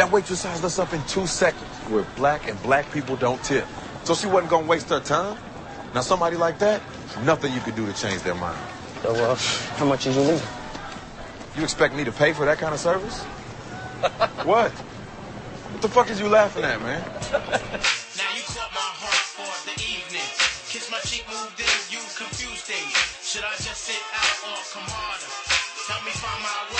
[0.00, 1.68] That waitress sized us up in two seconds.
[1.90, 3.66] We're black and black people don't tip.
[4.04, 5.36] So she wasn't gonna waste her time.
[5.94, 6.80] Now somebody like that,
[7.22, 8.56] nothing you could do to change their mind.
[9.02, 9.36] So, uh,
[9.76, 10.48] how much is you leave?
[11.54, 13.20] You expect me to pay for that kind of service?
[14.48, 14.72] what?
[14.72, 17.02] What the fuck is you laughing at, man?
[17.04, 20.24] Now you caught my heart for the evening.
[20.72, 22.96] Kiss my cheek, moved in, you confused things.
[23.20, 25.28] Should I just sit out or come harder?
[25.92, 26.79] Help me find my way.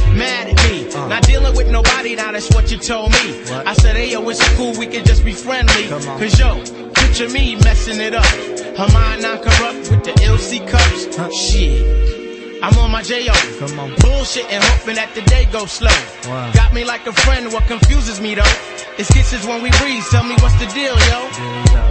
[0.13, 0.87] mad at me.
[1.09, 3.43] Not dealing with nobody, now that's what you told me.
[3.51, 5.87] I said, hey, yo, it's cool, we can just be friendly.
[5.87, 6.63] Cause yo,
[6.93, 8.25] picture me messing it up.
[8.25, 11.35] Her mind not corrupt with the LC cups.
[11.35, 12.61] Shit.
[12.63, 13.33] I'm on my J.O.
[13.57, 13.95] Come on.
[14.01, 15.89] Bullshit and hoping that the day goes slow.
[16.29, 16.51] Wow.
[16.53, 18.53] Got me like a friend, what confuses me though.
[18.99, 21.90] It's kisses when we breathe, tell me what's the deal, yo.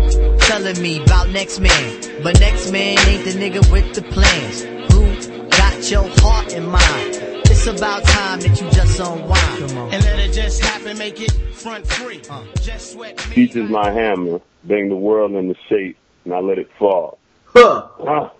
[0.51, 2.21] Telling me about next man.
[2.21, 4.63] But next man ain't the nigga with the plans.
[4.91, 7.15] Who got your heart in mind?
[7.45, 9.71] It's about time that you just unwind.
[9.93, 12.21] And let it just happen, make it front free.
[12.61, 13.33] Just sweat me.
[13.33, 15.95] Peace is my hammer, bang the world into shape,
[16.25, 17.17] and I let it fall.
[17.45, 17.87] Huh.
[18.05, 18.33] Ah,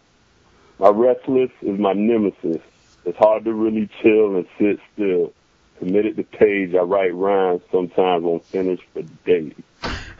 [0.80, 2.62] my restless is my nemesis.
[3.06, 5.32] It's hard to really chill and sit still.
[5.80, 9.54] Committed to page, I write rhymes, sometimes won't finish for days.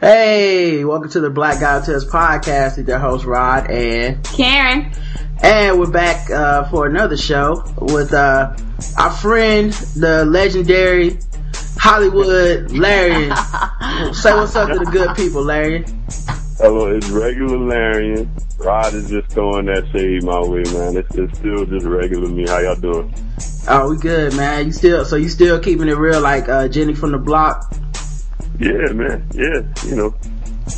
[0.04, 4.92] Hey, welcome to the Black Guy Test podcast with your host Rod and Karen.
[5.40, 8.52] and we're back uh, for another show with uh,
[8.98, 11.20] our friend, the legendary
[11.76, 13.26] Hollywood Larry.
[14.12, 15.84] Say what's up to the good people, Larry.
[16.58, 18.28] Hello, it's regular Larry.
[18.58, 20.96] Rod is just throwing that shade my way, man.
[20.96, 22.44] It's, it's still just regular me.
[22.48, 23.14] How y'all doing?
[23.68, 24.66] Oh, we good, man.
[24.66, 27.72] You still so you still keeping it real like uh, Jenny from the block.
[28.58, 29.26] Yeah, man.
[29.32, 30.14] Yeah, you know.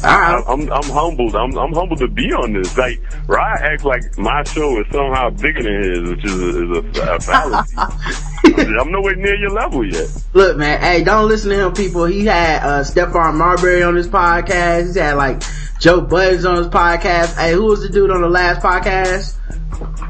[0.02, 0.42] Right.
[0.46, 1.36] I'm I'm humbled.
[1.36, 2.76] I'm I'm humbled to be on this.
[2.76, 6.98] Like Rod acts like my show is somehow bigger than his, which is a, is
[6.98, 7.76] a, a fallacy.
[8.80, 10.08] I'm nowhere near your level yet.
[10.32, 12.06] Look, man, hey, don't listen to him, people.
[12.06, 14.86] He had uh Stephon Marbury on his podcast.
[14.86, 15.42] He's had like
[15.80, 17.36] Joe Budden on his podcast.
[17.36, 19.36] Hey, who was the dude on the last podcast?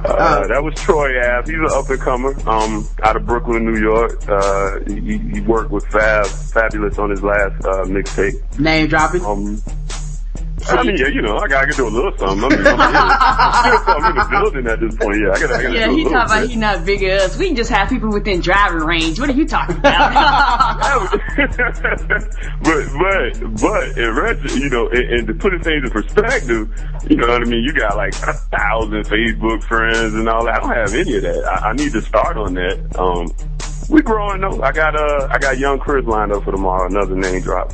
[0.05, 1.51] Uh, that was Troy Ave.
[1.51, 4.23] He's an up and comer, um, out of Brooklyn, New York.
[4.29, 8.59] Uh, he, he worked with Fab, Fabolous on his last, uh, mixtape.
[8.59, 9.25] Name dropping.
[9.25, 9.63] Um,
[10.69, 12.45] I mean, yeah, you know, I gotta do a little something.
[12.45, 15.21] I'm, I'm, I'm, in the building at this point.
[15.21, 17.39] Yeah, I gotta, I gotta Yeah, he talking about he not big as us.
[17.39, 19.21] We can just have people within driving range.
[19.21, 21.11] What are you talking about?
[22.63, 26.69] but but but in retro, you know, and, and to put things in perspective,
[27.09, 27.65] you know what I mean.
[27.65, 30.57] You got like a thousand Facebook friends and all that.
[30.57, 31.45] I don't have any of that.
[31.45, 32.99] I, I need to start on that.
[32.99, 33.33] Um,
[33.89, 34.63] we growing though.
[34.63, 36.87] I got uh, I got young Chris lined up for tomorrow.
[36.87, 37.73] Another name drop.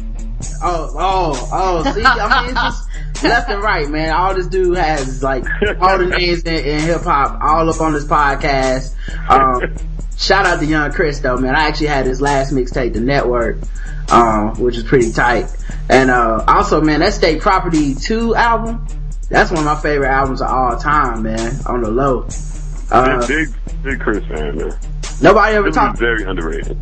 [0.62, 4.12] Oh, oh, oh, see, I mean, it's just left and right, man.
[4.12, 5.44] All this dude has is like
[5.80, 8.94] all the names in, in hip hop all up on this podcast.
[9.28, 9.76] Um,
[10.16, 11.54] shout out to Young Chris though, man.
[11.54, 13.58] I actually had his last mixtape, The Network,
[14.10, 15.46] um, which is pretty tight.
[15.88, 18.86] And, uh, also, man, that State Property 2 album,
[19.28, 22.26] that's one of my favorite albums of all time, man, on the low.
[22.90, 23.48] Uh, big
[23.82, 24.76] big Chris fan, man.
[25.22, 26.76] nobody ever This is talked, very underrated.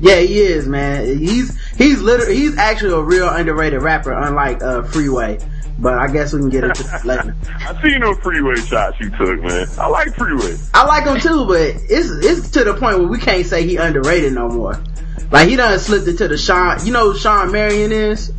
[0.00, 1.18] Yeah, he is, man.
[1.18, 5.38] He's, he's literally, he's actually a real underrated rapper, unlike, uh, Freeway.
[5.78, 7.34] But I guess we can get into that later.
[7.46, 9.66] I seen no freeway shots you took, man.
[9.78, 10.56] I like freeway.
[10.74, 13.76] I like him too, but it's, it's to the point where we can't say he
[13.76, 14.82] underrated no more.
[15.30, 18.32] Like he done slipped into the Sean, you know who Shawn Marion is?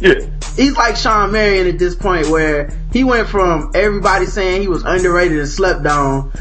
[0.00, 0.14] Yeah.
[0.56, 4.84] He's like Shawn Marion at this point where he went from everybody saying he was
[4.84, 6.32] underrated and slept on.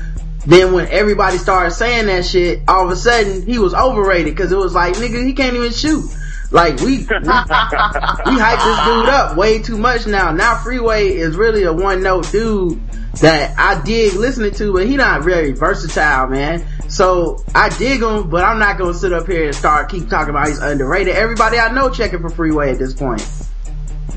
[0.46, 4.52] Then when everybody started saying that shit, all of a sudden he was overrated because
[4.52, 6.06] it was like, nigga, he can't even shoot.
[6.52, 10.32] Like we, we, we hype this dude up way too much now.
[10.32, 12.82] Now Freeway is really a one note dude
[13.22, 16.66] that I dig listening to, but he not very versatile, man.
[16.88, 20.32] So I dig him, but I'm not gonna sit up here and start keep talking
[20.32, 21.16] about he's underrated.
[21.16, 23.28] Everybody I know checking for Freeway at this point.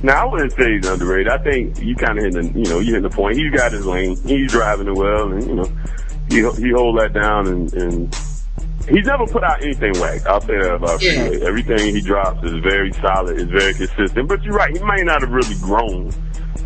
[0.02, 1.28] No, I wouldn't say he's underrated.
[1.28, 3.36] I think you kind of hit the, you know, you hit the point.
[3.36, 4.16] He's got his lane.
[4.24, 5.70] He's driving it well, and you know,
[6.32, 8.14] he he hold that down, and and
[8.88, 10.26] he's never put out anything whack.
[10.26, 11.28] I'll say that about Yeah.
[11.28, 11.46] Freeway.
[11.46, 14.28] Everything he drops is very solid, is very consistent.
[14.28, 16.12] But you're right, he might not have really grown.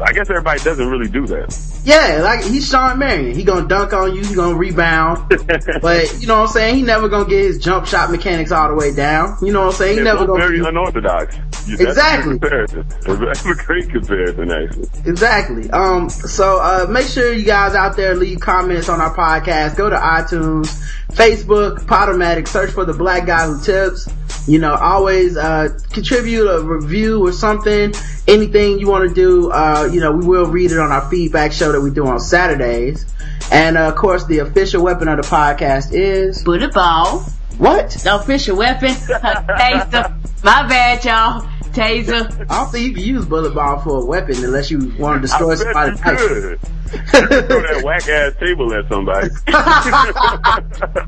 [0.00, 1.56] I guess everybody doesn't really do that.
[1.84, 3.34] Yeah, like he's Shawn Marion.
[3.34, 5.28] He gonna dunk on you, he gonna rebound.
[5.80, 6.76] but you know what I'm saying?
[6.76, 9.36] He never gonna get his jump shot mechanics all the way down.
[9.40, 9.98] You know what I'm saying?
[9.98, 11.36] He They're never gonna very be- unorthodox.
[11.66, 12.38] You- Exactly.
[12.38, 12.82] That's a.
[13.26, 14.88] That's a great comparison, actually.
[15.10, 15.70] Exactly.
[15.70, 19.76] Um, so, uh, make sure you guys out there leave comments on our podcast.
[19.76, 20.66] Go to iTunes,
[21.12, 24.08] Facebook, Podomatic, search for the black guy who tips.
[24.48, 27.92] You know, always, uh, contribute a review or something.
[28.28, 31.52] Anything you want to do, uh, you know, we will read it on our feedback
[31.52, 33.06] show that we do on Saturdays.
[33.52, 37.24] And, uh, of course, the official weapon of the podcast is, Bullet ball.
[37.58, 37.90] What?
[37.90, 38.90] The official weapon.
[38.90, 40.44] Taser.
[40.44, 41.42] My bad, y'all.
[41.72, 42.30] Taser.
[42.50, 45.28] I don't think you can use bullet ball for a weapon unless you want to
[45.28, 46.18] destroy I bet somebody's you life.
[46.60, 46.60] could.
[46.86, 49.28] Throw that whack ass table at somebody.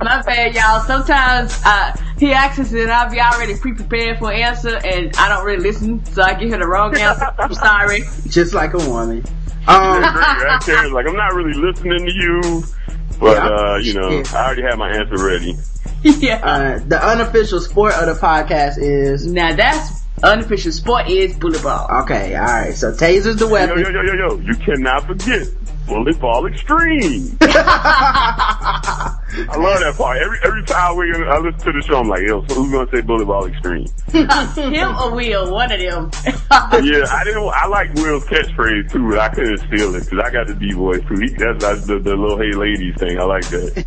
[0.05, 0.81] My bad, y'all.
[0.81, 5.29] Sometimes uh, he asks us and I'll be already pre-prepared for an answer and I
[5.29, 7.33] don't really listen, so I give him the wrong answer.
[7.39, 8.03] I'm sorry.
[8.29, 9.25] Just like a woman.
[9.69, 12.65] Um, right there, like I'm not really listening to you,
[13.19, 13.49] but Yeah.
[13.49, 15.57] uh, you know, I already have my answer ready.
[16.03, 16.41] yeah.
[16.45, 21.89] Uh, the unofficial sport of the podcast is Now that's unofficial sport is bullet ball.
[22.03, 22.35] okay.
[22.37, 23.79] All right, so taser's the weapon.
[23.79, 24.39] Yo, yo, yo, yo, yo!
[24.41, 25.47] You cannot forget
[25.87, 27.37] bullet ball extreme.
[29.31, 30.19] I love that part.
[30.19, 32.91] Every every time we I listen to the show, I'm like, yo, so who's gonna
[32.91, 33.87] say bullet ball extreme?
[34.09, 36.11] Him or Will, one of them.
[36.25, 37.45] yeah, I didn't.
[37.49, 40.73] I like Will's catchphrase too, but I couldn't steal it because I got the D
[40.73, 41.17] voice too.
[41.21, 43.19] He, that's, that's the, the little hey ladies thing.
[43.19, 43.85] I like that.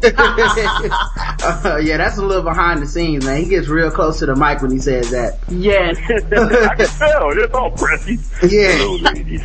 [1.66, 3.42] uh, yeah, that's a little behind the scenes, man.
[3.42, 5.40] He gets real close to the mic when he says that.
[5.50, 5.98] yes.
[6.08, 7.32] I can tell.
[7.32, 8.20] It's all pressy.
[8.44, 8.78] Yeah.
[8.78, 9.42] Little ladies.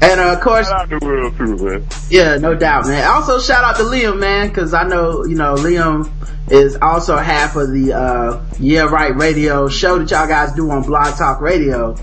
[0.00, 1.86] And uh, of course, Shout out to Will too, man.
[2.10, 3.07] yeah, no doubt, man.
[3.08, 6.10] Also, shout out to Liam, man, because I know you know Liam
[6.50, 10.82] is also half of the uh, Yeah Right Radio show that y'all guys do on
[10.82, 11.96] Blog Talk Radio.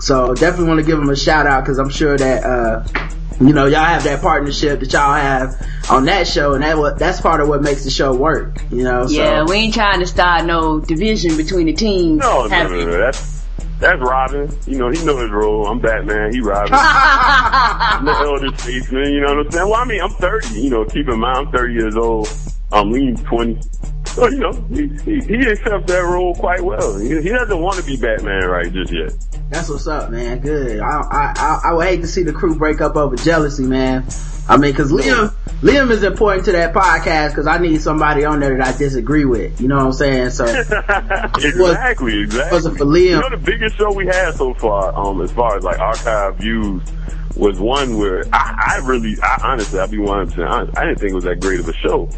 [0.00, 2.84] So definitely want to give him a shout out because I'm sure that uh,
[3.40, 5.54] you know y'all have that partnership that y'all have
[5.90, 8.60] on that show, and that what that's part of what makes the show work.
[8.70, 12.18] You know, so Yeah, we ain't trying to start no division between the teams.
[12.18, 12.98] No, no, Have no, no.
[12.98, 13.37] That's
[13.78, 14.50] that's Robin.
[14.66, 15.66] You know, he knows his role.
[15.66, 16.32] I'm Batman.
[16.32, 16.72] He Robin.
[16.72, 19.12] I'm the elder statesman.
[19.12, 19.68] You know what I'm saying?
[19.68, 20.60] Well, I mean, I'm 30.
[20.60, 22.28] You know, keep in mind, I'm 30 years old.
[22.72, 23.60] I'm lean 20.
[24.06, 26.98] So, you know, he, he, he accepts that role quite well.
[26.98, 29.12] He, he doesn't want to be Batman right just yet.
[29.50, 30.40] That's what's up, man.
[30.40, 30.80] Good.
[30.80, 34.04] I, I, I, I would hate to see the crew break up over jealousy, man.
[34.48, 35.28] I mean, cause Liam,
[35.60, 39.24] Liam is important to that podcast cause I need somebody on there that I disagree
[39.24, 39.60] with.
[39.60, 40.30] You know what I'm saying?
[40.30, 40.44] So,
[41.36, 42.56] exactly, exactly.
[42.56, 43.10] wasn't for Liam.
[43.10, 46.36] You know, the biggest show we had so far, um, as far as like archive
[46.36, 46.82] views,
[47.36, 51.12] was one where I, I really, I honestly, I'll be 100% honest, I didn't think
[51.12, 52.08] it was that great of a show.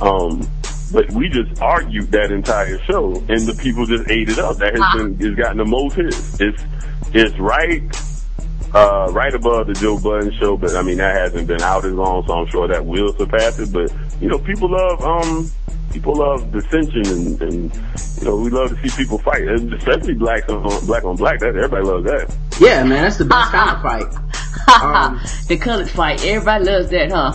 [0.00, 0.48] Um,
[0.92, 4.56] but we just argued that entire show, and the people just ate it up.
[4.58, 6.40] That has been, has gotten the most hits.
[6.40, 6.62] It's,
[7.12, 7.82] it's right,
[8.74, 11.92] uh, right above the Joe Budden show, but I mean, that hasn't been out as
[11.92, 13.72] long, so I'm sure that will surpass it.
[13.72, 15.50] But, you know, people love, um,
[15.92, 17.74] people love dissension and, and,
[18.18, 21.40] you know, we love to see people fight, and especially black on, black on black.
[21.40, 22.36] That, everybody loves that.
[22.60, 24.14] yeah, man, that's the best kind of fight.
[24.82, 26.24] Um, the colored fight.
[26.24, 27.32] Everybody loves that, huh?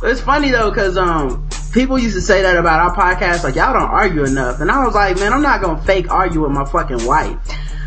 [0.08, 3.72] it's funny though, cause, um, people used to say that about our podcast, like, y'all
[3.72, 4.60] don't argue enough.
[4.60, 7.36] And I was like, man, I'm not gonna fake argue with my fucking wife.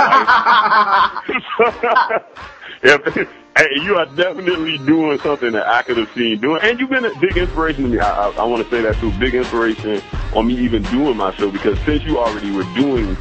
[2.82, 3.28] have life.
[3.56, 6.60] hey, you are definitely doing something that I could have seen doing.
[6.62, 7.98] And you've been a big inspiration to me.
[7.98, 9.10] I, I, I want to say that too.
[9.18, 10.02] Big inspiration
[10.34, 13.16] on me even doing my show because since you already were doing,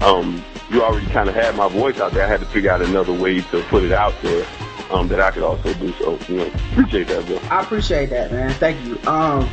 [0.00, 2.24] um, you already kind of had my voice out there.
[2.24, 4.46] I had to figure out another way to put it out there.
[4.90, 5.92] Um, that I could also do.
[6.00, 7.38] So, you know, appreciate that, bro.
[7.48, 8.50] I appreciate that, man.
[8.54, 8.94] Thank you.
[9.08, 9.48] Um,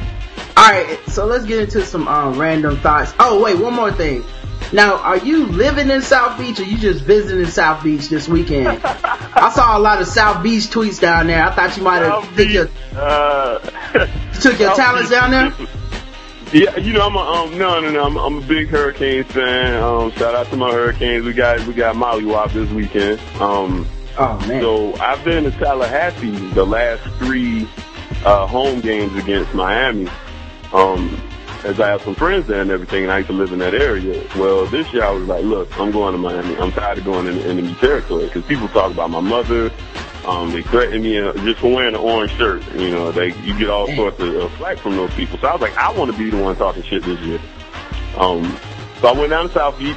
[0.58, 3.14] alright, so let's get into some, um, random thoughts.
[3.20, 4.24] Oh, wait, one more thing.
[4.74, 8.68] Now, are you living in South Beach or you just visiting South Beach this weekend?
[8.84, 11.46] I saw a lot of South Beach tweets down there.
[11.46, 13.60] I thought you might have took your, uh,
[14.42, 15.20] took your South talents Beach.
[15.20, 15.68] down there.
[16.54, 19.84] Yeah, you know, I'm a, um, no, no, no, I'm, I'm a big Hurricanes fan.
[19.84, 21.26] Um, shout out to my Hurricanes.
[21.26, 23.20] We got, we got Molly Wop this weekend.
[23.42, 23.86] Um,
[24.20, 24.62] Oh man.
[24.62, 27.68] so I've been to Tallahassee the last three,
[28.24, 30.08] uh, home games against Miami.
[30.74, 31.22] Um,
[31.64, 33.74] as I have some friends there and everything, and I used to live in that
[33.74, 34.26] area.
[34.36, 36.56] Well, this year I was like, look, I'm going to Miami.
[36.58, 39.72] I'm tired of going in enemy territory because people talk about my mother.
[40.26, 42.62] Um, they threaten me uh, just for wearing an orange shirt.
[42.74, 45.38] You know, they you get all sorts of uh, flack from those people.
[45.40, 47.40] So I was like, I want to be the one talking shit this year.
[48.18, 48.58] Um,
[49.00, 49.96] so I went down to South Beach,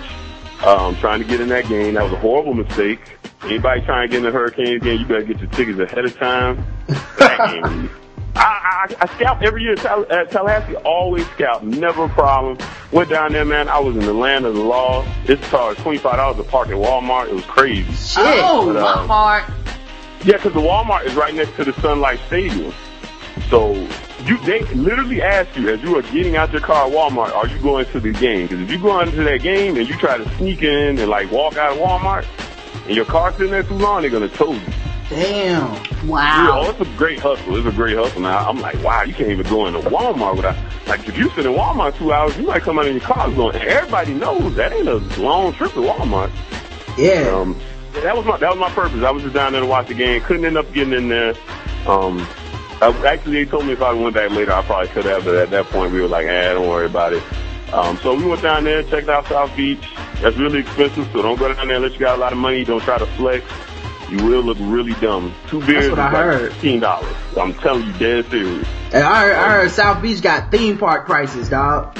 [0.65, 1.95] um, trying to get in that game.
[1.95, 3.01] That was a horrible mistake.
[3.43, 6.17] Anybody trying to get in the Hurricanes game, you better get your tickets ahead of
[6.19, 6.65] time.
[7.19, 7.91] That game.
[8.37, 12.59] I, I, I scout every year at Tallahassee, always scout, never a problem.
[12.93, 13.69] Went down there, man.
[13.69, 15.05] I was in the land of the law.
[15.25, 17.29] It's charged $25 a park at Walmart.
[17.29, 17.91] It was crazy.
[17.93, 18.23] Shit.
[18.25, 19.53] Oh, But, uh, Walmart.
[20.25, 22.73] Yeah, because the Walmart is right next to the Sun Life Stadium.
[23.49, 23.73] So
[24.27, 27.47] you they literally ask you as you are getting out your car at Walmart, are
[27.47, 28.47] you going to the game?
[28.47, 31.31] Because if you go into that game and you try to sneak in and like
[31.33, 32.27] walk out of Walmart
[32.87, 34.61] and your car's sitting there too long, they're gonna tow you.
[35.11, 35.75] Damn.
[35.75, 36.63] Yeah, Wow.
[36.65, 37.57] oh, it's a great hustle.
[37.57, 38.21] It's a great hustle.
[38.23, 40.57] Now I'm like, wow, you can't even go into Walmart without.
[40.87, 43.29] Like, if you sit in Walmart two hours, you might come out in your car
[43.33, 43.57] going.
[43.57, 46.31] Everybody knows that ain't a long trip to Walmart.
[46.97, 47.29] Yeah.
[47.29, 47.59] Um,
[47.95, 49.03] that was my that was my purpose.
[49.03, 50.21] I was just down there to watch the game.
[50.23, 51.35] Couldn't end up getting in there.
[51.89, 52.27] Um,
[52.81, 55.25] I, actually, they told me if I went back later, I probably could have.
[55.25, 57.23] But at that point, we were like, eh, don't worry about it.
[57.73, 59.83] Um, so we went down there, checked out South Beach.
[60.21, 62.65] That's really expensive, so don't go down there unless you got a lot of money.
[62.65, 63.45] Don't try to flex.
[64.11, 65.33] You will look really dumb.
[65.49, 66.53] Two beers is what I like heard.
[66.53, 67.15] fifteen dollars.
[67.39, 68.67] I'm telling you, dead serious.
[68.93, 71.97] And I heard, I heard South Beach got theme park prices, dog.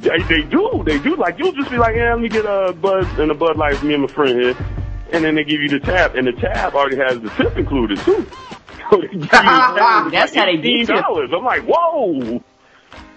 [0.00, 1.14] They, they do, they do.
[1.14, 3.76] Like you'll just be like, yeah, let me get a Bud and a Bud Light
[3.76, 4.56] for me and my friend here,
[5.12, 7.98] and then they give you the tab, and the tab already has the tip included
[8.00, 8.26] too.
[8.90, 10.96] So they give you the tab, it's That's like how they do tip.
[10.96, 11.34] $18.
[11.38, 12.42] I'm like, whoa.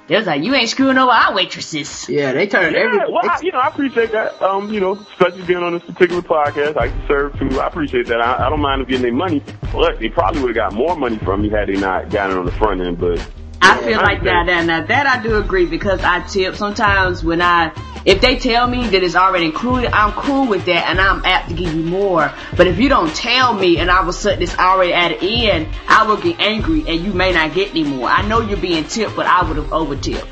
[0.08, 2.08] It was like, you ain't screwing over our waitresses.
[2.08, 3.00] Yeah, they turned Yeah, every.
[3.12, 4.40] well, I, you know, I appreciate that.
[4.40, 7.60] Um, you know, especially being on this particular podcast, I can serve too.
[7.60, 8.22] I appreciate that.
[8.22, 9.42] I, I don't mind them getting their money.
[9.74, 12.40] Look, they probably would have got more money from me had they not gotten it
[12.40, 13.26] on the front end, but
[13.62, 17.24] I feel like that, that, uh, that, that I do agree because I tip sometimes
[17.24, 17.72] when I,
[18.06, 21.50] if they tell me that it's already included, I'm cool with that and I'm apt
[21.50, 22.32] to give you more.
[22.56, 25.50] But if you don't tell me and all of a sudden it's already at the
[25.50, 28.08] end, I will get angry and you may not get any more.
[28.08, 30.28] I know you're being tipped, but I would have over tipped.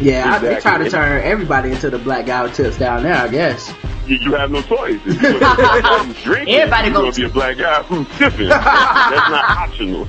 [0.00, 3.14] Yeah, I, they try to turn everybody into the black guy with tips down there,
[3.14, 3.72] I guess.
[4.06, 5.00] You, you have no choice.
[5.04, 8.48] If you're gonna drinking, Everybody you're gonna gonna be a black guy who's tipping.
[8.48, 10.08] That's not optional.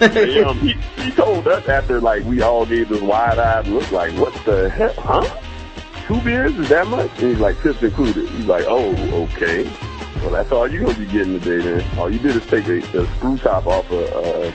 [0.00, 3.90] And, um, he, he told us after like we all gave this wide eyed look,
[3.90, 5.40] like, what the hell, huh?
[6.06, 7.10] Two beers is that much?
[7.18, 8.28] And he's like, tips included.
[8.30, 9.70] He's like, oh, okay.
[10.16, 11.98] Well, that's all you're gonna be getting today then.
[11.98, 14.52] All you did is take a, a screw top off a, uh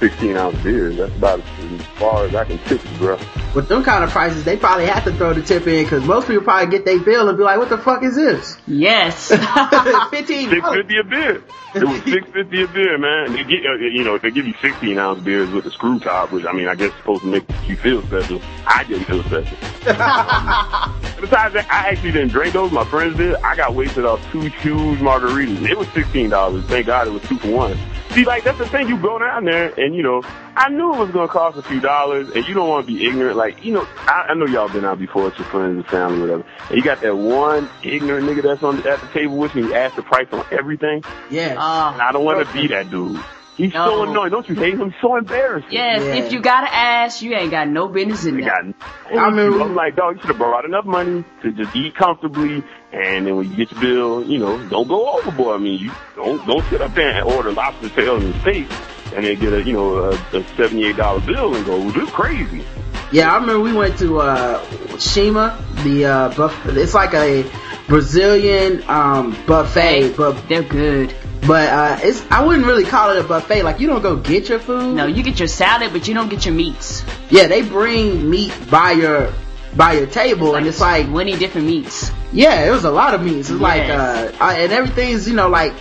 [0.00, 0.90] 16 ounce beer.
[0.90, 3.18] That's about as far as I can tip you, bro.
[3.54, 6.26] With them kind of prices, they probably have to throw the tip in because most
[6.26, 9.28] people probably get their bill and be like, "What the fuck is this?" Yes.
[10.10, 10.48] Fifteen.
[10.48, 11.44] Six fifty a beer.
[11.74, 13.32] It was six fifty a beer, man.
[13.34, 16.32] They get, uh, you know, they give you sixteen ounce beers with a screw top,
[16.32, 18.40] which I mean, I guess supposed to make you feel special.
[18.66, 19.56] I didn't feel special.
[21.20, 22.72] Besides that, I actually didn't drink those.
[22.72, 23.34] My friends did.
[23.36, 25.68] I got wasted off two huge margaritas.
[25.68, 26.64] It was sixteen dollars.
[26.64, 27.78] Thank God it was two for one.
[28.12, 28.88] See, like that's the thing.
[28.88, 30.22] You go down there, and you know,
[30.56, 33.06] I knew it was gonna cost a few dollars, and you don't want to be
[33.06, 33.36] ignorant.
[33.36, 36.20] Like, you know, I, I know y'all been out before with your friends and family,
[36.20, 36.44] whatever.
[36.68, 39.62] And you got that one ignorant nigga that's on at the table with you.
[39.62, 41.04] and You ask the price on everything.
[41.30, 41.54] Yeah.
[41.56, 43.20] Uh, And I don't want to be that dude.
[43.64, 43.86] He's No.
[43.86, 44.30] so annoying.
[44.30, 44.90] Don't you hate him?
[44.90, 45.70] He's so embarrassing.
[45.70, 46.14] Yes, Yeah.
[46.24, 48.72] if you got an ass, you ain't got no business in I there.
[49.12, 49.18] got.
[49.18, 52.62] I remember- I'm like, dog, you should have brought enough money to just eat comfortably,
[52.92, 55.60] and then when you get your bill, you know, don't go overboard.
[55.60, 58.66] I mean, you don't don't sit up there and order lobster tail and steak,
[59.14, 61.90] and then get a you know a, a seventy eight dollar bill and go, well,
[61.90, 62.64] this is crazy.
[63.12, 64.64] Yeah, I remember we went to uh
[64.96, 67.44] Chima, the uh buff- it's like a
[67.88, 71.12] Brazilian um buffet, but They're good.
[71.46, 73.62] But uh it's I wouldn't really call it a buffet.
[73.62, 74.94] Like you don't go get your food.
[74.94, 77.02] No, you get your salad, but you don't get your meats.
[77.30, 79.32] Yeah, they bring meat by your
[79.76, 82.10] by your table and it's like 20 different meats.
[82.32, 83.50] yeah, it was a lot of meats.
[83.50, 85.72] It's like uh I- and everything's, you know, like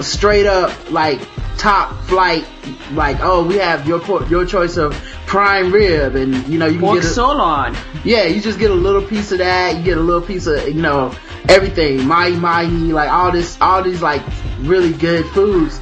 [0.00, 1.20] straight up like
[1.60, 2.46] top flight
[2.92, 4.94] like oh we have your your choice of
[5.30, 7.76] prime rib and you know you can Pork get a, sirloin.
[8.02, 9.76] Yeah, you just get a little piece of that.
[9.76, 11.14] You get a little piece of, you know,
[11.48, 12.04] everything.
[12.04, 14.22] Mahi mahi, like all this, all these like
[14.60, 15.80] really good foods.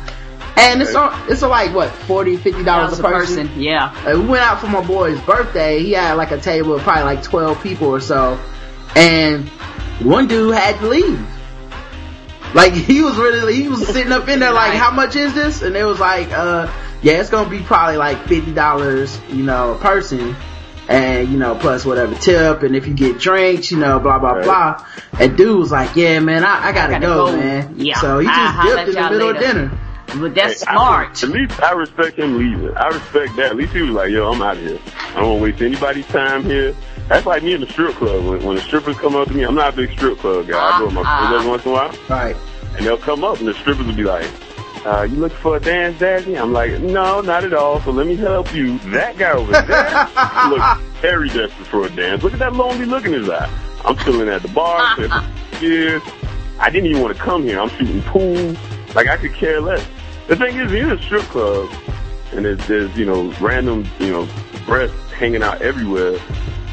[0.58, 3.50] And it's on, it's all like what, 40 50 dollars Dollars a person.
[3.58, 3.94] Yeah.
[4.06, 5.82] Uh, we went out for my boy's birthday.
[5.82, 8.38] He had like a table of probably like 12 people or so.
[8.96, 9.48] And
[10.00, 11.26] one dude had to leave.
[12.54, 15.62] Like he was really, he was sitting up in there like, how much is this?
[15.62, 19.78] And it was like, uh, yeah, it's gonna be probably like $50, you know, a
[19.78, 20.34] person.
[20.90, 22.62] And, you know, plus whatever tip.
[22.62, 24.44] And if you get drinks, you know, blah, blah, Right.
[24.44, 24.86] blah.
[25.20, 27.36] And dude was like, yeah, man, I, I gotta, gotta go, go.
[27.36, 27.74] man.
[27.76, 28.00] Yeah.
[28.00, 29.78] So he I'll just holler dipped in the y'all middle of dinner.
[30.18, 31.22] But that's Hey, I- smart.
[31.24, 32.74] at least I respect him leaving.
[32.74, 33.50] I respect that.
[33.50, 34.78] At least he was like, yo, I'm out of here.
[35.14, 36.74] I don't want to waste anybody's time here.
[37.08, 38.24] That's like me in the strip club.
[38.24, 40.58] When, when the strippers come up to me, I'm not a big strip club guy.
[40.58, 41.36] I go with my Uh-uh.
[41.36, 41.94] every once in a while.
[42.08, 42.36] Right.
[42.76, 44.30] And they'll come up and the strippers will be like,
[44.84, 46.36] uh, you looking for a dance, Daddy?
[46.38, 47.80] I'm like, no, not at all.
[47.80, 48.78] So let me help you.
[48.90, 52.22] That guy over there looks very desperate for a dance.
[52.22, 53.50] Look at that lonely look in his eye.
[53.84, 56.02] I'm chilling at the bar for years.
[56.60, 57.58] I didn't even want to come here.
[57.58, 58.54] I'm shooting pool.
[58.94, 59.84] Like I could care less.
[60.26, 61.70] The thing is, you're in a strip club
[62.32, 64.28] and there's, there's, you know, random, you know,
[64.66, 66.18] breasts hanging out everywhere.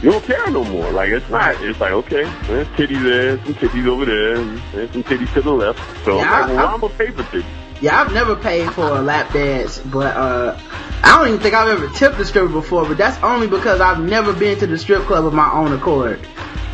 [0.05, 0.91] You don't care no more.
[0.91, 1.59] Like it's not.
[1.63, 5.41] It's like okay, there's titties there, some titties over there, and there's some titties to
[5.41, 5.79] the left.
[6.05, 7.45] So Yeah, I'm like, I- well, I- I'm gonna pay for titties.
[7.81, 10.57] Yeah, I've never paid for a lap dance, but uh,
[11.03, 12.85] I don't even think I've ever tipped a stripper before.
[12.85, 16.19] But that's only because I've never been to the strip club of my own accord.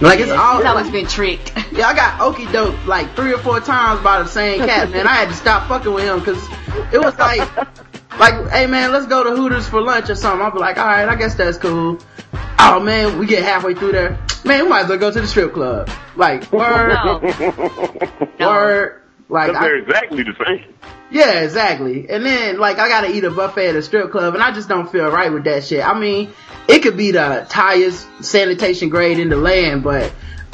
[0.02, 1.54] Like it's all He's always been tricked.
[1.72, 1.88] yeah.
[1.88, 5.08] I got okey doke like three or four times by the same cat, man.
[5.08, 6.44] I had to stop fucking with him because
[6.94, 7.48] it was like,
[8.20, 10.42] like, hey man, let's go to Hooters for lunch or something.
[10.44, 11.98] I'll be like, all right, I guess that's cool.
[12.64, 14.64] Oh man, we get halfway through there, man.
[14.64, 15.90] We might as well go to the strip club.
[16.16, 17.20] Like word, No.
[18.40, 18.50] No.
[18.50, 19.02] word.
[19.30, 20.74] Like I- they're exactly the same.
[21.10, 22.10] yeah, exactly.
[22.10, 24.68] And then like I gotta eat a buffet at a strip club and I just
[24.70, 25.86] don't feel right with that shit.
[25.86, 26.34] I mean,
[26.68, 30.12] it could be the highest sanitation grade in the land, but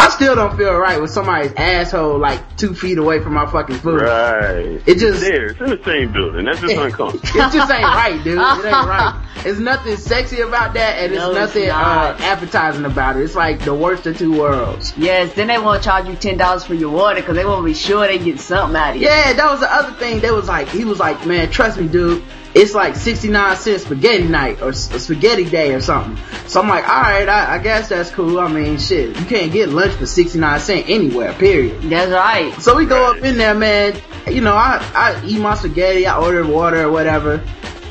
[0.08, 3.78] I still don't feel right with somebody's asshole like two feet away from my fucking
[3.78, 4.02] food.
[4.02, 4.82] Right.
[4.86, 5.48] It just- there.
[5.48, 6.46] It's in the same building.
[6.46, 7.28] That's just uncomfortable.
[7.42, 8.38] It just ain't right, dude.
[8.38, 9.24] It ain't right.
[9.44, 13.24] There's nothing sexy about that, and No, it's it's nothing uh, appetizing about it.
[13.24, 14.94] It's like the worst of two worlds.
[14.98, 17.60] Yes, then they want to charge you ten dollars for your water because they want
[17.60, 19.08] to be sure they get something out of you.
[19.08, 20.22] Yeah, that was the other thing.
[20.22, 22.24] They was like, he was like, man, trust me, dude.
[22.60, 26.18] It's like 69 cents spaghetti night or spaghetti day or something.
[26.48, 28.40] So I'm like, alright, I, I guess that's cool.
[28.40, 31.84] I mean, shit, you can't get lunch for 69 cents anywhere, period.
[31.84, 32.52] That's right.
[32.60, 34.02] So we go up in there, man.
[34.26, 37.44] You know, I, I eat my spaghetti, I order water or whatever.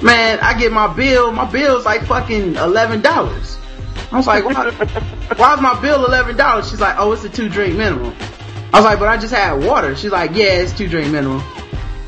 [0.02, 1.30] Man, I get my bill.
[1.30, 3.58] My bill's like fucking $11.
[4.12, 4.70] I was like, why,
[5.36, 6.68] why's my bill $11?
[6.68, 8.16] She's like, oh, it's a two drink minimum.
[8.72, 9.94] I was like, but I just had water.
[9.94, 11.40] She's like, yeah, it's two drink minimum.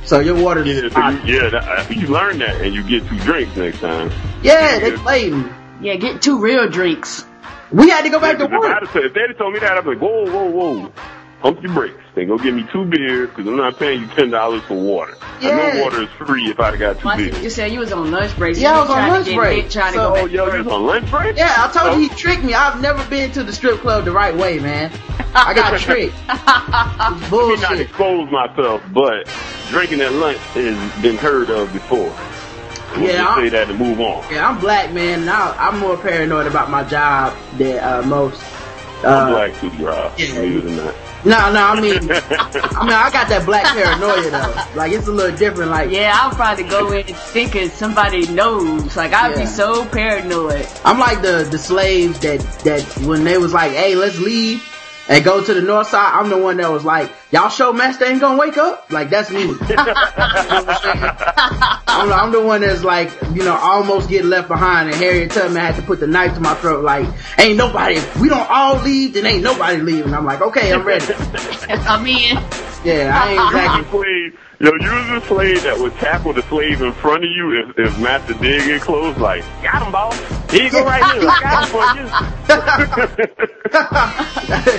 [0.09, 3.19] So your water's Yeah, so you, yeah, that, you learn that and you get two
[3.21, 4.11] drinks next time.
[4.43, 5.45] yeah, they played me.
[5.83, 7.27] Yeah, get two real drinks.
[7.71, 8.89] We had to go back to If, I'd work.
[8.89, 10.93] have if they'd have told me that, I'd be like, whoa, whoa, whoa.
[11.41, 11.95] Pump your brakes.
[12.17, 15.17] Then go get me two beers because I'm not paying you ten dollars for water.
[15.23, 15.57] I Yeah.
[15.75, 17.39] know water is free if I'd have got two Why beers.
[17.45, 18.57] you said you was on lunch break?
[18.57, 19.63] so Yeah, you I was on lunch break.
[19.65, 21.37] lit, trying So- to Oh, go back yo, to you was on lunch break?
[21.37, 21.97] Yeah, I told Oh.
[21.97, 22.55] you he tricked me.
[22.55, 24.91] I've never been to the strip club the right way, man.
[25.33, 26.13] I got tricked.
[26.13, 27.81] It's Let me not bullshit.
[27.83, 29.29] expose myself, but
[29.71, 32.13] drinking at lunch has been heard of before.
[32.97, 34.25] We'll Yeah, I'm- say that and move on.
[34.33, 38.41] Yeah, I'm black, man, and I, I'm more paranoid about my job than uh, most.
[39.05, 40.11] I'm Uh, black too, bro.
[40.17, 40.35] yeah.
[40.35, 40.95] Believe it or not.
[41.25, 44.79] No, no, I mean, I mean, I got that black paranoia though.
[44.79, 45.71] Like it's a little different.
[45.71, 48.97] Like, Yeah, I'll probably go in thinking somebody knows.
[48.97, 49.41] Like I'd Yeah.
[49.41, 50.69] be so paranoid.
[50.85, 54.63] I'm like the the slaves that that when they was like, hey, let's leave
[55.09, 56.13] and go to the north side.
[56.15, 58.91] I'm the one that was like, y'all show master ain't gonna wake up.
[58.93, 59.43] Like that's me.
[59.43, 61.09] You know I'm?
[61.87, 65.61] I'm, I'm the one that's like, you know, almost get left behind, and Harriet Tubman
[65.61, 66.85] had to put the knife to my throat.
[66.85, 67.07] Like,
[67.39, 67.97] ain't nobody.
[67.97, 70.15] If we don't all leave, then ain't nobody leaving.
[70.15, 71.07] I'm like, okay, I'm ready.
[71.15, 72.37] I mean,
[72.85, 73.91] Yeah, I ain't exactly.
[73.91, 77.61] slave, yo, you was a slave that would tackle the slave in front of you
[77.71, 79.17] if, if Master did get close.
[79.19, 80.17] Like, got him, boss.
[80.49, 81.29] Go, right here.
[81.31, 82.07] I got him for you.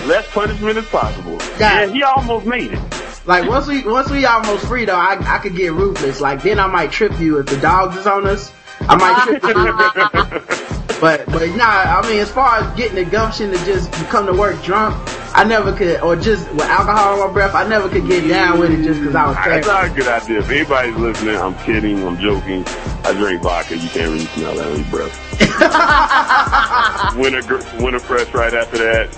[0.08, 1.38] Less punishment as possible.
[1.60, 1.86] Yeah.
[1.86, 2.80] Yeah, he almost made it.
[3.26, 6.22] Like once we once we almost free though, I I could get ruthless.
[6.22, 8.52] Like then I might trip you if the dogs is on us.
[8.90, 9.42] I might trip
[11.00, 14.34] but but nah, I mean as far as getting the gumption to just come to
[14.34, 14.96] work drunk,
[15.34, 18.60] I never could, or just with alcohol in my breath, I never could get down
[18.60, 20.40] with it just because I was That's not a good idea.
[20.40, 22.66] If anybody's listening, I'm kidding, I'm joking.
[23.06, 23.78] I drink vodka.
[23.78, 25.16] You can't really smell that on your breath.
[27.18, 29.10] winter, winter fresh right after that.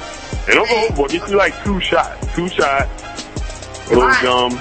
[0.49, 1.11] And overboard.
[1.11, 2.35] Get you like two shots.
[2.35, 3.03] Two shots.
[3.87, 4.51] A little I- gum.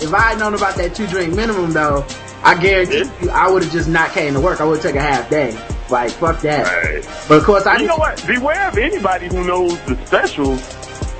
[0.00, 2.04] If I had known about that two drink minimum though,
[2.44, 3.22] I guarantee Yeah.
[3.22, 4.60] you I would have just not came to work.
[4.60, 5.52] I would have took a half day.
[5.90, 6.64] Like fuck that.
[6.84, 7.08] Right.
[7.28, 8.24] But of course I You know what?
[8.26, 10.60] Beware of anybody who knows the specials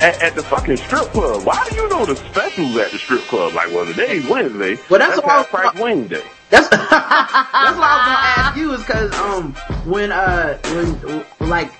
[0.01, 1.45] at, at the fucking strip club.
[1.45, 3.55] Why do you know the specials at the strip club?
[3.55, 4.79] Like, well, today's Wednesday.
[4.91, 6.23] Well, that's half was- price Wednesday.
[6.51, 9.55] That's that's what I was gonna ask you is because um
[9.91, 11.73] when uh when like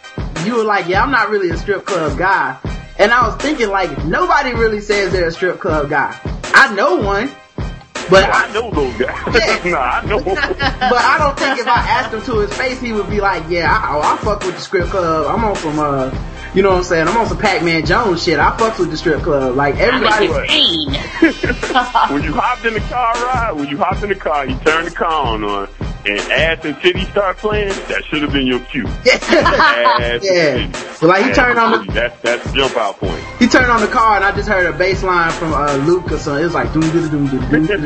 [0.45, 2.59] you were like yeah I'm not really a strip club guy
[2.99, 6.19] and I was thinking like nobody really says they're a strip club guy.
[6.55, 7.31] I know one,
[8.11, 9.35] but I I know those guys.
[9.35, 9.62] Yeah.
[9.71, 10.21] nah, I know.
[10.23, 13.45] but I don't think if I asked him to his face he would be like
[13.49, 15.27] yeah I, oh, I fuck with the strip club.
[15.27, 16.11] I'm on some uh
[16.55, 18.38] you know what I'm saying I'm on some Pac-Man Jones shit.
[18.38, 19.57] I fucks with the strip club.
[19.57, 20.29] Like everybody.
[22.12, 24.87] when you hopped in the car ride, when you hopped in the car, you turned
[24.87, 25.69] the car on, on
[26.07, 28.87] and ass and titty start playing, that should have been your cue.
[29.07, 30.55] Ass Yeah.
[30.57, 30.67] titty.
[31.01, 31.93] But like he Ass turned on the.
[31.93, 33.23] That's, that's jump out point.
[33.38, 36.11] He turned on the car and I just heard a bass line from uh, Luke
[36.12, 36.43] or something.
[36.43, 37.67] It was like doom doom doom doom doom.
[37.67, 37.83] doom.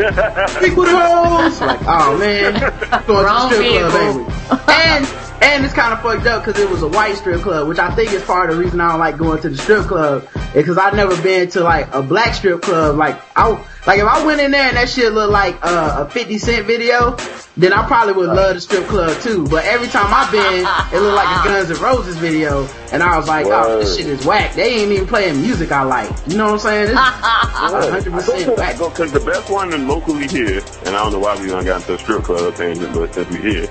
[0.60, 1.60] Big with hoes.
[1.60, 2.52] Like, oh man,
[2.90, 4.24] going to the Wrong strip club, vehicle.
[4.24, 4.62] baby.
[4.68, 5.06] And
[5.40, 7.94] and it's kind of fucked up because it was a white strip club, which I
[7.94, 10.28] think is part of the reason I don't like going to the strip club.
[10.54, 12.96] Because I've never been to like a black strip club.
[12.96, 13.50] Like I
[13.86, 16.66] like if I went in there and that shit looked like uh, a Fifty Cent
[16.66, 17.16] video,
[17.56, 19.46] then I probably would love the strip club too.
[19.46, 23.16] But every time I've been, it looked like a Guns N' Roses video, and I
[23.18, 24.54] was like, oh, this shit is whack.
[24.54, 26.10] They ain't even playing music I like.
[26.26, 26.90] You know what I'm saying?
[26.90, 28.78] It's hundred percent whack.
[28.78, 31.82] Because the best one in locally here, and I don't know why we done got
[31.82, 33.68] into a strip club tangent, but since we here,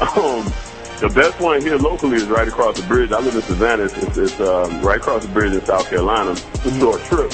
[0.16, 0.52] um,
[1.00, 3.10] the best one here locally is right across the bridge.
[3.10, 3.84] I live in Savannah.
[3.84, 6.32] It's, it's, it's um, right across the bridge in South Carolina.
[6.32, 6.78] It's a mm-hmm.
[6.78, 7.32] short trip.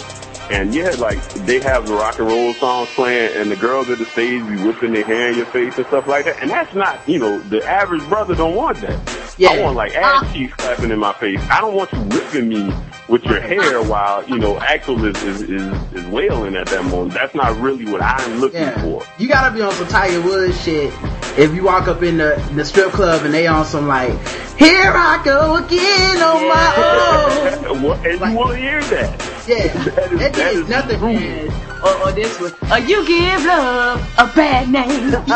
[0.50, 3.98] And yeah, like they have the rock and roll songs playing, and the girls at
[3.98, 6.40] the stage be whipping their hair in your face and stuff like that.
[6.40, 9.35] And that's not, you know, the average brother don't want that.
[9.38, 9.50] Yeah.
[9.50, 10.24] I want like uh-huh.
[10.24, 11.40] ass cheeks slapping in my face.
[11.50, 12.72] I don't want you whipping me
[13.09, 13.48] with your uh-huh.
[13.48, 17.14] hair while you know Axl is is, is is wailing at that moment.
[17.14, 18.83] That's not really what I'm looking Yeah.
[18.83, 19.02] for.
[19.18, 20.92] You gotta be on some Tiger Woods shit
[21.38, 24.11] if you walk up in the, the strip club and they on some like,
[24.59, 27.83] here I go again on my own.
[27.83, 29.33] What- and you want to hear that?
[29.46, 29.68] Yeah.
[29.68, 32.53] That is- That that is is nothing for Or, or this one.
[32.70, 35.11] Uh, you give love a bad name.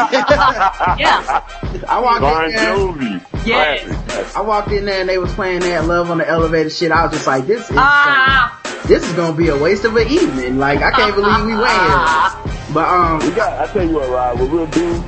[0.99, 1.45] yeah.
[1.89, 2.75] I walked Bon in there.
[2.77, 3.27] Jovi.
[3.47, 3.85] Yes.
[3.85, 4.37] Classic.
[4.37, 6.91] I walked in there and they was playing that love on the elevator shit.
[6.93, 8.59] I was just like, this is Ah.
[8.87, 10.59] this is gonna be a waste of an evening.
[10.59, 12.47] Like I can't believe we went here.
[12.73, 13.69] But um, We got.
[13.69, 14.39] I tell you what, Rod.
[14.39, 15.03] What we'll do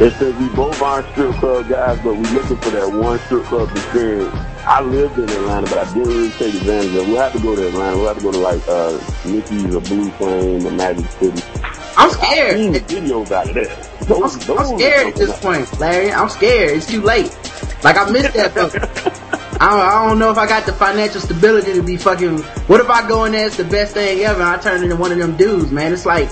[0.00, 3.44] is that we both aren't strip club guys, but we're looking for that one strip
[3.44, 4.34] club experience.
[4.64, 6.96] I lived in Atlanta, but I didn't really take advantage of.
[6.96, 7.08] it.
[7.08, 7.96] We'll have to go to Atlanta.
[7.96, 11.42] We'll have to go to like uh, Mickey's or Blue Flame or Magic City.
[11.96, 12.54] I'm scared.
[12.54, 13.88] I've seen the videos out of that.
[14.02, 16.12] I'm, Those, I'm scared at this point, Larry.
[16.12, 16.76] I'm scared.
[16.76, 17.36] It's too late.
[17.82, 18.56] Like I missed that.
[19.60, 22.38] I don't, I don't know if I got the financial stability to be fucking.
[22.68, 23.48] What if I go in there?
[23.48, 24.40] It's the best thing ever.
[24.40, 25.92] and I turn into one of them dudes, man.
[25.92, 26.30] It's like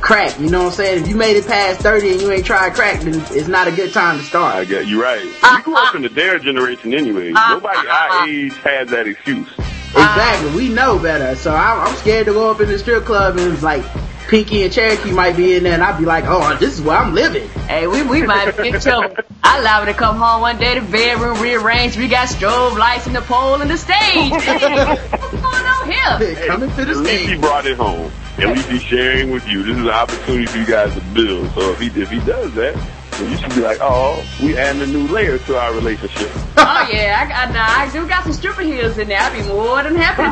[0.00, 0.38] crack.
[0.38, 1.02] You know what I'm saying?
[1.02, 3.72] If you made it past 30 and you ain't tried crack, then it's not a
[3.72, 4.54] good time to start.
[4.54, 5.24] I get ah, you right.
[5.24, 5.96] We grew up ah.
[5.96, 7.32] in the dare generation anyway.
[7.34, 9.48] Ah, Nobody our age has that excuse.
[9.96, 10.54] Exactly.
[10.54, 11.36] We know better.
[11.36, 13.84] So I'm, I'm scared to go up in the strip club and it's like
[14.28, 16.96] Pinky and Cherokee might be in there, and I'd be like, oh, this is where
[16.96, 17.48] I'm living.
[17.68, 19.16] Hey, we, we might have been in trouble.
[19.42, 23.06] I allowed her to come home one day, the bedroom rearranged, we got strobe lights
[23.06, 24.30] and the pole and the stage.
[24.32, 26.46] What's going on here?
[26.46, 28.10] Coming to the At least he brought it home.
[28.38, 29.62] At least he's sharing with you.
[29.62, 31.50] This is an opportunity for you guys to build.
[31.54, 32.74] So if he if he does that,
[33.12, 36.30] then you should be like, oh, we adding a new layer to our relationship.
[36.56, 39.20] Oh yeah, I, I, nah, I do got some stripper heels in there.
[39.20, 40.24] I'd be more than happy.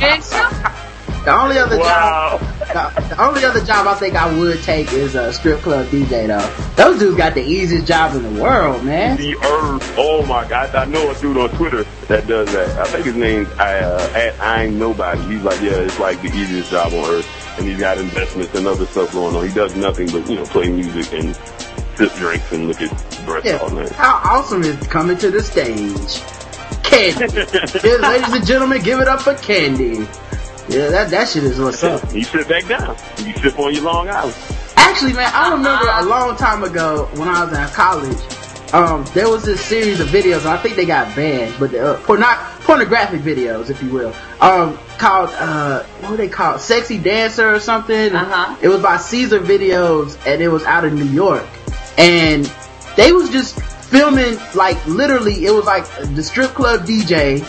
[0.04, 0.38] and so,
[1.24, 2.40] The only other Wow.
[2.72, 5.86] job, the, the only other job I think I would take is a strip club
[5.86, 6.50] DJ though.
[6.74, 9.16] Those dudes got the easiest job in the world, man.
[9.18, 9.94] The earth.
[9.96, 10.74] Oh my God.
[10.74, 12.76] I know a dude on Twitter that does that.
[12.78, 15.22] I think his name's uh, at I'm Nobody.
[15.22, 17.28] He's like, yeah, it's like the easiest job on earth.
[17.58, 19.46] And he's got investments and other stuff going on.
[19.46, 21.36] He does nothing but, you know, play music and
[21.96, 22.90] sip drinks and look at
[23.26, 23.58] breasts Yeah.
[23.58, 23.90] all night.
[23.92, 26.20] How awesome is coming to the stage?
[26.82, 27.26] Candy.
[27.88, 30.06] Yeah, ladies and gentlemen, give it up for Candy.
[30.72, 32.14] Yeah, that that shit is what's up.
[32.14, 32.96] You sit back down.
[33.18, 34.34] You sip on your Long Island.
[34.74, 38.72] Actually, man, I remember a long time ago when I was in college.
[38.72, 42.16] Um, there was this series of videos, I think they got banned, but uh, for
[42.16, 44.14] not pornographic videos, if you will.
[44.40, 46.62] Um, called uh, what were they called?
[46.62, 48.14] Sexy Dancer or something.
[48.14, 48.56] Uh-huh.
[48.62, 51.46] It was by Cesar Videos, and it was out of New York,
[51.98, 52.50] and
[52.96, 55.44] they was just filming like literally.
[55.44, 57.44] It was like the strip club DJ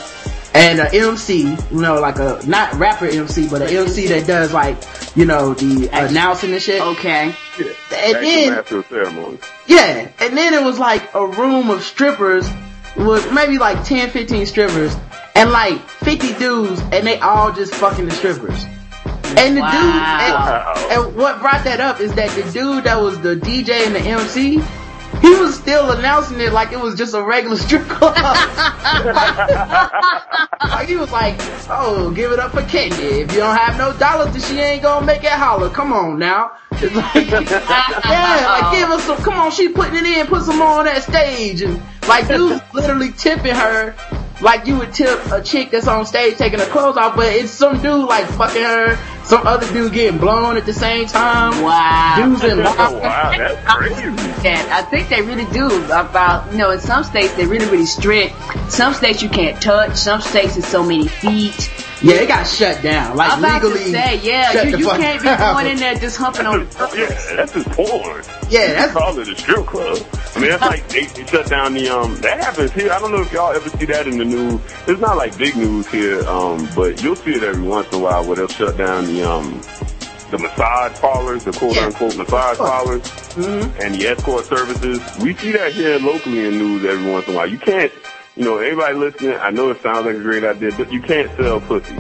[0.56, 4.54] and an MC, you know, like a not rapper MC, but an MC that does
[4.54, 4.78] like
[5.16, 6.82] you know the announcing and shit.
[6.82, 7.36] Okay.
[7.58, 9.38] And Back then ceremony.
[9.68, 12.50] yeah, and then it was like a room of strippers
[12.98, 14.96] with maybe like 10, 15 strippers
[15.36, 18.66] and like 50 dudes and they all just fucking the strippers.
[19.36, 20.74] And the Wow.
[20.76, 23.86] dude, and, and what brought that up is that the dude that was the DJ
[23.88, 24.58] and the MC,
[25.22, 28.16] he was still announcing it like it was just a regular strip club.
[30.62, 31.36] like he was like,
[31.70, 33.22] "Oh, give it up for Candy.
[33.22, 35.70] If you don't have no dollars, then she ain't gonna make it holler.
[35.70, 36.52] Come on now."
[36.84, 39.18] Like, yeah, like give us some.
[39.18, 40.28] Come on, she putting it in.
[40.28, 43.96] Put some more on that stage, and like dudes literally tipping her.
[44.44, 47.50] Like you would tip a chick that's on stage taking her clothes off, but it's
[47.50, 51.62] some dude like fucking her, some other dude getting blown at the same time.
[51.64, 52.16] Wow.
[52.18, 52.64] Dudes in Oh,
[53.02, 54.04] wow, that's crazy.
[54.46, 57.86] And I think they really do about, you know, in some states they're really, really
[57.86, 58.36] strict.
[58.68, 59.96] Some states you can't touch.
[59.96, 61.70] Some states it's so many feet.
[62.04, 63.16] Yeah, it got shut down.
[63.16, 63.86] Like I'm about legally.
[63.86, 66.46] to say, yeah, shut you, the you fuck can't be going in there just humping
[66.46, 66.66] on the
[66.98, 68.24] Yeah, that's just porn.
[68.50, 69.98] Yeah, You that's call it a strip club.
[70.36, 72.16] I mean, that's like they, they shut down the um.
[72.22, 72.92] That happens here.
[72.92, 74.60] I don't know if y'all ever see that in the news.
[74.88, 78.00] It's not like big news here, um, but you'll see it every once in a
[78.00, 79.62] while where they'll shut down the um
[80.32, 81.86] the massage parlors, the quote Yeah.
[81.86, 82.70] unquote massage Of course.
[82.70, 83.86] parlors, Mhm.
[83.86, 85.00] and the escort services.
[85.22, 87.48] We see that here locally in news every once in a while.
[87.48, 87.92] You can't,
[88.36, 89.36] you know, everybody listening.
[89.36, 91.96] I know it sounds like a great idea, but you can't sell pussy.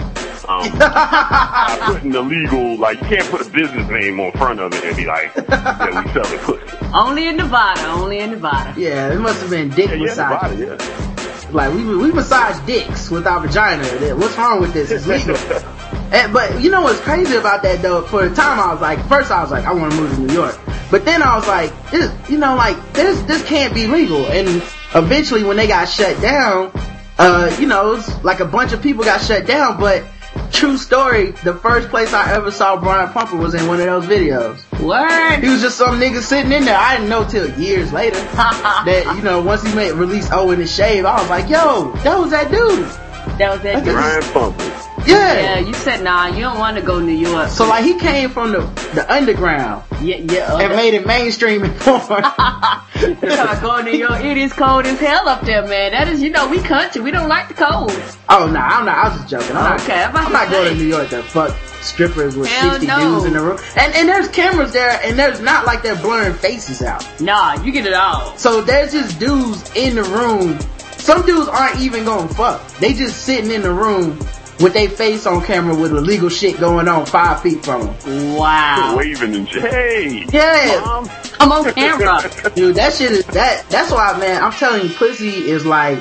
[0.47, 4.73] Um, by putting the legal, like you can't put a business name on front of
[4.73, 6.77] it and be like, yeah, we selling pussy.
[6.93, 7.85] Only in Nevada.
[7.87, 8.79] Only in Nevada.
[8.79, 10.59] yeah, it must have been dick Yeah, yeah, massage.
[10.59, 11.49] Nevada, yeah.
[11.51, 14.15] Like we we massage dicks with our vagina.
[14.15, 14.91] What's wrong with this?
[14.91, 15.37] It's legal.
[16.13, 18.03] And, but you know what's crazy about that though?
[18.03, 20.21] For the time, I was like, first I was like, I want to move to
[20.21, 20.59] New York.
[20.91, 24.23] But then I was like, this, you know, like this this can't be legal.
[24.27, 24.61] And
[24.95, 26.71] eventually, when they got shut down,
[27.17, 29.79] uh, you know, like a bunch of people got shut down.
[29.79, 30.03] But
[30.51, 34.05] true story, the first place I ever saw Brian Pumper was in one of those
[34.05, 34.59] videos.
[34.79, 35.43] What?
[35.43, 36.77] He was just some nigga sitting in there.
[36.77, 40.69] I didn't know till years later that you know once he made release Owen and
[40.69, 43.02] Shave, I was like, yo, that was that dude.
[43.37, 43.83] That was it.
[43.83, 44.63] Brian Pumper.
[45.05, 45.33] Yeah.
[45.33, 46.27] Yeah, you said nah.
[46.27, 47.49] You don't want to go to New York.
[47.49, 48.59] So like he came from the
[48.93, 50.53] the underground yeah, yeah.
[50.53, 52.21] Uh, and made it mainstream and porn.
[52.21, 54.23] Gotta go to New York.
[54.23, 55.91] It is cold as hell up there, man.
[55.91, 57.01] That is, you know, we country.
[57.01, 57.91] We don't like the cold.
[58.29, 58.97] oh no, I'm not.
[58.97, 59.57] I was just joking.
[59.57, 62.49] I'm not, Okay, I'm about I'm not going to New York to fuck strippers with
[62.49, 62.99] Hell 60 no.
[62.99, 63.59] dudes in the room.
[63.77, 67.05] And and there's cameras there, and there's not like they're blurring faces out.
[67.19, 68.35] Nah, you get it all.
[68.37, 70.57] So there's just dudes in the room.
[71.03, 72.65] Some dudes aren't even going to fuck.
[72.77, 74.17] They just sitting in the room
[74.59, 78.35] with their face on camera with illegal shit going on five feet from them.
[78.35, 78.95] Wow.
[78.97, 79.61] Waving and shit.
[79.63, 80.79] hey, Yeah.
[80.85, 81.09] mom.
[81.39, 82.21] I'm on camera.
[82.55, 83.65] Dude, that shit is that.
[83.69, 84.41] That's why, man.
[84.41, 85.99] I'm telling you, pussy is like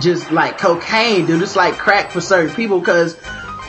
[0.00, 1.40] just like cocaine, dude.
[1.40, 3.16] It's like crack for certain people because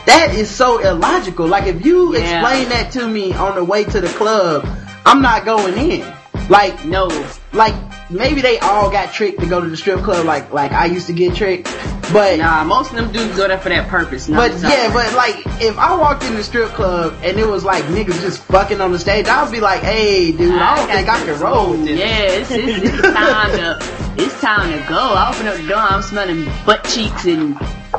[0.04, 1.46] that is so illogical.
[1.46, 2.40] Like if you Yeah.
[2.40, 4.68] explain that to me on the way to the club,
[5.06, 6.12] I'm not going in.
[6.50, 7.08] Like No.
[7.52, 7.74] like
[8.10, 11.06] maybe they all got tricked to go to the strip club, like like I used
[11.08, 11.64] to get tricked.
[12.12, 14.28] But Nah, most of them dudes go there for that purpose.
[14.28, 17.82] But yeah, but like if I walked in the strip club and it was like
[17.84, 21.24] niggas just fucking on the stage, I'd be like, hey, dude, I don't think I
[21.24, 21.98] can roll with this.
[21.98, 23.78] Yeah, it's, it's, it's time to
[24.22, 24.98] it's time to go.
[24.98, 27.58] I open up the door, I'm smelling butt cheeks and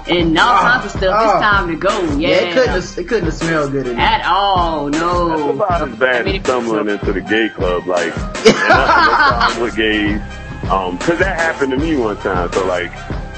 [0.09, 1.15] and all Oh, kinds of stuff.
[1.19, 1.23] oh.
[1.31, 2.01] It's time to go.
[2.15, 3.99] Yeah, Yeah, it couldn't have, it couldn't have smelled good enough.
[4.01, 4.89] at all.
[4.89, 5.29] No.
[5.29, 10.21] That's about as bad as stumbling into the gay club, like, and that's with gays.
[10.69, 12.51] Um, cause that happened to me one time.
[12.51, 12.91] So like,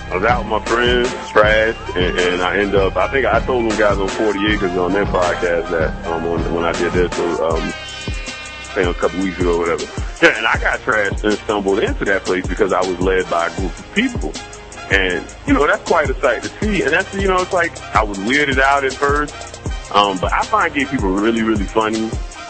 [0.09, 3.39] I was out with my friends, trash, and, and I end up, I think I
[3.45, 6.91] told them guys on 40 Acres on their podcast that, um, when, when I did
[6.93, 7.71] this, so, um,
[8.73, 9.83] say a couple weeks ago or whatever.
[10.23, 13.47] Yeah, and I got trashed and stumbled into that place because I was led by
[13.47, 14.33] a group of people.
[14.91, 16.81] And, you know, that's quite a sight to see.
[16.81, 19.33] And that's, you know, it's like, I was weirded out at first.
[19.93, 22.09] Um, but I find gay people really, really funny.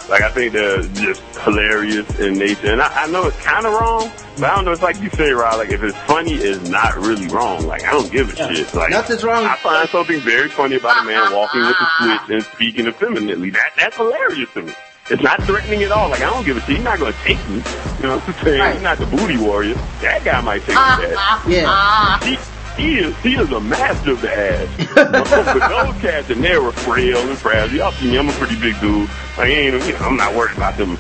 [0.10, 2.72] Like, I think they're just hilarious in nature.
[2.72, 4.72] And I, I know it's kind of wrong, but I don't know.
[4.72, 7.68] It's like you say, Rod, like, if it's funny, it's not really wrong.
[7.68, 8.74] Like, I don't give a shit.
[8.74, 9.46] Like, Nothing's wrong.
[9.46, 13.52] I find something very funny about a man walking with a switch and speaking effeminately.
[13.52, 14.74] That, that's hilarious to me.
[15.10, 16.10] It's not threatening at all.
[16.10, 16.76] Like, I don't give a shit.
[16.78, 17.56] He's not going to take me.
[17.56, 18.60] You know what I'm saying?
[18.60, 18.74] Right.
[18.74, 19.74] He's not the booty warrior.
[20.02, 21.14] That guy might take me ah, back.
[21.18, 21.64] Ah, yeah.
[21.68, 22.20] Ah.
[22.24, 22.38] He,
[22.80, 24.70] he is he is a master of the ass.
[24.96, 27.78] but, but those cats in there were frail and fragile.
[27.78, 29.10] Y'all see me, I'm a pretty big dude.
[29.38, 30.96] Like, ain't, you know, I'm not worried about them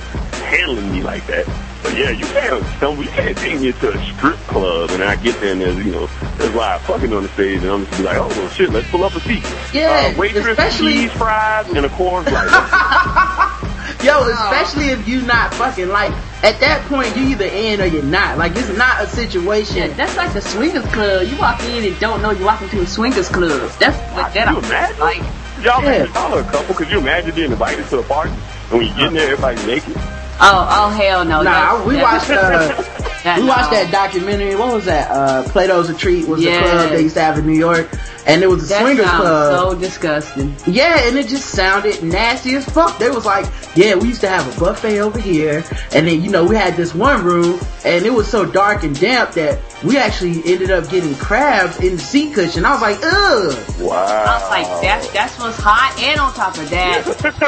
[0.49, 1.47] handling me like that.
[1.81, 5.15] But yeah, you can't stumble, you can't take me to a strip club and I
[5.15, 7.97] get there and there's, you know, there's live fucking on the stage and I'm just
[7.97, 9.43] be like, oh well, shit, let's pull up a seat.
[9.73, 13.55] Yeah, uh, waitress, especially- cheese fries, and a corn Light.
[14.03, 16.11] Yo, especially if you not fucking like
[16.43, 18.37] at that point you either in or you're not.
[18.37, 19.77] Like it's not a situation.
[19.77, 21.27] Yeah, that's like the swingers club.
[21.27, 23.69] You walk in and don't know you walk into a swingers club.
[23.79, 24.99] That's what that Can you imagine?
[24.99, 25.17] like.
[25.63, 26.05] Y'all, Yeah.
[26.05, 26.75] y'all are a couple.
[26.75, 29.65] Could you imagine being invited to a party and when you get in there, everybody's
[29.65, 29.97] naked?
[30.41, 31.41] Oh, oh hell no.
[31.41, 31.43] Nah,
[31.77, 32.83] That- we watched uh,
[33.23, 34.55] that- we watched that documentary.
[34.55, 35.11] What was that?
[35.11, 36.69] Uh, Plato's Retreat was Yes.
[36.69, 37.89] club they used to have in New York,
[38.29, 39.59] and it was a That swingers club.
[39.73, 40.55] so disgusting.
[40.65, 42.97] Yeah, and it just sounded nasty as fuck.
[42.99, 45.63] They was like, yeah, we used to have a buffet over here,
[45.93, 48.97] and then, you know, we had this one room, and it was so dark and
[48.99, 52.65] damp that we actually ended up getting crabs in the seat cushion.
[52.65, 53.79] I was like, ugh.
[53.79, 53.95] Wow.
[53.95, 55.97] I was like, that's that's what's hot.
[56.01, 57.03] And on top of that,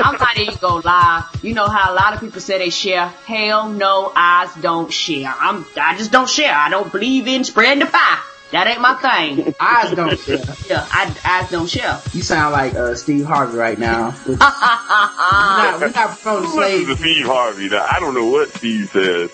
[0.05, 1.25] I'm not even gonna lie.
[1.41, 3.07] You know how a lot of people say they share.
[3.07, 5.33] Hell no, I don't share.
[5.37, 6.53] I'm I just don't share.
[6.53, 8.19] I don't believe in spreading the pie.
[8.51, 9.55] That ain't my thing.
[9.59, 10.37] Eyes don't share.
[10.67, 12.01] Yeah, I I don't share.
[12.13, 14.13] You sound like uh, Steve Harvey right now.
[14.27, 16.99] We're not, we're not promoting Who listens to slaves.
[16.99, 17.69] Steve Harvey?
[17.69, 19.31] Now, I don't know what Steve says.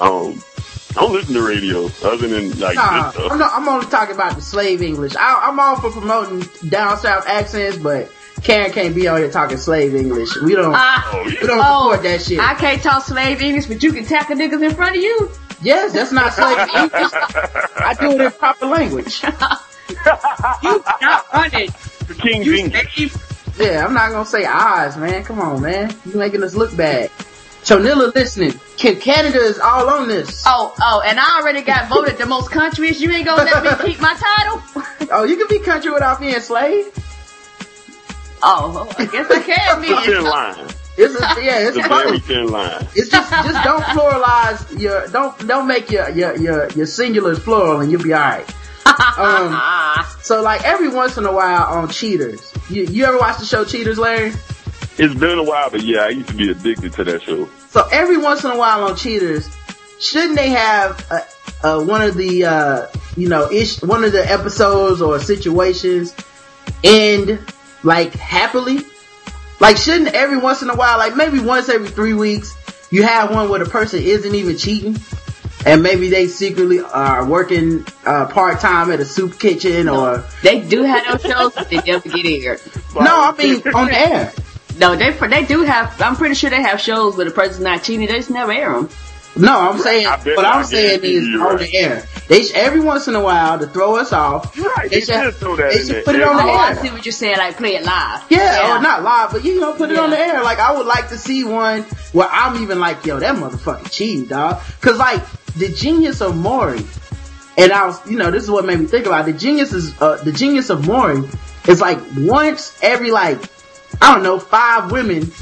[0.00, 0.42] Um,
[0.96, 3.32] I don't listen to radio other than like Nah, this stuff.
[3.32, 5.14] I'm, not, I'm only talking about the slave English.
[5.16, 8.10] I, I'm all for promoting down south accents, but
[8.42, 10.30] Karen can't be out here talking slave English.
[10.42, 10.72] We don't.
[10.74, 12.40] Ah, Oh, we don't oh, support that shit.
[12.40, 15.30] I can't talk slave English, but you can tackle niggas in front of you.
[15.62, 17.12] Yes, that's not slave English.
[17.76, 19.22] I do it in proper language.
[20.62, 21.70] You not running.
[22.06, 22.94] The King's You English.
[23.12, 23.56] slave.
[23.58, 25.24] Yeah, I'm not gonna say eyes, man.
[25.24, 25.94] Come on, man.
[26.04, 27.10] You making us look bad.
[27.64, 28.52] Chonilla listening.
[28.76, 30.44] Can Canada is all on this.
[30.46, 33.00] Oh, oh, and I already got voted the most countryist.
[33.00, 34.62] You ain't gonna let me keep my title?
[35.10, 36.84] Oh, you can be country without being slave.
[38.42, 40.74] Oh, I guess I can It's a thin be.
[40.98, 41.10] Line.
[41.10, 42.86] It's a, yeah, it's It's a very thin line.
[42.94, 47.80] It's just just don't pluralize your don't don't make your your your, your singulars plural
[47.80, 48.48] and you'll be alright.
[49.18, 53.38] Um, Ah, so like every once in a while on Cheaters, you you ever watch
[53.38, 54.32] the show Cheaters, Larry?
[54.96, 57.48] It's been a while, but yeah, I used to be addicted to that show.
[57.68, 59.48] So every once in a while on Cheaters,
[60.00, 61.20] shouldn't they have uh
[61.62, 66.14] uh one of the uh, you know ish one of the episodes or situations
[66.82, 67.38] end
[67.84, 68.78] like happily?
[69.60, 72.54] Like shouldn't every once in a while, like maybe once every three weeks,
[72.90, 74.96] you have one where the person isn't even cheating?
[75.66, 80.60] And maybe they secretly are working uh, part time at a soup kitchen or they
[80.60, 82.60] do have those shows, but they never get aired.
[82.94, 84.32] no, I mean on the air.
[84.78, 86.00] No, they they do have.
[86.00, 88.06] I'm pretty sure they have shows where the person's not cheating.
[88.06, 88.88] They just never air them.
[89.36, 91.58] No, I'm saying what I I'm saying is on right.
[91.58, 92.04] the air.
[92.28, 94.56] They sh- every once in a while to throw us off.
[94.58, 96.56] Right, They they should- should throw that they should put it on the Oh, air.
[96.56, 97.36] I see what you're saying.
[97.38, 98.22] Like play it live.
[98.30, 100.42] Yeah, or not live, but you know, put it on the air.
[100.42, 104.24] Like I would like to see one where I'm even like, yo, that motherfucker cheating,
[104.26, 104.60] dog.
[104.80, 105.22] Cause like
[105.56, 106.80] the genius of Maury,
[107.56, 109.32] and I was, you know, this is what made me think about it.
[109.32, 111.22] the genius is uh, the genius of Maury
[111.68, 113.38] is like once every like
[114.02, 115.32] I don't know five women.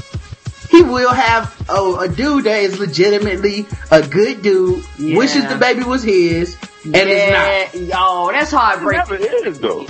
[0.77, 5.17] He will have a, a dude that is legitimately a good dude, Yeah.
[5.17, 7.81] wishes the baby was his, and it's not.
[7.81, 7.95] yeah.
[7.97, 9.19] Oh, that's It heartbreaking.
[9.21, 9.85] never is though.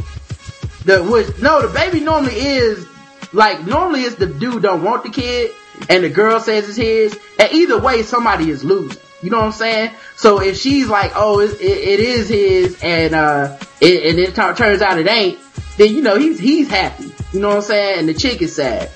[0.86, 2.88] The which no, the baby normally is
[3.34, 5.52] like normally it's the dude don't want the kid
[5.90, 7.20] and the girl says it's his.
[7.40, 9.02] And either way, somebody is losing.
[9.22, 9.92] You know what I'm saying?
[10.16, 14.36] So if she's like, oh, it, it, it is his, and uh, it, and it
[14.36, 15.40] tur- turns out it ain't,
[15.78, 17.12] then you know he's he's happy.
[17.34, 18.00] You know what I'm saying?
[18.00, 18.90] And the chick is sad.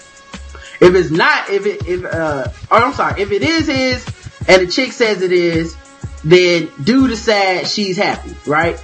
[0.81, 4.03] If it's not, if it, if uh, or I'm sorry, if it is his,
[4.47, 5.77] and the chick says it is,
[6.23, 8.83] then dude is sad, she's happy, right?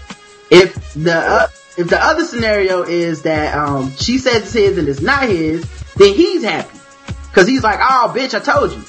[0.51, 4.87] If the uh, if the other scenario is that um she says it's his and
[4.87, 6.77] it's not his, then he's happy
[7.29, 8.83] because he's like, oh bitch, I told you.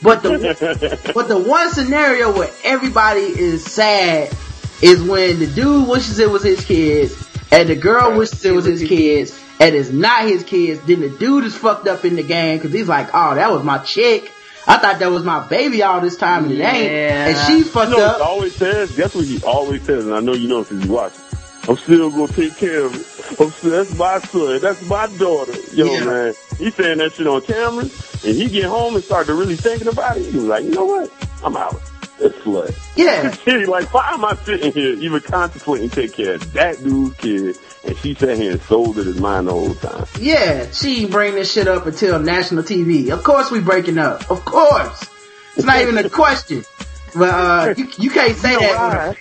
[0.00, 4.32] But the but the one scenario where everybody is sad
[4.80, 8.64] is when the dude wishes it was his kids and the girl wishes it was
[8.64, 10.80] his kids and it's not his kids.
[10.86, 13.62] Then the dude is fucked up in the game because he's like, oh, that was
[13.64, 14.30] my chick.
[14.66, 16.84] I thought that was my baby all this time and it ain't.
[16.90, 17.26] Yeah.
[17.28, 18.16] And she's fucked You know what up.
[18.18, 18.92] he always says?
[18.96, 20.06] Guess what he always says?
[20.06, 21.12] And I know you know because you watch.
[21.14, 21.20] it.
[21.68, 23.40] I'm still gonna take care of it.
[23.40, 24.60] I'm still, that's my son.
[24.60, 25.52] That's my daughter.
[25.72, 26.04] Yo, Yeah.
[26.04, 26.34] man.
[26.58, 29.88] He saying that shit on camera, and he get home and start to really thinking
[29.88, 30.26] about it.
[30.30, 31.10] He was like, you know what?
[31.42, 31.80] I'm out.
[32.20, 32.74] It's slut.
[32.96, 33.34] Yeah.
[33.44, 37.56] He like, why am I sitting here even contemplating take care of that dude's kid?
[37.86, 40.06] And she sat here and sold it as mine the whole time.
[40.18, 43.10] Yeah, she ain't bring this shit up until national TV.
[43.10, 44.30] Of course we breaking up.
[44.30, 45.04] Of course.
[45.56, 46.64] It's not even a question.
[47.14, 49.16] But uh you, you can't say You know that.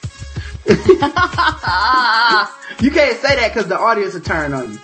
[2.82, 4.80] you can't say that because the audience will turn on you.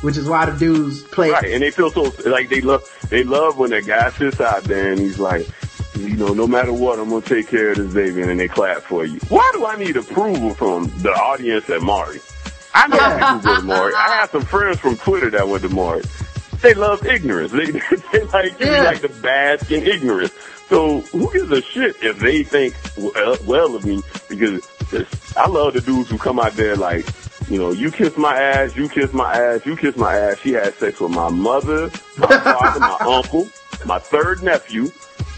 [0.00, 1.30] Which is why the dudes play.
[1.30, 4.62] Right, and they feel so like they love they love when that guy sits out
[4.62, 5.48] there and he's like,
[5.96, 8.82] you know, no matter what, I'm gonna take care of this baby, and they clap
[8.82, 9.18] for you.
[9.28, 12.20] Why do I need approval from the audience at Maury?
[12.74, 13.94] I know people go to Maury.
[13.94, 16.02] I have some friends from Twitter that went to Maury.
[16.60, 17.52] They love ignorance.
[17.52, 17.66] They,
[18.12, 18.82] they like Yeah.
[18.84, 20.32] like to bask in ignorance.
[20.68, 24.02] So who gives a shit if they think well, well of me?
[24.28, 24.62] Because
[25.36, 27.06] I love the dudes who come out there like,
[27.48, 30.38] you know, you kiss my ass, you kiss my ass, you kiss my ass.
[30.40, 33.48] She had sex with my mother, my father, my uncle,
[33.86, 34.90] my third nephew,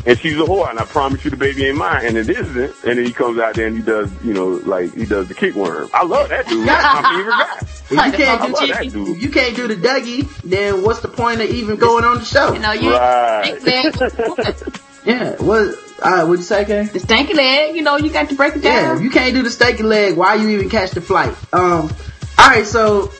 [0.06, 0.68] and she's a whore.
[0.70, 2.56] And I promise you, the baby ain't mine, and it isn't.
[2.84, 5.34] And then he comes out there and he does, you know, like he does the
[5.34, 5.90] kickworm.
[5.92, 6.66] I love that dude.
[6.66, 7.56] That's my favorite guy.
[7.60, 9.08] If you can't I do love that dude.
[9.16, 12.24] if you can't do the Dougie, then what's the point of even going on the
[12.24, 12.52] show?
[12.52, 13.60] You know, you Right.
[15.04, 15.36] Yeah.
[15.36, 15.76] What?
[16.02, 16.84] Uh, what'd you say, Kay?
[16.84, 18.82] the stanky leg, you know, you got to break it Yeah.
[18.82, 18.96] down.
[18.98, 21.34] If you can't do the stanky leg, why you even catch the flight?
[21.54, 21.90] Um.
[22.38, 22.66] All right.
[22.66, 23.10] So,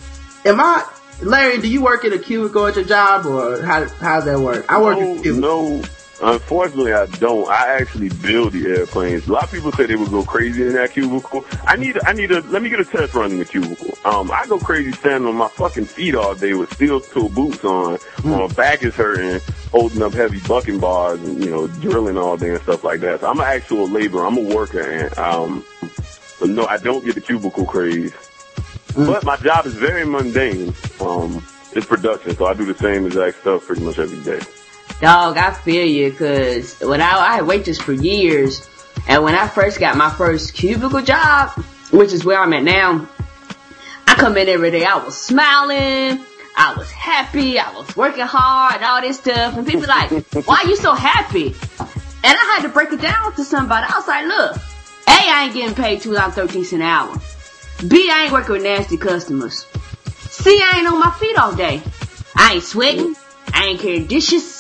[0.45, 0.87] am I?
[1.23, 4.71] Larry, do you work in a cubicle at your job, or how how's that work?
[4.71, 5.41] I work in a cubicle.
[5.81, 5.83] no.
[6.23, 7.49] Unfortunately, I don't.
[7.49, 9.27] I actually build the airplanes.
[9.27, 11.45] A lot of people say they would go crazy in that cubicle.
[11.65, 13.97] I need, I need a, let me get a test run in the cubicle.
[14.05, 17.65] Um, I go crazy standing on my fucking feet all day with steel toe boots
[17.65, 17.99] on.
[18.23, 19.41] My back is hurting,
[19.71, 23.21] holding up heavy bucking bars and, you know, drilling all day and stuff like that.
[23.21, 24.27] So I'm an actual laborer.
[24.27, 25.65] I'm a worker and, um,
[26.39, 28.13] so no, I don't get the cubicle craze.
[28.95, 30.75] But my job is very mundane.
[31.01, 34.45] Um, it's production, so I do the same exact stuff pretty much every day.
[35.01, 38.69] Dog, I feel you, cause when I, I had waitress for years,
[39.09, 41.51] and when I first got my first cubicle job,
[41.91, 43.09] which is where I'm at now,
[44.07, 46.23] I come in every day, I was smiling,
[46.55, 50.11] I was happy, I was working hard, and all this stuff, and people like,
[50.47, 51.55] why are you so happy?
[52.23, 53.87] And I had to break it down to somebody.
[53.89, 54.57] I was like, look,
[55.09, 57.17] A, I ain't getting paid $2.13 an hour.
[57.89, 59.65] B, I ain't working with nasty customers.
[60.29, 61.81] C, I ain't on my feet all day.
[62.37, 63.17] I ain't sweating.
[63.55, 64.60] I ain't carrying dishes.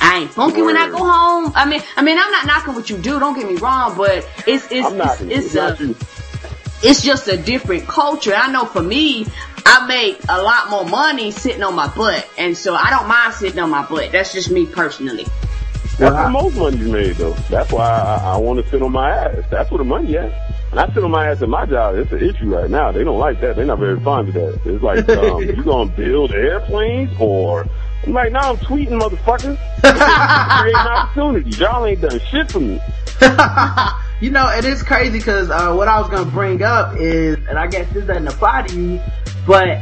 [0.00, 1.52] I ain't funky when I go home.
[1.54, 3.20] I mean, I mean, I'm not knocking what you do.
[3.20, 5.96] Don't get me wrong, but it's it's I'm it's, it's a you.
[6.82, 8.34] it's just a different culture.
[8.34, 9.26] I know for me,
[9.66, 13.34] I make a lot more money sitting on my butt, and so I don't mind
[13.34, 14.12] sitting on my butt.
[14.12, 15.26] That's just me personally.
[15.98, 17.34] That's the most money you made, though.
[17.50, 19.44] That's why I, I want to sit on my ass.
[19.50, 20.32] That's where the money at.
[20.70, 22.90] When I sit on my ass at my job, it's an issue right now.
[22.90, 23.56] They don't like that.
[23.56, 24.60] They're not very fond of that.
[24.64, 27.66] It's like, um, you gonna build airplanes or?
[28.06, 29.58] I'm like, now I'm tweeting, motherfuckers.
[30.60, 31.58] Creating opportunities.
[31.58, 32.80] Y'all ain't done shit for me.
[34.20, 37.58] you know, and it's crazy because uh, what I was gonna bring up is, and
[37.58, 39.00] I guess this doesn't apply to you,
[39.46, 39.80] but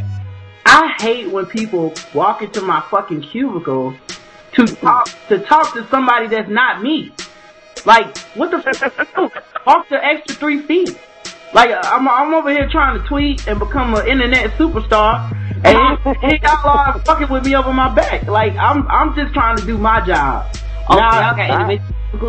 [0.67, 3.95] I hate when people walk into my fucking cubicle
[4.55, 7.13] to talk to talk to somebody that's not me.
[7.85, 9.45] Like, what the fuck?
[9.67, 10.99] Walk the extra three feet.
[11.53, 15.33] Like, uh, I'm I'm over here trying to tweet and become an internet superstar,
[15.65, 15.99] and
[16.31, 18.25] he got all fucking with me over my back.
[18.27, 20.47] Like, I'm I'm just trying to do my job.
[20.91, 21.81] Okay, Now, okay, I-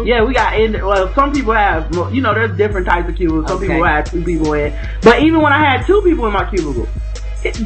[0.04, 0.74] yeah, we got in.
[0.86, 1.94] Well, some people have.
[2.14, 3.48] You know, there's different types of cubicles.
[3.48, 3.68] Some Okay.
[3.68, 4.74] people have two people in.
[5.02, 6.86] But even when I had two people in my cubicle,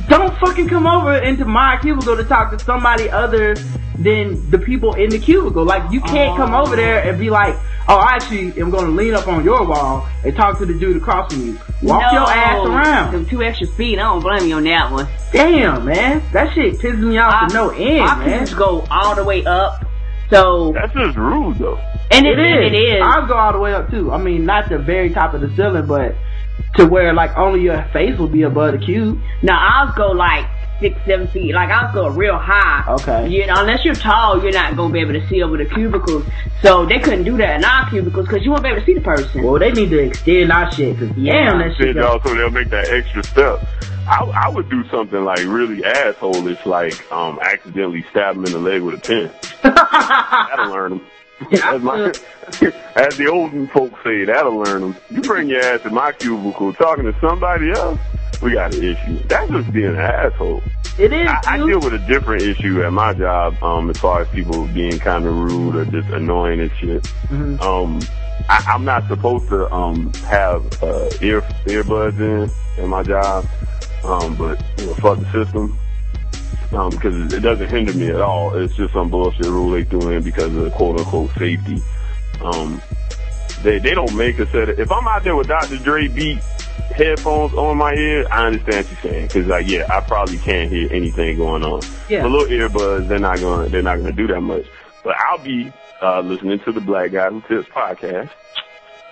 [0.07, 3.55] don't fucking come over into my cubicle to talk to somebody other
[3.97, 5.63] than the people in the cubicle.
[5.65, 6.61] Like you can't come oh.
[6.61, 7.55] over there and be like,
[7.87, 10.73] "Oh, I actually am going to lean up on your wall and talk to the
[10.77, 13.13] dude across from you." Walk your ass around.
[13.13, 13.97] Them two extra feet.
[13.99, 15.07] I don't blame you on that one.
[15.31, 18.39] Damn, man, that shit pisses me off to no end, Our man.
[18.39, 19.85] pieces go all the way up.
[20.29, 21.77] So That's just rude, though.
[22.09, 22.71] and it, It is.
[22.71, 23.03] It is.
[23.03, 24.11] I'll go all the way up too.
[24.11, 26.15] I mean, not the very top of the ceiling, but
[26.75, 29.19] to where like only your face will be above the cube.
[29.41, 30.45] Now ours go like
[30.79, 31.53] six, seven feet.
[31.53, 32.83] Like ours go real high.
[32.87, 33.29] Okay.
[33.29, 36.25] You know, unless you're tall, you're not gonna be able to see over the cubicles.
[36.61, 38.93] So they couldn't do that in our cubicles because you won't be able to see
[38.93, 39.43] the person.
[39.43, 41.87] Well, they need to extend our shit because damn, that shit.
[41.87, 43.67] Send y'all so they'll make that extra step.
[44.05, 48.59] I, I would do something like really assholish, like um, accidentally stab him in the
[48.59, 49.31] leg with a pin.
[49.63, 51.05] That'll learn them.
[51.51, 51.83] As,
[52.95, 54.95] as the olden folks say, that'll learn them.
[55.09, 57.99] You bring your ass in my cubicle talking to somebody else,
[58.41, 59.19] we got an issue.
[59.27, 60.61] That's just being an asshole.
[60.99, 61.27] It is.
[61.27, 64.67] I, I deal with a different issue at my job, um, as far as people
[64.67, 67.03] being kind of rude or just annoying and shit.
[67.29, 67.59] Mhm.
[67.61, 67.99] Um,
[68.49, 73.45] I, I'm not supposed to um have uh, ear earbuds in in my job,
[74.03, 75.77] um, but you know, fuck the system.
[76.73, 78.55] Um, because it doesn't hinder me at all.
[78.55, 81.81] It's just some bullshit rule they threw in because of quote unquote safety.
[82.41, 82.81] Um,
[83.61, 84.69] they they don't make a set.
[84.69, 85.77] Of, if I'm out there with Dr.
[85.77, 86.39] Dre beat
[86.95, 89.27] headphones on my ear, I understand what you're saying.
[89.29, 91.81] Cause like, yeah, I probably can't hear anything going on.
[92.09, 92.23] Yeah.
[92.23, 94.65] The little earbuds, they're not gonna, they're not gonna do that much.
[95.03, 95.71] But I'll be,
[96.01, 98.29] uh, listening to the Black Guy Who Tips podcast.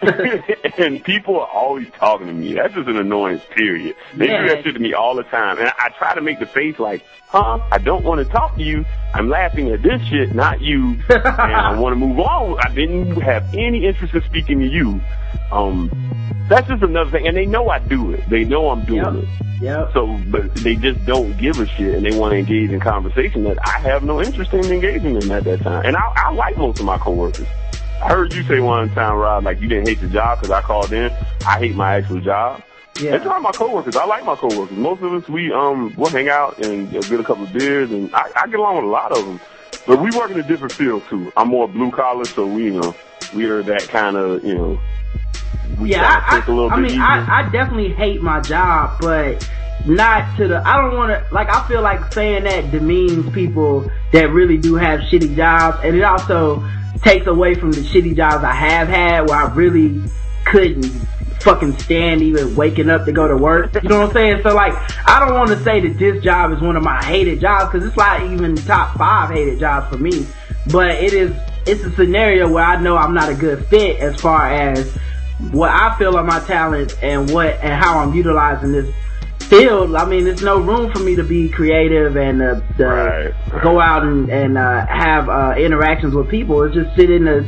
[0.77, 2.53] and people are always talking to me.
[2.53, 3.95] That's just an annoyance, period.
[4.15, 4.47] They do Yeah.
[4.47, 5.59] that shit to me all the time.
[5.59, 7.59] And I, I try to make the face like, huh?
[7.71, 8.85] I don't want to talk to you.
[9.13, 10.97] I'm laughing at this shit, not you.
[11.09, 11.25] and
[11.55, 12.57] I want to move on.
[12.63, 14.99] I didn't have any interest in speaking to you.
[15.51, 15.91] Um,
[16.49, 17.27] that's just another thing.
[17.27, 18.27] And they know I do it.
[18.29, 19.23] They know I'm doing Yep.
[19.23, 19.29] it.
[19.61, 19.93] Yeah.
[19.93, 23.43] So, but they just don't give a shit and they want to engage in conversation
[23.43, 25.85] that I have no interest in engaging in at that time.
[25.85, 27.45] And I, I like most of my coworkers.
[28.01, 30.61] I heard you say one time, Rod, like you didn't hate your job because I
[30.61, 31.11] called in.
[31.45, 32.63] I hate my actual job.
[32.99, 33.15] Yeah.
[33.15, 33.95] It's not my coworkers.
[33.95, 34.75] I like my coworkers.
[34.75, 38.13] Most of us, we um, we'll hang out and get a couple of beers, and
[38.13, 39.39] I, I get along with a lot of them.
[39.85, 41.31] But we work in a different field too.
[41.37, 42.95] I'm more blue collar, so we, you know,
[43.35, 44.79] we are that kind of, you know,
[45.79, 46.99] we yeah, I, think a little I, I mean.
[46.99, 49.47] I, I definitely hate my job, but
[49.85, 50.67] not to the.
[50.67, 51.33] I don't want to.
[51.33, 55.95] Like, I feel like saying that demeans people that really do have shitty jobs, and
[55.95, 56.67] it also
[57.03, 60.01] takes away from the shitty jobs I have had where I really
[60.45, 60.85] couldn't
[61.41, 63.73] fucking stand even waking up to go to work.
[63.81, 64.43] You know what I'm saying?
[64.43, 64.73] So like,
[65.07, 67.87] I don't want to say that this job is one of my hated jobs because
[67.87, 70.25] it's not even top five hated jobs for me.
[70.71, 71.35] But it is.
[71.65, 74.91] It's a scenario where I know I'm not a good fit as far as
[75.51, 78.93] what I feel are my talents and what and how I'm utilizing this
[79.51, 79.95] field.
[79.95, 83.61] I mean, there's no room for me to be creative and uh, the, Right, right.
[83.63, 86.63] go out and, and uh, have uh, interactions with people.
[86.63, 87.45] It's just sit in the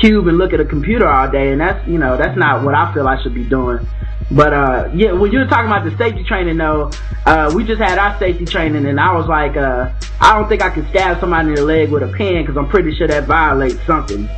[0.00, 2.74] cube and look at a computer all day, and that's you know that's not what
[2.74, 3.86] I feel I should be doing.
[4.30, 6.90] But uh, yeah, when you were talking about the safety training, though,
[7.26, 10.62] uh, we just had our safety training, and I was like, uh, I don't think
[10.62, 13.24] I can stab somebody in the leg with a pen because I'm pretty sure that
[13.24, 14.28] violates something.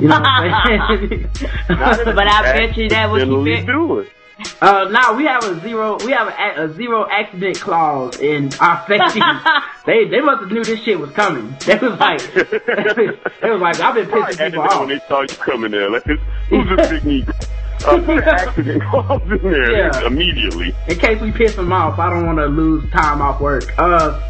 [0.00, 1.30] You know what I'm saying?
[1.68, 3.72] But I bet you that would Accidentally keep it.
[3.72, 4.12] do it.
[4.60, 8.86] Uh, now we have a zero, we have a, a zero accident clause in our
[8.86, 9.20] safety.
[9.86, 11.54] they, they must have knew this shit was coming.
[11.66, 14.80] They was like, they was like, I've been pissing people off.
[14.80, 15.90] when they saw you coming there.
[15.90, 17.46] Like, who's this big negro?
[17.84, 20.06] Uh, put an accident clause in there Yeah.
[20.06, 20.74] immediately.
[20.88, 23.64] in case we piss them off, I don't want to lose time off work.
[23.78, 24.20] Uh,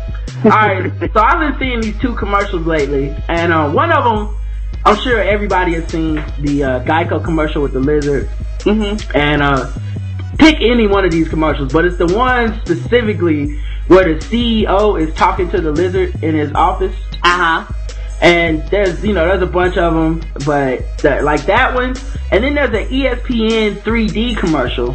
[0.44, 4.36] alright, so I've been seeing these two commercials lately, and uh, one of them,
[4.84, 8.28] I'm sure everybody has seen the uh, Geico commercial with the lizard.
[8.60, 9.16] Mm-hmm.
[9.16, 9.70] And uh,
[10.38, 13.58] pick any one of these commercials, but it's the one specifically
[13.88, 16.94] where the CEO is talking to the lizard in his office.
[17.22, 17.72] Uh huh.
[18.20, 21.94] And there's, you know, there's a bunch of them, but that, like that one.
[22.32, 24.94] And then there's an ESPN 3D commercial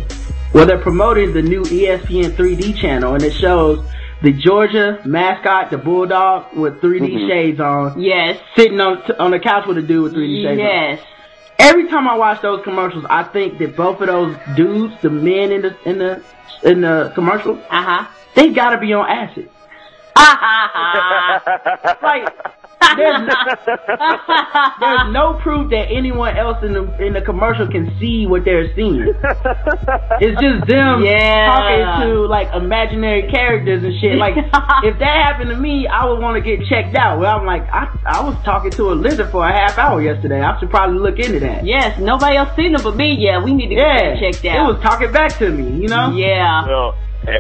[0.52, 3.84] where they're promoting the new ESPN 3D channel and it shows
[4.22, 8.40] the Georgia mascot, the Bulldog with 3D shades on, Yes.
[8.56, 10.66] sitting on, on the couch with a dude with 3D shades on.
[10.66, 11.00] Yes.
[11.60, 15.52] Every time I watch those commercials, I think that both of those dudes, the men
[15.52, 16.24] in the, in the,
[16.64, 18.08] in the commercial, Uh huh.
[18.36, 19.50] they gotta be on acid.
[20.16, 21.98] Ha ha ha.
[22.02, 22.30] Like,
[22.98, 23.36] there's no,
[24.80, 28.74] there's no proof that anyone else in the in the commercial can see what they're
[28.76, 29.14] seeing.
[30.22, 31.52] It's just them Yeah.
[31.54, 34.18] talking to like imaginary characters and shit.
[34.18, 34.36] Like
[34.84, 37.20] if that happened to me, I would want to get checked out.
[37.20, 40.42] Well, I'm like, I I was talking to a lizard for a half hour yesterday.
[40.42, 41.66] I should probably look into that.
[41.66, 42.00] Yes.
[42.00, 43.16] Nobody else seen them but me.
[43.20, 43.44] Yeah.
[43.44, 44.70] We need to get Yeah, that checked out.
[44.70, 45.82] it was talking back to me.
[45.82, 46.12] You know?
[46.16, 46.66] yeah.
[46.68, 46.98] Well, at,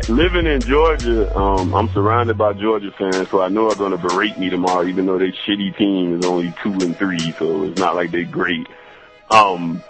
[0.09, 3.97] living in Georgia, um, I'm surrounded by Georgia fans, so I know they're going to
[3.97, 7.79] berate me tomorrow, even though their shitty team is only two and three, so it's
[7.79, 8.67] not like they're great.
[9.29, 9.81] Um,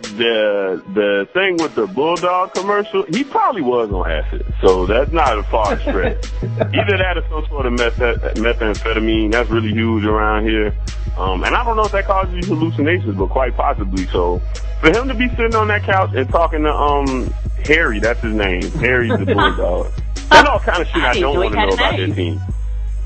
[0.00, 5.38] the the thing with the bulldog commercial, he probably was on acid, so that's not
[5.38, 6.24] a far stretch.
[6.42, 7.96] Either that or some sort of meth-
[8.36, 9.32] methamphetamine.
[9.32, 10.74] That's really huge around here,
[11.18, 14.06] um, and I don't know if that causes hallucinations, but quite possibly.
[14.06, 14.40] So,
[14.80, 17.32] for him to be sitting on that couch and talking to um
[17.64, 19.92] Harry, that's his name, Harry's the bulldog.
[20.30, 22.16] That's all kind of shit I I don't want to know about their name.
[22.16, 22.40] team.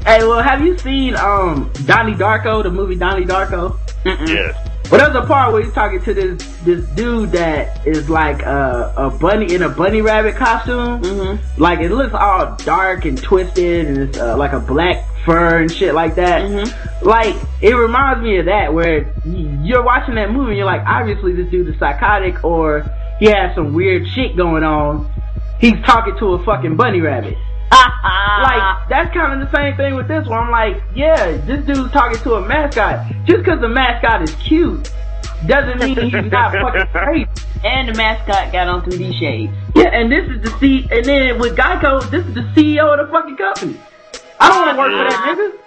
[0.04, 3.78] Hey, well, have you seen um Donnie Darko, the movie Donnie Darko?
[4.04, 4.54] Yes.
[4.90, 8.92] But there's a part where he's talking to this this dude that is like a,
[8.96, 11.02] a bunny in a bunny rabbit costume.
[11.02, 11.60] Mm-hmm.
[11.62, 15.70] Like it looks all dark and twisted, and it's uh, like a black fur and
[15.70, 16.42] shit like that.
[16.42, 17.06] Mm-hmm.
[17.06, 21.32] Like it reminds me of that, where you're watching that movie, and you're like, obviously
[21.32, 22.84] this dude is psychotic, or
[23.18, 25.10] he has some weird shit going on.
[25.60, 27.36] He's talking to a fucking bunny rabbit.
[28.34, 30.38] Like that's kind of the same thing with this one.
[30.38, 33.06] I'm like, yeah, this dude's talking to a mascot.
[33.24, 34.90] Just because the mascot is cute
[35.46, 37.26] doesn't mean he's not fucking crazy.
[37.64, 39.52] and the mascot got on 3D shades.
[39.74, 40.86] Yeah, and this is the C.
[40.90, 43.80] And then with Geico, this is the CEO of the fucking company.
[44.44, 45.60] I don't want to work for that nigga.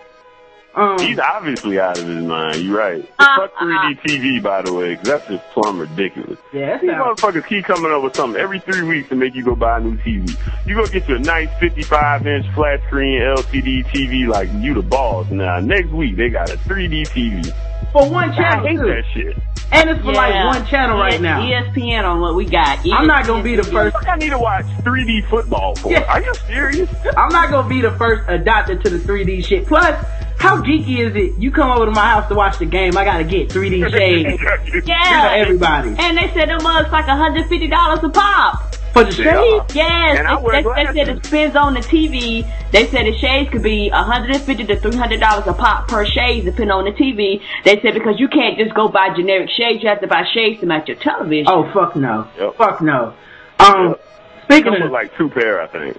[0.75, 2.57] Um, He's obviously out of his mind.
[2.61, 3.03] You're right.
[3.17, 6.37] Fuck 3D TV, by the way, 'cause that's just plumb ridiculous.
[6.53, 9.43] yeah, These sounds, motherfuckers keep coming up with something every three weeks to make you
[9.43, 10.37] go buy a new TV.
[10.67, 14.83] You go get you a nice 55 inch flat screen LCD TV like you the
[14.83, 15.25] boss.
[15.31, 17.51] Now next week they got a 3D TV.
[17.91, 18.85] for one I hate too.
[18.85, 19.35] that shit.
[19.71, 21.41] And it's for like one channel right now.
[21.41, 22.79] ESPN on what we got.
[22.91, 23.93] I'm not gonna be the first.
[23.95, 25.91] What I need to watch 3D football for?
[25.91, 26.03] Yeah.
[26.03, 26.89] Are you serious?
[27.17, 29.67] I'm not gonna be the first adopted to the 3D shit.
[29.67, 30.05] Plus,
[30.39, 31.37] how geeky is it?
[31.41, 34.41] You come over to my house to watch the game, I gotta get 3D shades
[34.87, 35.29] Yeah.
[35.29, 35.95] for everybody.
[35.99, 38.73] And they said it was like $150 a pop.
[38.97, 39.75] For the They shades?
[39.75, 41.17] Yes, And I they, they, they said glasses.
[41.17, 42.71] it depends on the TV.
[42.71, 46.71] They said the shades could be 150 to 300 dollars a pop per shade, depending
[46.71, 47.41] on the TV.
[47.63, 50.59] They said because you can't just go buy generic shades, you have to buy shades
[50.61, 51.47] to match your television.
[51.47, 52.27] Oh fuck no.
[52.37, 52.55] Yep.
[52.57, 53.13] Fuck no.
[53.59, 54.01] Um, Yep.
[54.43, 55.97] speaking of, like two pair, I think.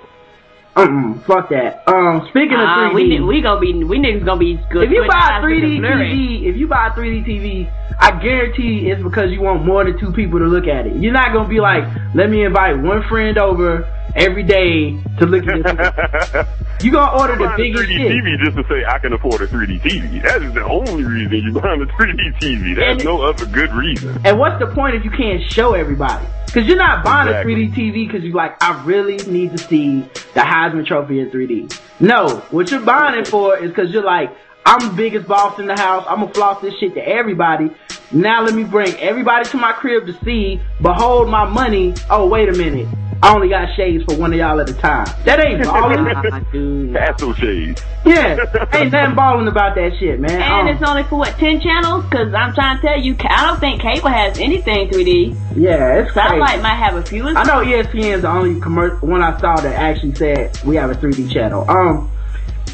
[0.83, 1.83] Uh-uh, fuck that.
[1.89, 2.95] Um, speaking of Uh, 3D.
[2.95, 4.85] we ni- we gonna be we niggas gonna be good.
[4.85, 6.11] if you buy a 3D with the Blu-ray.
[6.11, 7.69] TV, if you buy a 3D TV,
[8.01, 10.97] I guarantee it's because you want more than two people to look at it.
[10.97, 15.45] You're not gonna be like, let me invite one friend over every day to look
[15.47, 16.47] at this.
[16.81, 18.13] You gonna order the a biggest 3D shit.
[18.13, 20.23] TV just to say I can afford a 3D TV.
[20.23, 22.77] That is the only reason you're buying a 3D TV.
[22.77, 24.17] There's And- no other good reason.
[24.25, 26.25] And what's the point if you can't show everybody?
[26.47, 27.53] Because you're not buying Exactly.
[27.53, 30.05] a 3D TV because you're like, I really need to see
[30.35, 30.41] the
[30.85, 31.81] Trophy in 3D.
[32.01, 34.37] No, what you're buying it for is because you're like,
[34.69, 36.05] I'm the biggest boss in the house.
[36.09, 37.71] I'm gonna floss this shit to everybody.
[38.13, 40.61] Now let me bring everybody to my crib to see.
[40.83, 41.95] Behold my money.
[42.11, 42.87] Oh wait a minute,
[43.23, 45.07] I only got shades for one of y'all at a time.
[45.25, 46.05] That ain't balling.
[46.05, 46.95] Nah, dude.
[46.95, 47.83] Pass those shades.
[48.05, 48.37] yeah,
[48.75, 50.33] ain't nothing balling about that shit, man.
[50.33, 52.05] And Um, it's only for what ten channels?
[52.11, 55.35] Cause I'm trying to tell you, I don't think cable has anything 3D.
[55.57, 56.29] yeah, it's crazy.
[56.29, 57.27] Satellite might have a few.
[57.29, 60.95] I know ESPN's the only commercial one I saw that actually said we have a
[60.95, 61.65] 3D channel.
[61.71, 62.11] Um,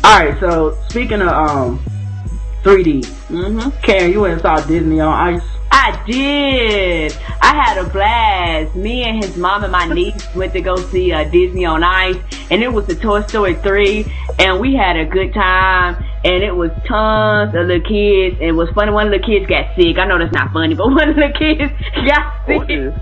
[0.04, 0.38] all right.
[0.38, 1.78] So speaking of um
[2.62, 3.70] 3D, mm-hmm.
[3.82, 5.42] Karen, you went and saw Disney on Ice.
[5.70, 7.16] I did.
[7.40, 8.76] I had a blast.
[8.76, 12.16] Me and his mom and my niece went to go see uh, Disney on Ice,
[12.50, 14.04] and it was the Toy Story 3,
[14.38, 18.36] and we had a good time, and it was tons of little kids.
[18.40, 18.92] It was funny.
[18.92, 19.96] One of the kids got sick.
[19.96, 21.72] I know that's not funny, but one of the kids
[22.06, 22.92] got sick.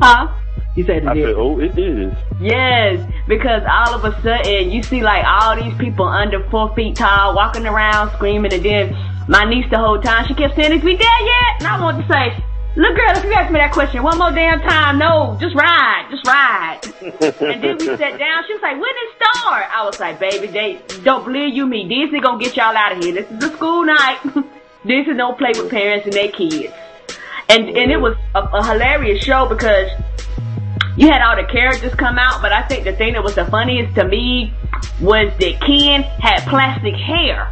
[0.00, 0.39] Huh?
[0.80, 2.16] He said I said, oh, it is.
[2.40, 6.96] Yes, because all of a sudden you see like all these people under four feet
[6.96, 8.96] tall walking around screaming and then
[9.28, 11.52] my niece the whole time she kept saying, Is we there yet?
[11.58, 12.42] And I wanted to say,
[12.76, 16.08] Look girl, if you ask me that question one more damn time, no, just ride,
[16.10, 16.80] just ride.
[17.44, 19.66] and then we sat down, she was like, When it start?
[19.70, 21.82] I was like, Baby, they don't believe you me.
[21.82, 23.12] Disney is gonna get y'all out of here.
[23.12, 24.20] This is a school night.
[24.86, 26.72] Disney don't play with parents and their kids.
[27.50, 28.02] And and it mm.
[28.02, 29.90] was a, a hilarious show because
[31.00, 33.46] you had all the characters come out, but I think the thing that was the
[33.46, 34.52] funniest to me
[35.00, 37.50] was that Ken had plastic hair.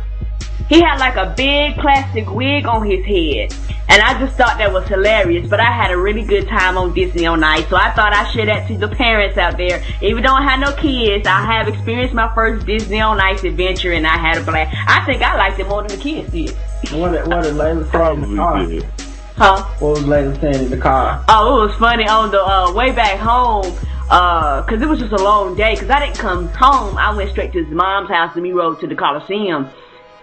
[0.68, 3.54] He had like a big plastic wig on his head.
[3.88, 6.92] And I just thought that was hilarious, but I had a really good time on
[6.92, 9.82] Disney on Ice, so I thought I'd share that to the parents out there.
[10.02, 13.92] Even though I had no kids, I have experienced my first Disney on Ice adventure
[13.92, 14.76] and I had a blast.
[14.86, 16.50] I think I liked it more than the kids did.
[16.92, 18.56] What did, what did Layla say the car?
[18.56, 19.07] Probably did.
[19.38, 19.62] Huh?
[19.78, 21.24] What was Layla saying in the car?
[21.28, 23.72] Oh, it was funny on the uh, way back home.
[24.10, 25.76] Uh, cause it was just a long day.
[25.76, 26.98] Cause I didn't come home.
[26.98, 29.70] I went straight to his mom's house and we rode to the Coliseum.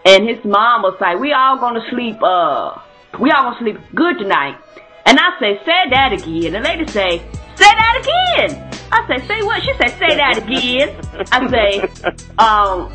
[0.04, 2.22] And his mom was like, "We all gonna sleep.
[2.22, 2.78] Uh,
[3.18, 4.58] we all gonna sleep good tonight."
[5.06, 7.20] And I say, "Say that again." And the lady say,
[7.56, 10.94] "Say that again." I say, "Say what?" She say, "Say that again."
[11.32, 11.90] I say,
[12.38, 12.92] "Um."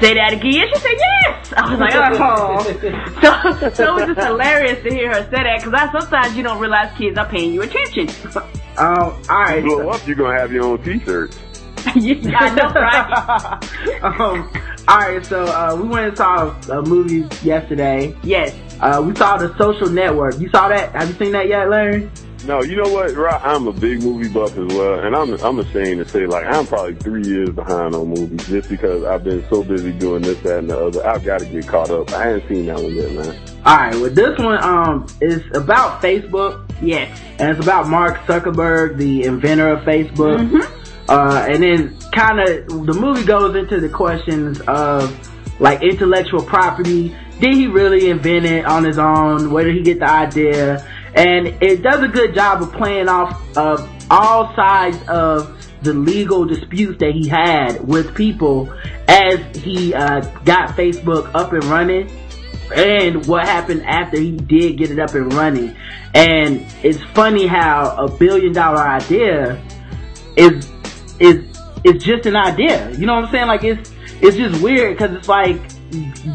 [0.00, 0.66] Say that again.
[0.72, 1.52] She said yes.
[1.56, 2.64] I was like, oh.
[3.60, 6.42] So, so it was just hilarious to hear her say that because I sometimes you
[6.42, 8.08] don't realize kids are paying you attention.
[8.36, 8.42] Um,
[8.78, 9.62] all right.
[9.62, 11.38] Blow up, you're gonna have your own T-shirts.
[11.96, 14.02] yeah, I know, right?
[14.02, 14.50] um,
[14.88, 15.24] all right.
[15.24, 18.16] So uh, we went and saw a movie yesterday.
[18.22, 18.54] Yes.
[18.80, 20.38] Uh, we saw the Social Network.
[20.40, 20.92] You saw that?
[20.92, 22.10] Have you seen that yet, Larry?
[22.46, 23.40] No, you know what, Rod?
[23.42, 26.66] I'm a big movie buff as well, and I'm I'm ashamed to say like I'm
[26.66, 30.58] probably three years behind on movies just because I've been so busy doing this, that,
[30.58, 31.06] and the other.
[31.06, 32.12] I've got to get caught up.
[32.12, 33.40] I haven't seen that one yet, man.
[33.64, 33.94] All right.
[33.94, 36.60] Well, this one um is about Facebook.
[36.82, 37.18] Yes.
[37.38, 40.38] and it's about Mark Zuckerberg, the inventor of Facebook.
[40.38, 41.08] Mm-hmm.
[41.08, 47.16] Uh, and then kind of the movie goes into the questions of like intellectual property.
[47.40, 49.50] Did he really invent it on his own?
[49.50, 50.86] Where did he get the idea?
[51.14, 55.50] And it does a good job of playing off of all sides of
[55.82, 58.72] the legal disputes that he had with people
[59.06, 62.10] as he uh, got Facebook up and running
[62.74, 65.76] and what happened after he did get it up and running.
[66.14, 69.62] And it's funny how a billion dollar idea
[70.36, 70.70] is
[71.20, 71.44] is
[71.84, 72.90] is just an idea.
[72.92, 73.46] You know what I'm saying?
[73.46, 75.60] Like it's it's just weird because it's like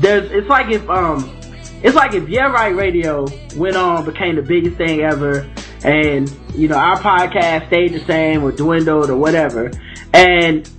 [0.01, 1.38] there's it's like if um
[1.83, 5.49] it's like if Yeah Right Radio went on became the biggest thing ever
[5.83, 9.71] and you know our podcast stayed the same or dwindled or whatever
[10.13, 10.69] and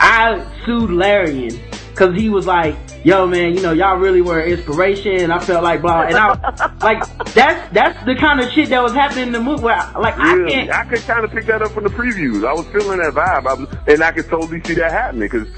[0.00, 1.60] I sued Larion
[1.96, 5.30] cause he was like, yo man, you know, y'all really were inspiration.
[5.30, 7.02] I felt like blah, and I, like,
[7.32, 10.36] that's, that's the kind of shit that was happening in the movie where, like, I
[10.46, 12.46] can't, I could kind of pick that up from the previews.
[12.46, 15.48] I was feeling that vibe, I was, and I could totally see that happening because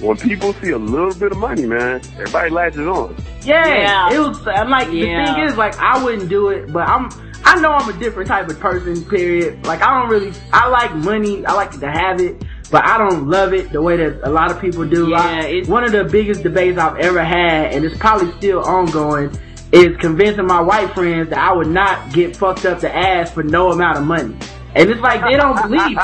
[0.00, 3.16] when people see a little bit of money, man, everybody latches on.
[3.42, 4.12] Yeah, Yeah.
[4.12, 4.46] it was.
[4.46, 5.24] I'm like Yeah.
[5.24, 7.08] the thing is, like I wouldn't do it, but I'm.
[7.44, 9.02] I know I'm a different type of person.
[9.04, 9.64] Period.
[9.66, 10.32] Like I don't really.
[10.52, 11.46] I like money.
[11.46, 14.50] I like to have it, but I don't love it the way that a lot
[14.50, 15.08] of people do.
[15.08, 18.60] Yeah, I- it's- one of the biggest debates I've ever had, and it's probably still
[18.60, 19.30] ongoing,
[19.72, 23.42] is convincing my white friends that I would not get fucked up the ass for
[23.42, 24.34] no amount of money.
[24.78, 25.96] And it's like they don't believe.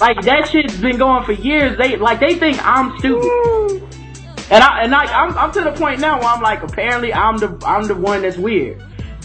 [0.00, 1.76] like that shit's been going for years.
[1.76, 3.82] They like they think I'm stupid.
[4.50, 7.36] And I and I I'm, I'm to the point now where I'm like apparently I'm
[7.36, 8.82] the I'm the one that's weird.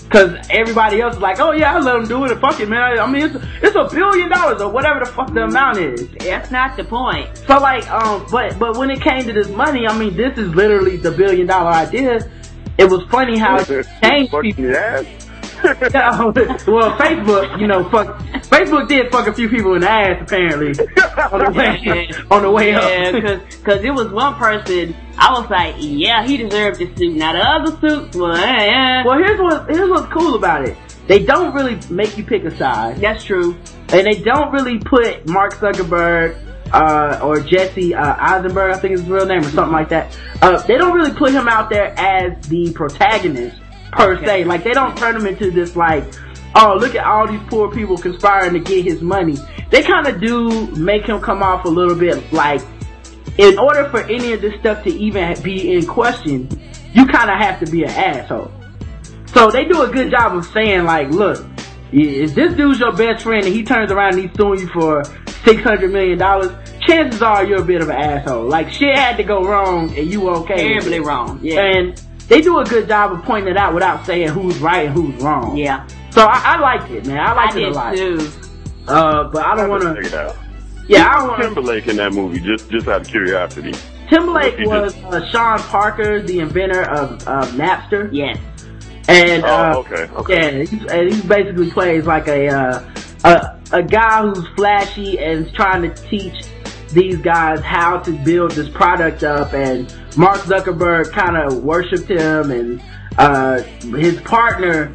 [0.09, 2.37] Cause everybody else is like, oh yeah, I let them do it.
[2.41, 2.99] Fuck it, man.
[2.99, 6.09] I mean, it's it's a billion dollars or whatever the fuck the amount is.
[6.19, 7.37] That's not the point.
[7.47, 10.53] So like, um, but but when it came to this money, I mean, this is
[10.53, 12.29] literally the billion dollar idea.
[12.77, 14.75] It was funny how it changed people.
[14.75, 15.05] ass.
[15.63, 16.19] Yeah,
[16.67, 18.19] well, Facebook, you know, fuck.
[18.47, 20.69] Facebook did fuck a few people in the ass apparently
[21.31, 23.23] on the way on the way Yeah, up.
[23.23, 27.15] cause, cause it was one person, I was like, yeah, he deserved this suit.
[27.15, 30.77] Now the other suits, well, eh, Well, here's what here's what's cool about it.
[31.07, 33.55] They don't really make you pick a side, that's true.
[33.89, 36.37] and they don't really put Mark Zuckerberg
[36.73, 40.17] uh, or Jesse uh, Eisenberg, I think is his real name, or something like that.
[40.41, 43.57] Uh, they don't really put him out there as the protagonist
[43.91, 44.25] per Okay.
[44.25, 44.43] se.
[44.45, 46.03] Like they don't turn him into this like,
[46.55, 49.37] oh look at all these poor people conspiring to get his money.
[49.69, 52.61] They kind of do make him come off a little bit like,
[53.37, 56.49] in order for any of this stuff to even be in question,
[56.93, 58.51] you kind of have to be an asshole.
[59.27, 61.45] So they do a good job of saying like, look,
[61.93, 65.03] if this dude's your best friend and he turns around and he's suing you for
[65.45, 68.47] six hundred million dollars, chances are you're a bit of an asshole.
[68.47, 70.57] Like shit had to go wrong and you were okay.
[70.57, 71.39] Terribly wrong.
[71.41, 71.61] Yeah.
[71.61, 72.01] And
[72.31, 75.21] they do a good job of pointing it out without saying who's right and who's
[75.21, 75.57] wrong.
[75.57, 75.85] Yeah.
[76.11, 77.19] So I, I liked it, man.
[77.19, 77.95] I I liked it a did lot.
[77.95, 78.31] too.
[78.87, 80.35] Uh, but I don't want to.
[80.87, 81.47] Yeah, I don't want to.
[81.47, 83.73] Timberlake in that movie, just just out of curiosity.
[84.09, 88.09] Timberlake was just- uh, Sean Parker, the inventor of, of Napster.
[88.13, 88.37] Yes.
[89.07, 90.59] And Oh, uh, okay, okay.
[90.59, 92.93] yeah, he's, and he basically plays like a uh,
[93.25, 96.45] a a guy who's flashy and is trying to teach
[96.93, 99.53] these guys how to build this product up.
[99.53, 102.81] And Mark Zuckerberg kind of worshipped him, and
[103.17, 103.61] uh,
[103.97, 104.93] his partner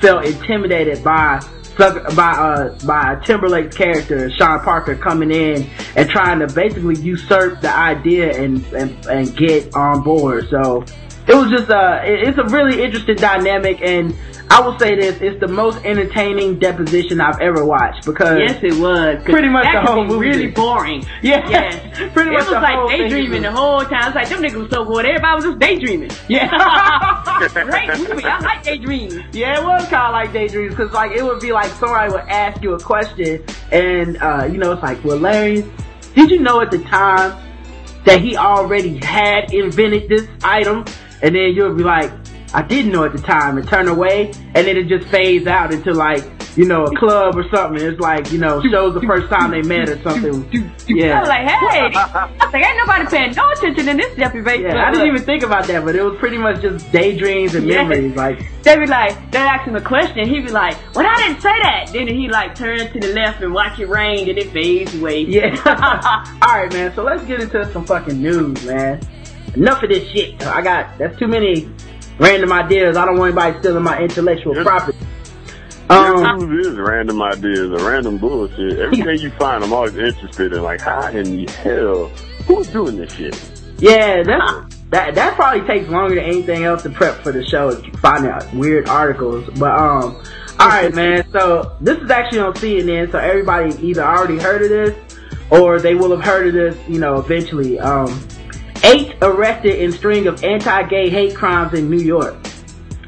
[0.00, 1.40] felt intimidated by.
[1.78, 1.86] By
[2.32, 8.36] uh by Timberlake's character Sean Parker coming in and trying to basically usurp the idea
[8.36, 10.48] and and, and get on board.
[10.50, 10.82] So
[11.28, 14.12] it was just uh it- it's a really interesting dynamic and
[14.50, 18.74] I will say this it's the most entertaining deposition I've ever watched because Yes, it
[18.80, 20.28] was Pretty much the whole movie.
[20.28, 21.04] really boring.
[21.22, 21.48] Yeah.
[21.48, 21.74] Yes.
[22.14, 24.06] Pretty it much was the like daydreaming the whole time.
[24.08, 25.04] It's like them niggas was so bored.
[25.04, 26.10] Everybody was just daydreaming.
[26.28, 26.48] yeah
[27.52, 28.24] Great movie.
[28.24, 29.24] I like daydreaming.
[29.32, 32.22] Yeah, it was kind of like daydreams because like it would be like somebody would
[32.28, 35.64] ask you a question and uh, you know it's like, well, Larry,
[36.14, 37.36] did you know at the time
[38.04, 40.84] that he already had invented this item?
[41.20, 42.12] And then you'll be like,
[42.54, 45.72] I didn't know at the time, and turn away, and then it just fades out
[45.72, 46.24] into like
[46.56, 47.80] you know a club or something.
[47.82, 50.48] It's like you know shows the first time they met or something.
[50.86, 51.18] Yeah.
[51.18, 54.62] I was like, hey, I was like, ain't nobody paying no attention in this deprivation.
[54.64, 57.66] Yeah, I didn't even think about that, but it was pretty much just daydreams and
[57.66, 57.82] Yeah.
[57.84, 58.16] memories.
[58.16, 61.42] Like, they'd be like, they ask him a question, He'd be like, well, I didn't
[61.42, 61.90] say that.
[61.92, 65.20] Then he like turns to the left and watch it rain, and it fades away.
[65.20, 65.54] Yeah.
[66.42, 66.94] Alright, man.
[66.94, 69.00] So let's get into some fucking news, man.
[69.54, 70.46] Enough of this shit.
[70.46, 71.68] I got, that's too many
[72.18, 72.96] random ideas.
[72.96, 74.64] I don't want anybody stealing my intellectual Yes.
[74.64, 74.98] property.
[75.90, 78.78] Um, News is random ideas or random bullshit.
[78.78, 80.62] Everything you find, I'm always interested in.
[80.62, 82.08] Like, how in the hell?
[82.46, 83.40] Who's doing this shit?
[83.78, 87.80] yeah, that's, that, that probably takes longer than anything else to prep for the show,
[88.00, 89.48] finding out weird articles.
[89.58, 90.22] But, um,
[90.60, 91.24] alright, man.
[91.32, 95.16] So this is actually on CNN, so everybody either already heard of this
[95.50, 97.78] or they will have heard of this, you know, eventually.
[97.78, 98.08] Um,
[98.88, 102.36] eight arrested in string of anti-gay hate crimes in New York.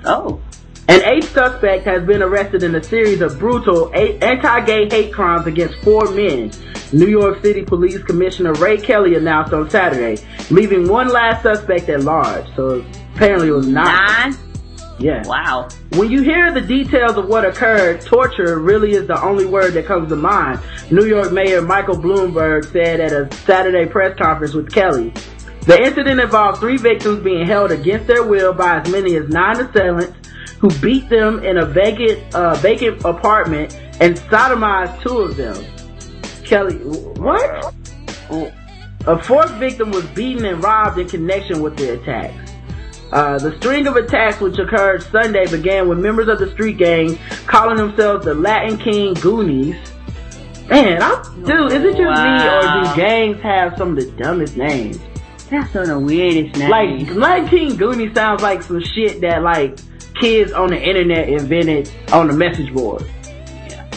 [0.05, 0.41] Oh.
[0.89, 5.77] An eighth suspect has been arrested in a series of brutal anti-gay hate crimes against
[5.83, 6.51] four men.
[6.93, 10.21] New York City Police Commissioner Ray Kelly announced on Saturday,
[10.51, 12.45] leaving one last suspect at large.
[12.57, 13.85] So apparently it was nine.
[13.85, 14.37] Nine?
[14.99, 15.23] Yeah.
[15.27, 15.69] Wow.
[15.93, 19.87] When you hear the details of what occurred, torture really is the only word that
[19.87, 20.61] comes to mind.
[20.91, 25.13] New York Mayor Michael Bloomberg said at a Saturday press conference with Kelly.
[25.71, 29.61] The incident involved three victims being held against their will by as many as nine
[29.61, 35.65] assailants who beat them in a vacant, uh, vacant apartment and sodomized two of them.
[36.45, 37.73] Kelly, what?
[39.07, 42.51] A fourth victim was beaten and robbed in connection with the attacks.
[43.13, 47.17] Uh, the string of attacks which occurred Sunday began with members of the street gang
[47.47, 49.77] calling themselves the Latin King Goonies.
[50.69, 54.57] Man, I'm, dude, is it just me or do gangs have some of the dumbest
[54.57, 54.99] names?
[55.51, 56.71] That's of the weirdest name.
[56.71, 59.79] Like, Latin King Goonies sounds like some shit that like
[60.21, 63.05] kids on the internet invented on the message board.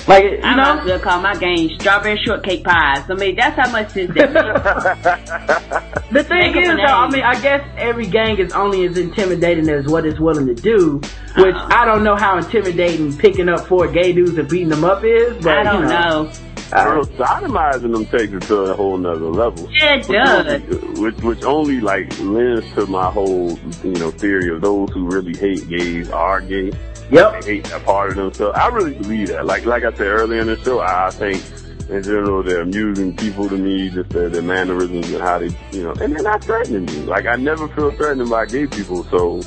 [0.06, 0.86] Like, you I might as know?
[0.94, 3.10] well call my game strawberry shortcake pies.
[3.10, 5.90] I mean, that's how much sense that.
[6.14, 9.68] The thing Make is, though, I mean, I guess every gang is only as intimidating
[9.68, 11.02] as what it's willing to do.
[11.04, 11.44] Uh-huh.
[11.44, 11.70] Which Uh-uh.
[11.72, 15.44] I don't know how intimidating picking up four gay dudes and beating them up is.
[15.44, 16.32] But I don't you know.
[16.74, 19.70] Bro, uh, sodomizing them takes it to a whole nother level.
[19.72, 21.00] Yeah, it does.
[21.00, 25.38] Which, which only like lends to my whole, you know, theory of those who really
[25.38, 26.72] hate gays are gay.
[27.12, 27.42] Yep.
[27.42, 28.58] They hate that part of themselves.
[28.58, 29.46] I really believe that.
[29.46, 31.44] Like, like I said earlier in the show, I think
[31.90, 35.84] in general they're amusing people to me, just their, their mannerisms and how they, you
[35.84, 37.00] know, and they're not threatening me.
[37.04, 39.42] Like, I never feel threatened by gay people, so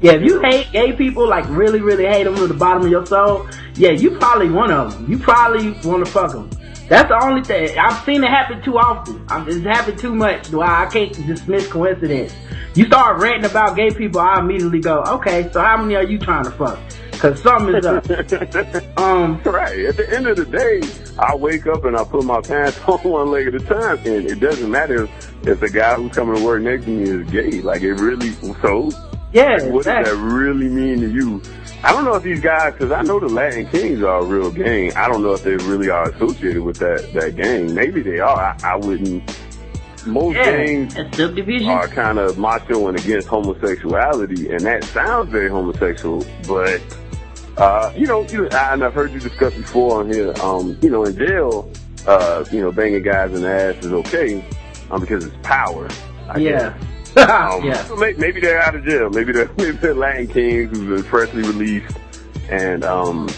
[0.00, 2.90] Yeah, if you hate gay people, like really, really hate them to the bottom of
[2.90, 5.10] your soul, yeah, you probably one of them.
[5.10, 6.50] You probably want to fuck them.
[6.88, 7.78] That's the only thing.
[7.78, 9.24] I've seen it happen too often.
[9.28, 10.50] i it's happened too much.
[10.50, 12.34] Do I, I can't dismiss coincidence.
[12.74, 16.18] You start ranting about gay people, I immediately go, okay, so how many are you
[16.18, 16.78] trying to fuck?
[17.18, 18.08] Cause something is up.
[18.98, 19.86] um, Right.
[19.86, 20.80] At the end of the day,
[21.18, 24.30] I wake up and I put my pants on one leg at a time, and
[24.30, 27.30] it doesn't matter if, if the guy who's coming to work next to me is
[27.30, 27.60] gay.
[27.60, 28.30] Like it really.
[28.62, 28.90] So,
[29.32, 31.42] yeah, what does that really mean to you?
[31.84, 34.50] I don't know if these guys, because I know the Latin Kings are a real
[34.50, 34.92] gang.
[34.96, 37.72] I don't know if they really are associated with that that gang.
[37.74, 38.56] Maybe they are.
[38.62, 39.22] I, I wouldn't.
[40.06, 40.44] Most Yeah.
[40.44, 40.96] gangs
[41.68, 46.80] are kind of macho and against homosexuality, and that sounds very homosexual, but
[47.58, 51.04] uh, you know, you, and I've heard you discuss before on here, um, you know,
[51.04, 51.70] in jail,
[52.06, 54.44] uh, you know, banging guys in the ass is okay,
[54.90, 55.88] um, because it's power.
[56.28, 56.70] I yeah.
[56.70, 56.87] guess.
[57.16, 57.86] Um, yeah.
[58.18, 59.10] maybe they're out of jail.
[59.10, 61.96] Maybe they're, maybe they're Latin Kings who've been freshly released,
[62.50, 63.28] and um,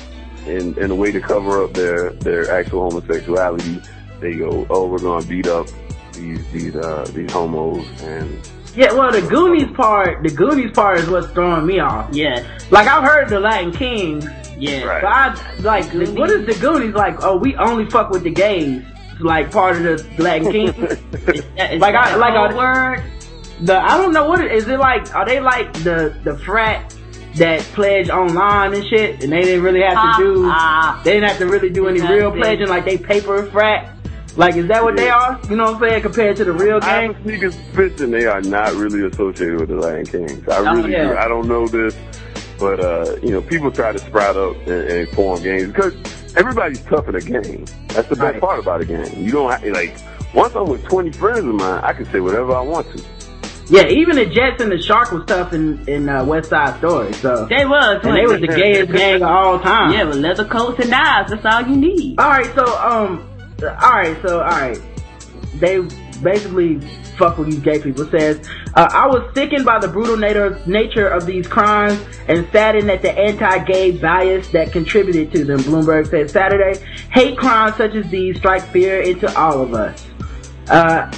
[0.46, 3.80] in in a way to cover up their their actual homosexuality,
[4.20, 5.66] they go, oh, we're gonna beat up
[6.12, 8.36] these these uh these homos and
[8.74, 12.12] Yeah, well, the Goonies part, the Goonies part is what's throwing me off.
[12.14, 14.24] Yeah, Like, I've heard the Latin Kings,
[14.58, 15.02] Yeah, Right.
[15.02, 17.22] but I, like, what is the Goonies like?
[17.24, 18.82] Oh, we only fuck with the gays.
[19.20, 20.76] Like, part of the Latin Kings.
[21.80, 23.02] Like, I- that like, whole I- word.
[23.62, 26.94] The, I don't know what it, is it like, are they like the, the frat
[27.36, 29.22] that pledge online and shit?
[29.22, 32.00] And they didn't really have to do, Ah, they didn't have to really do any
[32.00, 33.96] real pledging, like they paper frat?
[34.36, 35.40] Like, is that what they are?
[35.50, 36.02] You know what I'm saying?
[36.02, 37.14] Compared to the real I gang?
[37.14, 40.48] have a suspicion they are not really associated with the Lion Kings.
[40.48, 41.08] I really yeah.
[41.08, 41.16] do.
[41.16, 41.96] I don't know this,
[42.58, 45.94] but uh, you know, people try to sprout up and, and form gangs because
[46.36, 47.64] everybody's tough in a game.
[47.88, 48.40] That's the best Right.
[48.40, 49.04] part about a game.
[49.16, 49.96] You don't have, like
[50.32, 53.04] once I'm with 20 friends of mine, I can say whatever I want to.
[53.70, 57.12] Yeah, even the Jets and the Shark was tough in, in uh, West Side Story,
[57.12, 57.46] so.
[57.46, 58.00] they was.
[58.02, 59.92] And they was the gayest gang of all time.
[59.92, 61.30] Yeah, with leather coats and knives.
[61.30, 62.18] That's all you need.
[62.18, 63.28] Alright, so, um,
[63.62, 64.80] alright, so, alright.
[65.54, 65.78] They
[66.20, 66.80] basically
[67.16, 68.06] fuck with these gay people.
[68.06, 68.44] Says,
[68.74, 73.02] uh, I was sickened by the brutal nature, nature of these crimes and saddened at
[73.02, 76.84] the anti-gay bias that contributed to them, Bloomberg said Saturday.
[77.12, 80.06] Hate crimes such as these strike fear into all of us.
[80.68, 81.12] Uh,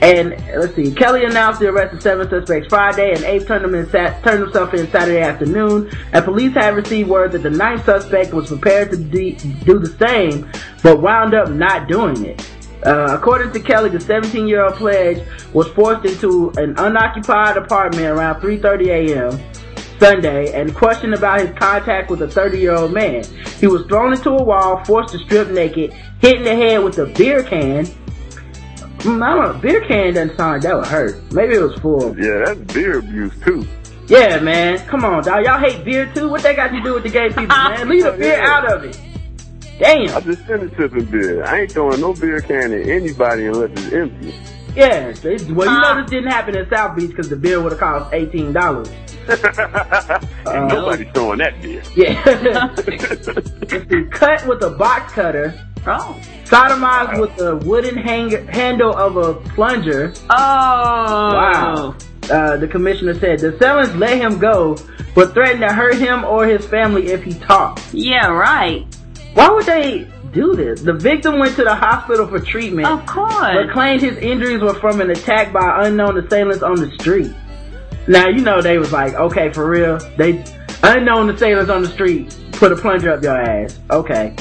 [0.00, 3.74] and let's see, Kelly announced the arrest of seven suspects Friday, and Abe turned, them
[3.74, 5.90] in sat- turned himself in Saturday afternoon.
[6.12, 9.94] And police have received word that the ninth suspect was prepared to de- do the
[9.98, 10.50] same,
[10.82, 12.46] but wound up not doing it.
[12.84, 18.88] Uh, according to Kelly, the 17-year-old pledge was forced into an unoccupied apartment around 3:30
[18.88, 19.40] a.m.
[19.98, 23.24] Sunday and questioned about his contact with a 30-year-old man.
[23.58, 26.98] He was thrown into a wall, forced to strip naked, hit in the head with
[26.98, 27.86] a beer can.
[29.04, 31.32] Mm, I don't know, beer can doesn't sound like that would hurt.
[31.32, 32.18] Maybe it was full.
[32.18, 33.66] Yeah, that's beer abuse too.
[34.06, 34.78] Yeah, man.
[34.86, 35.44] Come on, dog.
[35.44, 36.28] Y'all hate beer too?
[36.28, 37.88] What they got to do with the gay people, man?
[37.88, 38.50] Leave the beer Yeah.
[38.50, 39.00] out of it.
[39.78, 40.02] Damn.
[40.02, 40.22] I Damn.
[40.24, 41.44] just finished sipping beer.
[41.44, 44.34] I ain't throwing no beer can at anybody unless it's empty.
[44.76, 45.12] Yeah.
[45.12, 47.80] they- Well, you know this didn't happen in South Beach because the beer would have
[47.80, 48.88] cost eighteen dollars.
[49.28, 49.40] Ain't
[50.68, 51.82] Nobody's throwing that beer.
[51.96, 52.22] Yeah.
[52.76, 52.84] Let's
[53.70, 54.04] see.
[54.10, 55.54] Cut with a box cutter.
[55.86, 56.18] Oh.
[56.44, 60.12] Sodomized with the wooden hang- handle of a plunger.
[60.30, 60.34] Oh.
[60.36, 61.96] Wow.
[62.30, 64.76] Uh, the commissioner said the sellers let him go,
[65.14, 67.82] but threatened to hurt him or his family if he talked.
[67.92, 68.86] Yeah, right.
[69.34, 70.80] Why would they do this?
[70.80, 73.34] The victim went to the hospital for treatment, Of course.
[73.34, 77.32] but claimed his injuries were from an attack by unknown assailants on the street.
[78.08, 80.42] Now you know they was like, okay, for real, they
[80.82, 83.78] unknown assailants on the street put a plunger up your ass.
[83.90, 84.34] Okay.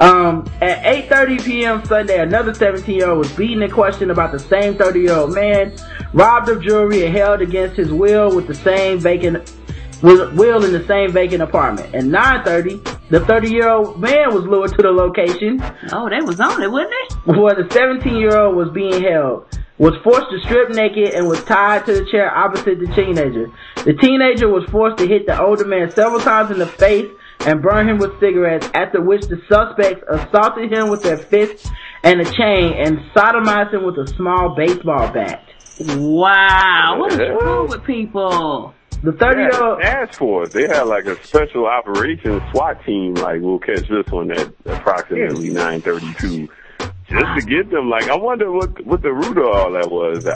[0.00, 1.84] Um, at 8.30 p.m.
[1.84, 5.76] Sunday, another 17-year-old was beaten and questioned about the same 30-year-old man,
[6.14, 9.54] robbed of jewelry and held against his will with the same vacant,
[10.02, 11.94] with will in the same vacant apartment.
[11.94, 15.62] At 9.30, the 30-year-old man was lured to the location.
[15.92, 16.94] Oh, they was on it, wasn't
[17.26, 17.32] they?
[17.38, 21.92] Where the 17-year-old was being held was forced to strip naked and was tied to
[21.92, 23.50] the chair opposite the teenager.
[23.84, 27.10] The teenager was forced to hit the older man several times in the face
[27.46, 31.70] and burn him with cigarettes, after which the suspects assaulted him with their fists
[32.02, 35.48] and a chain and sodomized him with a small baseball bat.
[35.80, 38.74] Wow, what is wrong with people?
[39.02, 40.52] The 30 year old task force.
[40.52, 43.14] They had like a special operations SWAT team.
[43.14, 47.88] Like we'll catch this one at approximately 9:32, just to get them.
[47.88, 50.26] Like I wonder what what the root of all that was.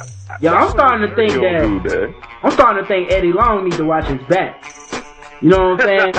[0.41, 2.15] Yeah, I'm starting to think that, that.
[2.43, 4.65] I'm starting to think Eddie Long needs to watch his back.
[5.45, 6.15] You know what I'm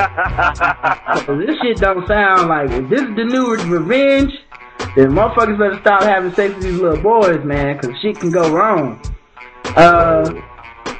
[1.25, 1.39] saying?
[1.47, 4.31] this shit don't sound like if this is the new revenge,
[4.95, 8.51] then motherfuckers better stop having sex with these little boys, man, cause shit can go
[8.51, 9.01] wrong.
[9.75, 10.31] Uh,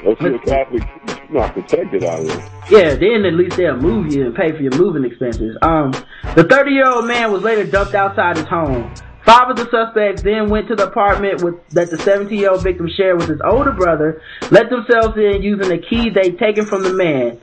[0.02, 0.82] if you're Catholic,
[1.30, 2.48] not protected out here.
[2.68, 5.56] Yeah, then at least they'll move you and pay for your moving expenses.
[5.62, 5.92] Um,
[6.34, 8.92] the 30 year old man was later dumped outside his home.
[9.24, 12.64] Five of the suspects then went to the apartment with, that the 17 year old
[12.64, 14.20] victim shared with his older brother,
[14.50, 17.38] let themselves in using a key they'd taken from the man.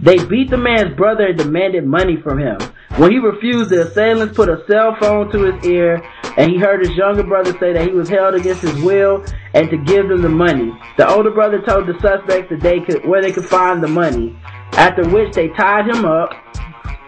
[0.00, 2.58] They beat the man's brother and demanded money from him.
[2.96, 6.02] When he refused, the assailants put a cell phone to his ear
[6.36, 9.24] and he heard his younger brother say that he was held against his will
[9.54, 10.72] and to give them the money.
[10.96, 14.38] The older brother told the suspects that they could, where they could find the money.
[14.72, 16.32] After which they tied him up.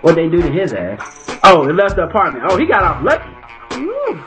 [0.03, 1.38] What they do to his ass?
[1.45, 2.45] Oh, they left the apartment.
[2.49, 3.28] Oh, he got off lucky.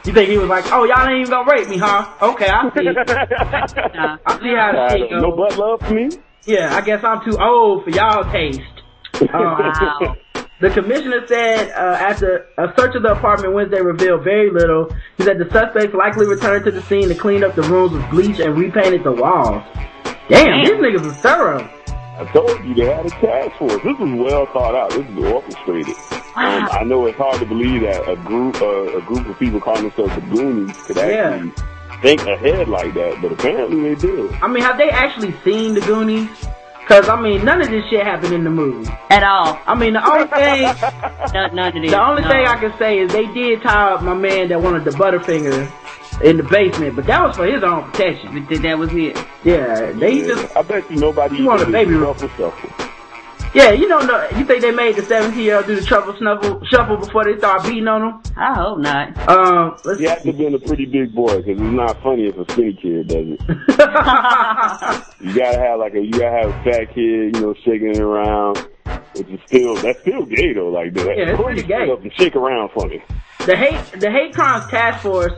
[0.05, 2.07] You think he was like, oh, y'all ain't even gonna rape me, huh?
[2.21, 2.87] Okay, I see.
[4.25, 5.21] I see how it goes.
[5.21, 6.09] No butt love for me?
[6.45, 8.61] Yeah, I guess I'm too old for y'all taste.
[9.21, 10.15] wow.
[10.59, 14.95] The commissioner said uh, after a search of the apartment Wednesday revealed very little.
[15.17, 18.09] He said the suspects likely returned to the scene to clean up the rooms with
[18.09, 19.61] bleach and repainted the walls.
[20.29, 21.69] Damn, these niggas are thorough.
[21.87, 23.83] I told you they had a task force.
[23.83, 24.91] This was well thought out.
[24.91, 25.95] This is orchestrated.
[26.35, 29.59] Um, I know it's hard to believe that a group uh, a group of people
[29.59, 31.72] calling themselves the Goonies could actually yeah
[32.03, 34.31] think ahead like that, but apparently they did.
[34.33, 36.29] I mean, have they actually seen the Goonies?
[36.85, 39.57] Cause I mean, none of this shit happened in the movie at all.
[39.65, 40.63] I mean, the only thing,
[41.33, 42.27] none, none of this, the only no.
[42.27, 45.71] thing I can say is they did tie up my man that wanted the Butterfinger
[46.21, 48.45] in the basement, but that was for his own protection.
[48.61, 49.17] That was it.
[49.45, 50.57] Yeah, they yeah, just.
[50.57, 51.37] I bet you nobody.
[51.37, 52.92] He wanted a baby shuffle shuffle.
[53.53, 54.27] Yeah, you don't know.
[54.35, 57.37] You think they made the 17 year old do the trouble snuffle shuffle before they
[57.37, 58.21] start beating on him?
[58.35, 59.29] I hope not.
[59.29, 62.37] Um, let's he has to be a pretty big boy because it's not funny if
[62.37, 63.41] a skinny kid does it.
[65.21, 67.99] you gotta have like a you gotta have a fat kid, you know, shaking it
[67.99, 68.57] around,
[69.15, 70.69] which is still that's still gay though.
[70.69, 71.15] Like that.
[71.15, 71.91] Yeah, it's pretty gay.
[71.91, 73.03] Up and shake around for me.
[73.45, 75.33] The hate the hate crimes task force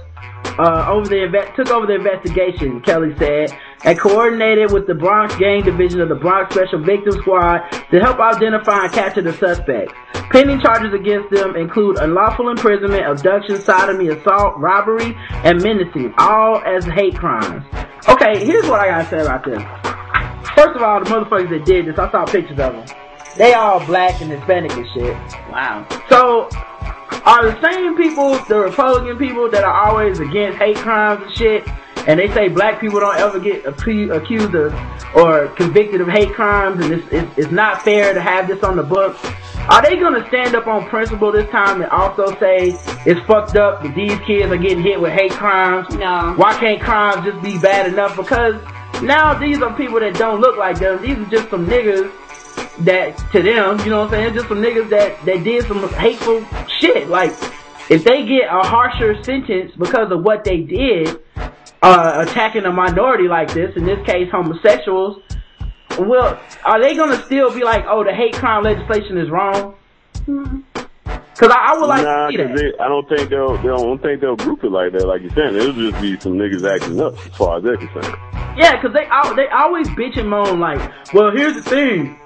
[0.58, 2.80] uh, over the took over the investigation.
[2.82, 3.52] Kelly said
[3.86, 7.60] and coordinated with the Bronx Gang Division of the Bronx Special Victims Squad
[7.92, 9.94] to help identify and capture the suspects.
[10.32, 16.84] Pending charges against them include unlawful imprisonment, abduction, sodomy, assault, robbery, and menacing, all as
[16.86, 17.64] hate crimes.
[18.10, 19.62] Okay, here's what I gotta say about this.
[20.56, 22.86] First of all, the motherfuckers that did this, I saw pictures of them.
[23.38, 25.14] They all black and Hispanic and shit.
[25.52, 25.86] Wow.
[26.10, 26.50] So,
[27.26, 31.68] are the same people, the Republican people that are always against hate crimes and shit,
[32.08, 34.74] and they say black people don't ever get accused of
[35.16, 38.76] or convicted of hate crimes and it's, it's, it's not fair to have this on
[38.76, 39.20] the books.
[39.70, 43.82] Are they gonna stand up on principle this time and also say it's fucked up
[43.82, 45.90] that these kids are getting hit with hate crimes?
[45.96, 46.36] No.
[46.38, 48.16] Why can't crimes just be bad enough?
[48.16, 48.62] Because
[49.02, 51.02] now these are people that don't look like them.
[51.02, 52.12] These are just some niggas
[52.80, 54.34] that to them, you know what I'm saying?
[54.34, 56.46] Just some niggas that, that did some hateful
[56.80, 57.08] shit.
[57.08, 57.32] Like,
[57.90, 61.20] if they get a harsher sentence because of what they did,
[61.82, 65.22] uh, attacking a minority like this, in this case homosexuals,
[66.00, 69.76] well, are they gonna still be like, oh, the hate crime legislation is wrong?
[71.38, 72.56] Cause I, I would like nah, to see that.
[72.56, 75.06] They, I don't think they'll, they don't think they'll group it like that.
[75.06, 78.16] Like you're saying, it'll just be some niggas acting up as far as they're concerned.
[78.58, 79.04] Yeah, cause they,
[79.36, 80.80] they always bitch and moan like,
[81.14, 82.18] well, here's the thing.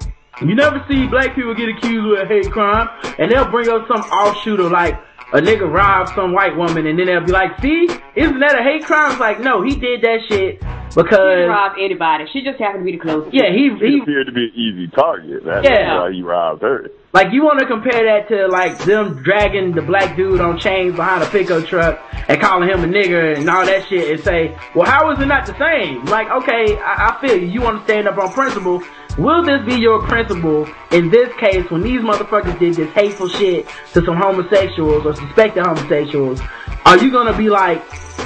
[0.41, 3.87] You never see black people get accused with a hate crime, and they'll bring up
[3.87, 4.99] some offshoot of like,
[5.31, 8.63] a nigga robbed some white woman and then they'll be like, see, isn't that a
[8.63, 9.11] hate crime?
[9.11, 10.59] It's like, no, he did that shit
[10.89, 11.37] because.
[11.37, 12.25] He robbed anybody.
[12.33, 13.33] She just happened to be the closest.
[13.33, 15.45] Yeah, he, he, he appeared to be an easy target.
[15.45, 16.01] That's yeah.
[16.01, 16.89] why he robbed her.
[17.13, 20.95] Like, you want to compare that to, like, them dragging the black dude on chains
[20.95, 24.55] behind a pickup truck and calling him a nigger and all that shit and say,
[24.75, 26.05] well, how is it not the same?
[26.05, 27.47] Like, okay, I, I feel you.
[27.47, 28.83] You want to stand up on principle,
[29.17, 33.67] will this be your principle in this case when these motherfuckers did this hateful shit
[33.93, 36.41] to some homosexuals or suspected homosexuals?
[36.85, 37.83] Are you gonna be like,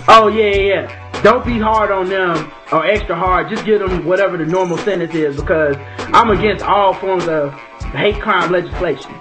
[0.07, 4.05] oh yeah, yeah, yeah, don't be hard on them or extra hard, just give them
[4.05, 5.75] whatever the normal sentence is because
[6.13, 7.53] I'm against all forms of
[7.93, 9.13] hate crime legislation.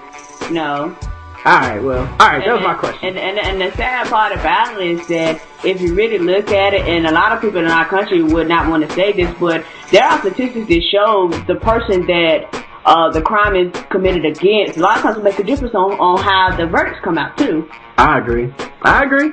[0.50, 0.96] No.
[1.44, 3.16] Alright, well, alright, that was And- my question.
[3.16, 6.72] And, and and the sad part about it is that if you really look at
[6.72, 9.34] it, and a lot of people in our country would not want to say this,
[9.40, 14.76] but there are statistics that show the person that uh, the crime is committed against.
[14.76, 17.36] A lot of times it makes a difference on, on how the verdicts come out
[17.36, 17.68] too.
[17.98, 18.52] I agree.
[18.82, 19.30] I agree.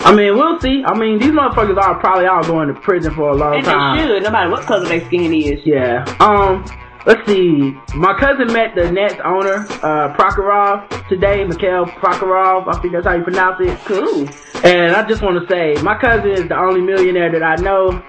[0.00, 0.82] I mean, we'll see.
[0.84, 3.98] I mean, these motherfuckers are probably all going to prison for a long And time.
[3.98, 5.60] they should, no matter what color their skin is.
[5.64, 6.04] Yeah.
[6.20, 6.64] Um,
[7.06, 7.74] let's see.
[7.94, 12.74] My cousin met the Nets owner, uh, Prokhorov today, Mikhail Prokhorov.
[12.74, 13.78] I think that's how you pronounce it.
[13.84, 14.28] Cool.
[14.64, 18.02] And I just want to say, my cousin is the only millionaire that I know,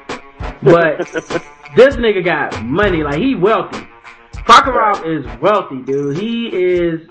[0.62, 1.00] but
[1.76, 3.04] this nigga got money.
[3.04, 3.88] Like, he wealthy.
[4.46, 6.18] Prokhorov is wealthy, dude.
[6.18, 7.08] He is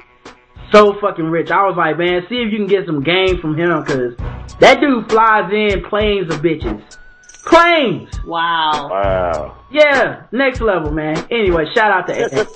[0.71, 1.51] so fucking rich.
[1.51, 4.15] I was like, man, see if you can get some game from him, cause
[4.61, 6.99] that dude flies in planes of bitches.
[7.45, 8.11] Planes!
[8.25, 8.89] Wow.
[8.91, 9.57] Wow.
[9.71, 11.17] Yeah, next level, man.
[11.31, 12.47] Anyway, shout out to Ed.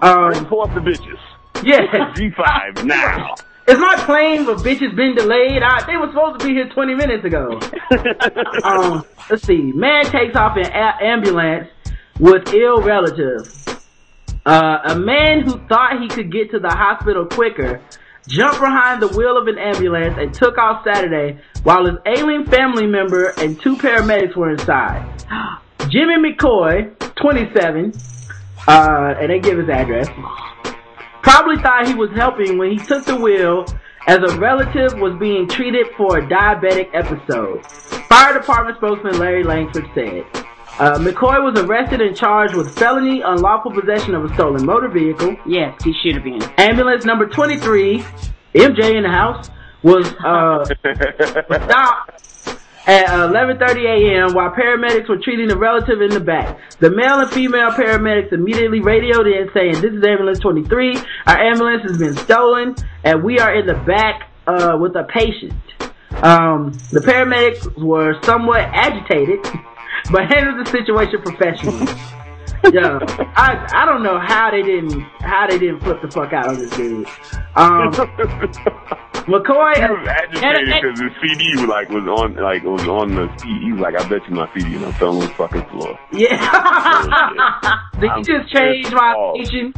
[0.00, 1.18] Um, Pull up the bitches.
[1.64, 2.12] yeah.
[2.14, 3.34] G5 now.
[3.66, 5.62] Is my plane for bitches been delayed?
[5.62, 7.60] I, they were supposed to be here 20 minutes ago.
[8.64, 9.72] um, let's see.
[9.72, 11.68] Man takes off in a- ambulance
[12.18, 13.46] with ill relative.
[14.46, 17.82] Uh, a man who thought he could get to the hospital quicker
[18.26, 21.38] jumped behind the wheel of an ambulance and took off Saturday
[21.68, 25.04] while his ailing family member and two paramedics were inside.
[25.90, 27.92] Jimmy McCoy, 27,
[28.66, 30.08] uh, and they give his address,
[31.20, 33.66] probably thought he was helping when he took the wheel
[34.06, 37.66] as a relative was being treated for a diabetic episode.
[38.08, 40.24] Fire department spokesman Larry Langford said.
[40.78, 45.36] Uh, McCoy was arrested and charged with felony unlawful possession of a stolen motor vehicle.
[45.44, 46.42] Yes, he should have been.
[46.56, 47.98] Ambulance number 23,
[48.54, 49.50] MJ in the house,
[49.82, 50.64] was uh,
[51.64, 52.28] stopped
[52.88, 54.34] at 11:30 a.m.
[54.34, 56.58] while paramedics were treating a relative in the back.
[56.80, 60.96] The male and female paramedics immediately radioed in saying, "This is ambulance 23.
[61.26, 62.74] Our ambulance has been stolen,
[63.04, 65.52] and we are in the back uh, with a patient."
[66.22, 69.42] Um, the paramedics were somewhat agitated,
[70.10, 71.92] but handled the situation professionally.
[72.72, 72.98] Yeah,
[73.36, 76.56] I I don't know how they didn't how they didn't flip the fuck out on
[76.58, 77.06] this dude.
[77.54, 77.92] Um,
[79.28, 83.60] McCoy, He was agitated because his CD like was on like was on the CD.
[83.66, 85.98] He was like, I bet you my CD and I fell on the fucking floor.
[86.12, 86.40] yeah.
[88.00, 89.36] Did you just change my off.
[89.46, 89.74] station?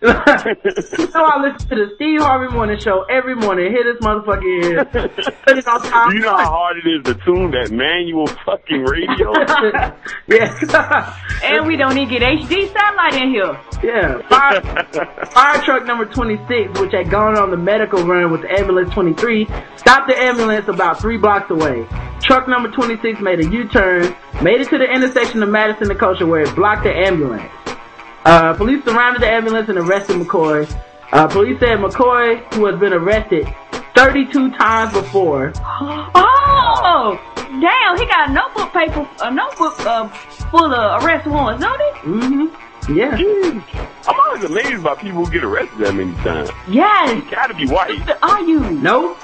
[0.00, 3.70] So I listen to the Steve Harvey Morning Show every morning.
[3.70, 6.12] Hit this motherfucker in, put it on top.
[6.14, 9.32] You know how hard it is to tune that manual fucking radio?
[10.26, 13.60] yeah, And we don't even get HD satellite in here.
[13.82, 14.26] yeah.
[14.28, 14.62] Fire,
[15.26, 19.46] fire truck number 26, which had gone on the medical run with ambulance 23,
[19.76, 21.86] stopped the ambulance about three blocks away.
[22.22, 26.28] Truck number 26 made a U-turn, made it to the intersection of Madison and Kostner
[26.28, 27.50] where it blocked the ambulance.
[28.24, 30.70] Uh, police surrounded the ambulance and arrested McCoy.
[31.12, 33.46] Uh, police said McCoy, who has been arrested
[33.96, 35.52] 32 times before,
[36.14, 37.98] Oh, damn!
[37.98, 40.08] He got a notebook paper, a notebook uh,
[40.50, 42.10] full of arrest warrants, don't he?
[42.10, 43.16] mm-hmm, yeah.
[43.16, 44.08] Jeez.
[44.08, 46.50] I'm always amazed by people who get arrested that many times.
[46.68, 47.22] Yes.
[47.30, 47.98] Gotta be white.
[48.22, 48.60] Are you?
[48.70, 49.16] No,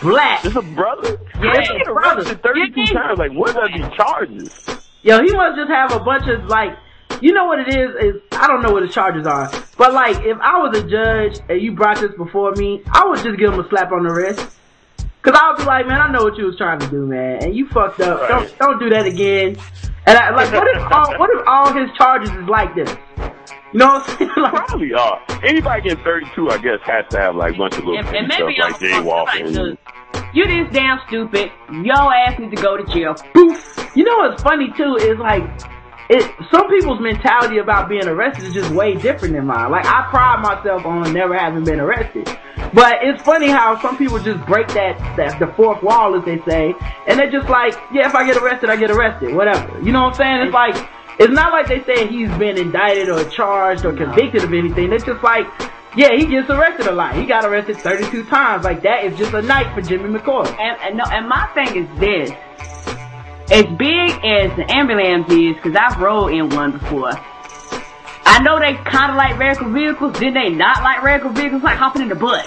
[0.00, 0.44] black.
[0.44, 1.18] It's a brother?
[1.40, 3.00] Yeah, How you get arrested 32 Yeah.
[3.00, 3.18] times.
[3.18, 4.66] Like, what are these charges?
[5.02, 6.76] Yo, he must just have a bunch of like,
[7.24, 7.90] you know what it is?
[8.04, 11.40] Is I don't know what the charges are, but like, if I was a judge
[11.48, 14.12] and you brought this before me, I would just give him a slap on the
[14.12, 14.46] wrist.
[15.22, 17.42] Cause I would be like, man, I know what you was trying to do, man,
[17.42, 18.20] and you fucked up.
[18.20, 18.28] Right.
[18.28, 19.56] Don't don't do that again.
[20.06, 22.94] And I, like, what if all what if all his charges is like this?
[23.72, 24.30] You know what I'm saying?
[24.36, 25.22] Like, Probably are.
[25.42, 28.32] Anybody getting 32, I guess, has to have like a bunch of little And, and
[28.32, 29.78] stuff like I'm somebody jaywalking.
[30.34, 31.50] You this damn stupid.
[31.72, 33.14] Your ass needs to go to jail.
[33.32, 33.90] Boof.
[33.94, 35.42] You know what's funny too is like,
[36.08, 39.70] it, some people's mentality about being arrested is just way different than mine.
[39.70, 42.26] Like I pride myself on never having been arrested.
[42.72, 46.40] But it's funny how some people just break that, that, the fourth wall as they
[46.48, 46.74] say,
[47.06, 49.80] and they're just like, yeah, if I get arrested, I get arrested, whatever.
[49.80, 50.46] You know what I'm saying?
[50.46, 54.52] It's like, it's not like they say he's been indicted or charged or convicted of
[54.52, 54.92] anything.
[54.92, 55.46] It's just like,
[55.96, 57.14] yeah, he gets arrested a lot.
[57.14, 58.64] He got arrested 32 times.
[58.64, 60.46] Like that is just a night for Jimmy McCoy.
[60.58, 62.30] And, and, no, and my thing is this.
[63.50, 67.10] As big as the ambulance is, cause I've rode in one before.
[68.26, 72.02] I know they kinda like regular vehicles, then they not like regular vehicles, like hopping
[72.02, 72.46] in the bus.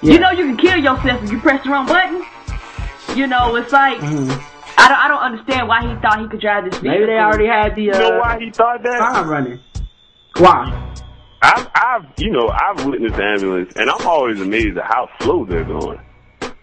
[0.00, 0.14] Yeah.
[0.14, 2.24] You know you can kill yourself if you press the wrong button.
[3.14, 4.42] You know, it's like, Mhm.
[4.78, 7.00] I don't, I don't understand why he thought he could drive this vehicle.
[7.00, 8.98] Maybe they already had the, You know uh, why he thought that?
[8.98, 9.60] time running.
[10.38, 10.94] Why?
[11.42, 15.44] I've, I've, you know, I've witnessed the ambulance, and I'm always amazed at how slow
[15.44, 16.00] they're going.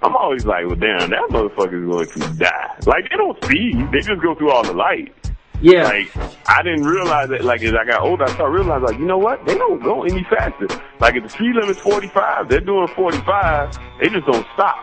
[0.02, 2.76] I'm always like, well, damn, that motherfucker's going to die.
[2.86, 3.76] Like, they don't speed.
[3.92, 5.14] They just go through all the light.
[5.62, 5.84] Yeah.
[5.84, 6.08] Like,
[6.48, 9.18] I didn't realize that, like, as I got older, I started realizing, like, you know
[9.18, 9.46] what?
[9.46, 10.68] They don't go any faster.
[11.02, 14.78] Like, if the speed limit's 45, they're doing 45, they just don't stop.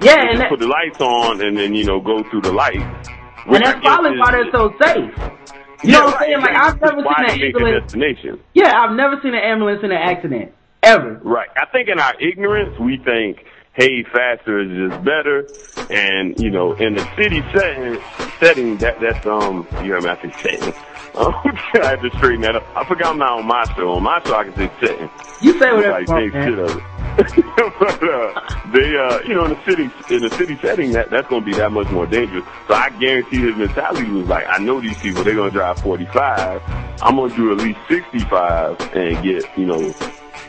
[0.00, 2.52] yeah, They and that, put the lights on and then, you know, go through the
[2.52, 2.76] light.
[2.76, 5.10] and that's probably why they're so safe.
[5.84, 6.40] You know what I'm saying?
[6.40, 7.82] Like I've never seen an ambulance.
[7.84, 8.40] destination.
[8.54, 10.52] Yeah, I've never seen an ambulance in an accident
[10.82, 11.20] ever.
[11.22, 11.48] Right.
[11.56, 13.44] I think in our ignorance, we think,
[13.76, 15.46] hey, faster is just better.
[15.90, 18.00] And, you know, in the city setting,
[18.40, 20.74] setting that, that's, um, you me, I say setting.
[21.14, 21.32] Um,
[21.82, 22.66] I have to straighten that up.
[22.76, 23.92] I forgot I'm not on my show.
[23.92, 25.10] On my show, I can say setting.
[25.40, 26.82] You say whatever Nobody you shit of it.
[27.78, 29.84] but, uh, they, uh, you know, in the city,
[30.14, 32.44] in the city setting, that, that's gonna be that much more dangerous.
[32.68, 36.62] So I guarantee his mentality was like, I know these people, they're gonna drive 45.
[37.00, 39.94] I'm gonna do at least 65 and get, you know,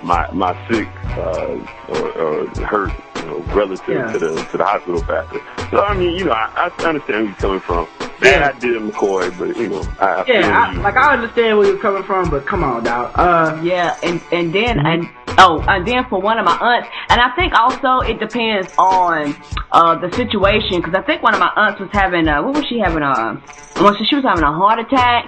[0.04, 1.56] my, my sick, uh,
[1.88, 4.11] or, or hurt, you know, relative Yeah.
[4.14, 5.41] to the, to the hospital faster.
[5.72, 7.88] So I mean, you know, I, I understand where you're coming from.
[8.19, 8.48] Bad Yeah.
[8.49, 10.81] idea, McCoy, but you know, I, I feel Yeah, I, you.
[10.81, 13.11] like I understand where you're coming from, but come on, dog.
[13.15, 15.07] Uh, Yeah, and and then and
[15.38, 19.35] oh, and then for one of my aunts, and I think also it depends on
[19.72, 22.65] uh the situation because I think one of my aunts was having uh what was
[22.68, 23.39] she having uh
[23.80, 25.26] well, she was having a heart attack.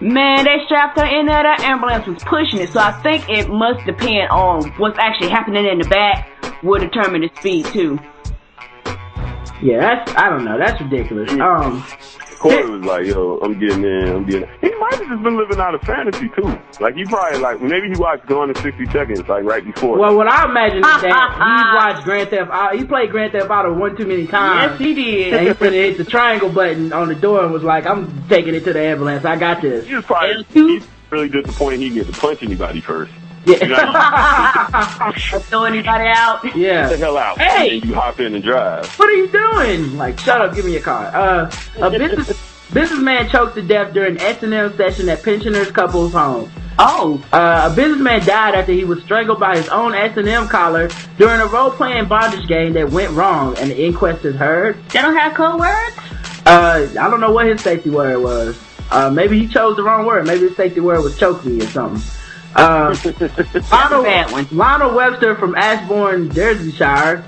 [0.00, 1.42] Man, they strapped her in there.
[1.42, 5.64] That ambulance was pushing it, so I think it must depend on what's actually happening
[5.64, 6.28] in the back
[6.62, 7.98] will determine the speed too.
[9.62, 11.32] yeah, that's I don't know, that's ridiculous.
[11.32, 11.84] Um,
[12.38, 14.48] Corey was like, yo, I'm getting in, I'm getting in.
[14.60, 16.58] He might have just been living out of fantasy too.
[16.80, 19.98] Like he probably like, maybe he watched Gone in 60 Seconds, like right before.
[19.98, 22.76] well, what I imagine is that he watched Grand Theft Auto.
[22.76, 24.72] He played Grand Theft Auto one too many times.
[24.72, 25.34] Yes, he did.
[25.34, 28.54] And he finna hit the triangle button on the door and was like, "I'm taking
[28.54, 29.24] it to the ambulance.
[29.24, 32.80] I got this." he was probably, he's really disappointed he didn't get to punch anybody
[32.80, 33.12] first.
[33.46, 35.12] Yeah.
[35.12, 36.42] Throw anybody out.
[36.42, 36.96] get the yeah.
[36.96, 37.38] hell out.
[37.38, 37.76] Hey!
[37.78, 38.86] And you hop in and drive.
[38.98, 39.96] What are you doing?
[39.96, 40.54] Like, shut up.
[40.54, 41.14] Give me your card.
[41.14, 41.50] Uh,
[41.80, 46.50] a business businessman choked to death during S&M session at pensioners couple's home.
[46.78, 51.40] Oh, Uh, a businessman died after he was strangled by his own S&M collar during
[51.40, 54.76] a role-playing bondage game that went wrong, and the inquest is heard.
[54.90, 55.96] they don't have code words.
[56.44, 58.60] Uh, I don't know what his safety word was.
[58.90, 60.26] Uh, maybe he chose the wrong word.
[60.26, 62.02] Maybe his safety word was choke me or something.
[62.56, 62.96] Uh,
[63.70, 64.46] Lionel, bad one.
[64.50, 67.24] Lionel Webster from Ashbourne, Derbyshire,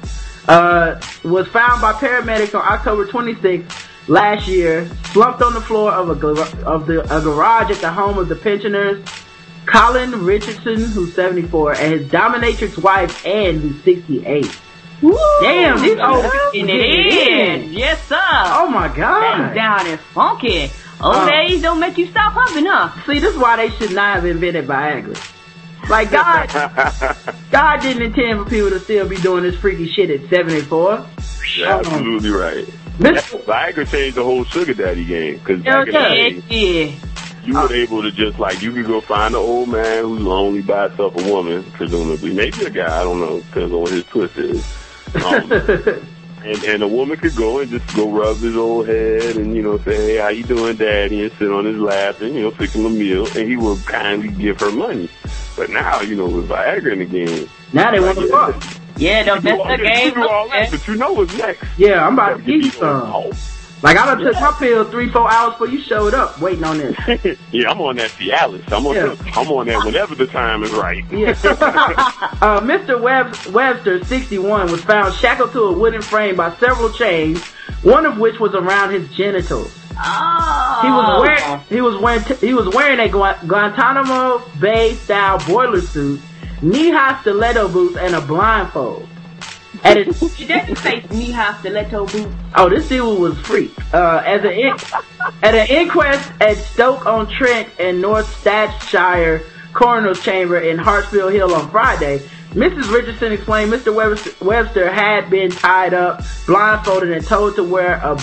[0.49, 6.09] uh, was found by paramedics on October 26th last year, slumped on the floor of
[6.09, 6.29] a
[6.65, 9.07] of the a garage at the home of the pensioners,
[9.67, 14.59] Colin Richardson, who's 74, and his dominatrix wife Anne, who's 68.
[15.01, 17.65] Damn, these old people getting it it is.
[17.67, 17.73] in.
[17.73, 18.17] Yes, sir.
[18.21, 19.55] Oh my That's god.
[19.55, 20.71] down and funky.
[21.01, 21.23] Old Oh.
[21.23, 22.91] Um, age don't make you stop humping, huh?
[23.07, 25.17] See, this is why they should not have invented Viagra.
[25.89, 26.49] Like God,
[27.51, 31.07] God didn't intend for people to still be doing this freaky shit at 74.
[31.57, 32.67] You're um, absolutely right.
[32.99, 33.41] Mr.
[33.45, 35.39] Viagra changed the whole sugar daddy game.
[35.41, 36.87] Cause Hell back in the yeah.
[36.87, 36.99] day,
[37.45, 40.21] you were uh, able to just like you could go find an old man who's
[40.21, 43.91] lonely by himself, a woman, presumably, maybe a guy, I don't know, depends on what
[43.91, 44.75] his twist is.
[45.25, 45.49] Um,
[46.45, 49.63] and and a woman could go and just go rub his old head and you
[49.63, 52.51] know say, hey, how you doing, daddy, and sit on his lap and you know
[52.51, 55.09] fix him a meal, and he will kindly give her money.
[55.57, 58.63] But now you know with Viagra in the game, now they want to fuck.
[58.97, 61.33] Yeah, don't you mess do the you game do all that, but you know what's
[61.35, 61.65] next.
[61.79, 63.33] Yeah, I'm about to give you You some.
[63.83, 66.65] Know, Like I done took my pill three, four hours before you showed up waiting
[66.65, 66.97] on this.
[67.53, 68.71] yeah, I'm on that Cialis.
[68.73, 69.17] I'm on Yeah.
[69.35, 71.05] I'm on that whenever the time is right.
[71.11, 71.31] Yeah.
[72.41, 73.01] uh, Mr.
[73.01, 77.43] Web- Webster, 61, was found shackled to a wooden frame by several chains,
[77.83, 79.75] one of which was around his genitals.
[80.01, 80.79] Oh.
[80.83, 85.81] He was wearing he was wearing he was wearing a Gua- Guantanamo Bay style boiler
[85.81, 86.21] suit,
[86.63, 89.09] knee high stiletto boots, and a blindfold.
[89.85, 92.35] At his, She didn't say knee high stiletto boots.
[92.57, 93.71] oh, this dude was freak.
[93.95, 94.75] Uh, as an in,
[95.43, 99.43] at an inquest at Stoke on Trent and North Staffordshire
[99.73, 102.19] Coroner's Chamber in Hartsfield Hill on Friday,
[102.51, 102.91] Mrs.
[102.93, 103.95] Richardson explained Mr.
[103.95, 108.19] Webster, Webster had been tied up, blindfolded, and told to wear a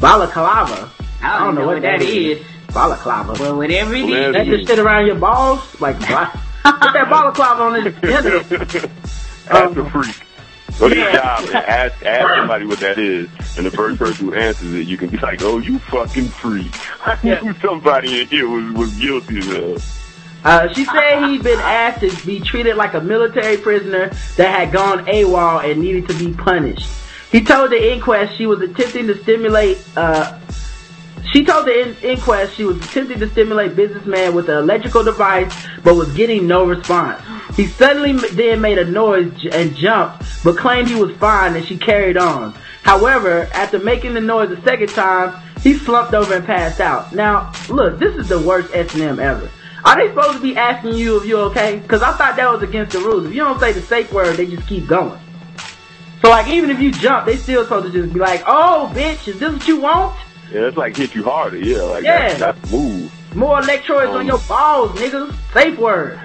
[0.00, 0.90] balaclava.
[1.22, 2.44] I don't, know, what that is.
[2.74, 3.34] Balaclava.
[3.38, 4.32] Well, whatever it Well, is.
[4.34, 5.80] That's the shit around your balls?
[5.80, 6.32] Like, what?
[6.64, 8.90] Put that balaclava on his head.
[9.50, 10.16] Ask a freak.
[10.82, 14.26] Go to your job and ask ask somebody what that is, and the first person
[14.26, 16.72] who answers it, you can be like, "Oh, you fucking freak!"
[17.06, 19.84] I knew somebody in here was was guilty of that.
[20.42, 24.72] Uh, she said he'd been asked to be treated like a military prisoner that had
[24.72, 26.88] gone AWOL and needed to be punished.
[27.30, 30.36] He told the inquest she was attempting to stimulate, uh,
[31.30, 35.54] she told the in- inquest she was attempting to stimulate businessman with an electrical device,
[35.84, 37.22] but was getting no response.
[37.56, 41.76] He suddenly then made a noise and jumped, but claimed he was fine and she
[41.76, 42.54] carried on.
[42.82, 47.14] However, after making the noise a second time, he slumped over and passed out.
[47.14, 49.48] Now, look, this is the worst S&M ever.
[49.84, 51.78] Are they supposed to be asking you if you're okay?
[51.78, 53.26] Because I thought that was against the rules.
[53.26, 55.20] If you don't say the safe word, they just keep going.
[56.20, 59.26] So like, even if you jump, they still supposed to just be like, "Oh, bitch,
[59.26, 60.16] is this what you want?
[60.50, 61.58] Yeah, it's like hit you harder.
[61.58, 62.28] Yeah, like Yeah.
[62.28, 63.12] that's, that's the move.
[63.34, 65.34] More electrodes on your balls, nigga.
[65.54, 66.18] Safe word."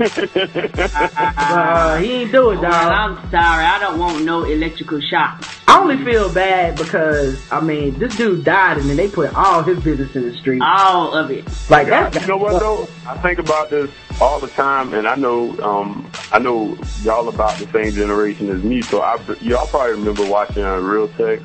[1.38, 2.74] uh, he ain't do it, Well, dog.
[2.74, 3.64] I'm sorry.
[3.64, 5.44] I don't want no electrical shock.
[5.70, 9.64] I only feel bad because I mean, this dude died, and then they put all
[9.64, 10.62] his business in the street.
[10.62, 11.46] All of it.
[11.70, 12.14] Like that.
[12.20, 12.90] you know what though?
[13.06, 13.90] I think about this
[14.20, 18.64] all the time, and I know, um, I know y'all about the same generation as
[18.64, 18.82] me.
[18.82, 21.42] So I, y'all probably remember watching uh, Real Sex.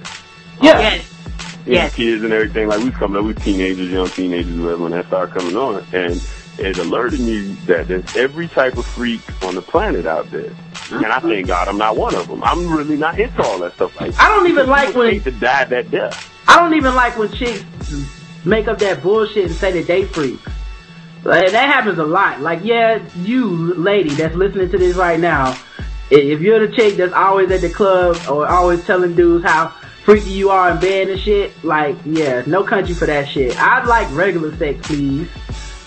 [0.60, 0.78] Yeah.
[0.78, 1.11] Yes.
[1.66, 2.68] You know, kids and everything.
[2.68, 5.84] Like we was coming up, we teenagers, young teenagers, whatever, when that started coming on,
[5.92, 6.22] and
[6.58, 10.52] it alerted me that there's every type of freak on the planet out there.
[10.90, 12.42] And I thank God I'm not one of them.
[12.44, 13.98] I'm really not into all that stuff.
[13.98, 16.30] Like I don't even like when to die that death.
[16.46, 17.64] I don't even like when chicks
[18.44, 20.42] make up that bullshit and say that they freaks.
[21.24, 22.40] Like, that happens a lot.
[22.40, 25.56] Like, yeah, you lady that's listening to this right now,
[26.10, 30.30] if you're the chick that's always at the club or always telling dudes how freaky
[30.30, 33.56] you are in bed and shit, like, yeah, no country for that shit.
[33.60, 35.28] I'd like regular sex, please.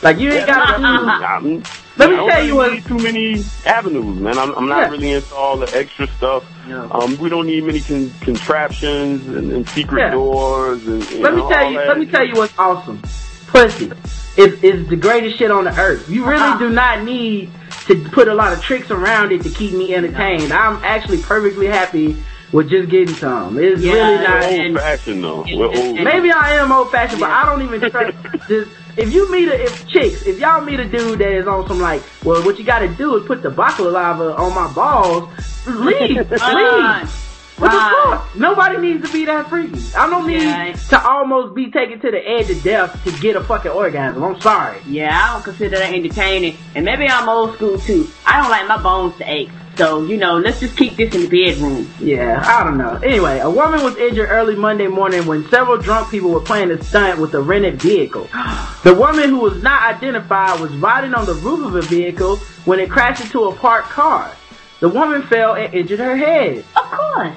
[0.01, 0.83] Like, you ain't gotta do.
[0.85, 1.63] I'm,
[1.97, 4.37] Let me tell you really what- too many avenues, man.
[4.37, 4.89] I'm, I'm not Yeah.
[4.89, 6.43] really into all the extra stuff.
[6.69, 10.11] Um, we don't need many con- contraptions and, and secret Yeah.
[10.11, 10.85] doors.
[10.87, 11.77] And, Let me tell you.
[11.79, 13.01] Let me tell you what's awesome.
[13.47, 13.91] Pussy
[14.37, 16.09] is is the greatest shit on the earth.
[16.09, 17.49] You really do not need
[17.87, 20.51] to put a lot of tricks around it to keep me entertained.
[20.51, 22.17] I'm actually perfectly happy
[22.56, 23.60] with just getting some.
[23.60, 24.44] It's Yeah, really not.
[24.44, 25.44] old fashioned though.
[25.53, 25.95] We're old.
[25.99, 28.18] Maybe I am old fashioned, but I don't even trust.
[28.48, 31.68] Just, if you meet a if chicks, if y'all meet a dude that is on
[31.68, 35.27] some like, well, what you got to do is put the baklava on my balls.
[35.68, 36.40] Leave, Fine.
[36.41, 37.22] Uh, leave.
[37.57, 38.36] What the uh, fuck?
[38.36, 39.80] Nobody needs to be that freaky.
[39.95, 40.73] I don't need Yeah.
[40.73, 44.22] to almost be taken to the edge of death to get a fucking orgasm.
[44.23, 44.80] I'm sorry.
[44.86, 46.57] Yeah, I don't consider that entertaining.
[46.76, 48.10] And maybe I'm old school too.
[48.26, 49.49] I don't like my bones to ache.
[49.77, 51.91] So, you know, let's just keep this in the bedroom.
[51.99, 52.95] Yeah, I don't know.
[53.03, 56.81] Anyway, a woman was injured early Monday morning when several drunk people were playing a
[56.81, 58.30] stunt with a rented vehicle.
[58.85, 62.80] The woman who was not identified was riding on the roof of a vehicle when
[62.80, 64.31] it crashed into a parked car.
[64.80, 66.60] The woman fell and injured her head.
[66.76, 67.35] Of course.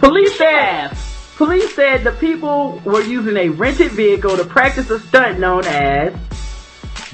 [0.00, 0.94] Police said
[1.40, 6.14] police said the people were using a rented vehicle to practice a stunt known as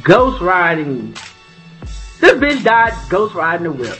[0.03, 1.13] ghost riding.
[2.19, 3.97] This bitch died ghost riding a whip.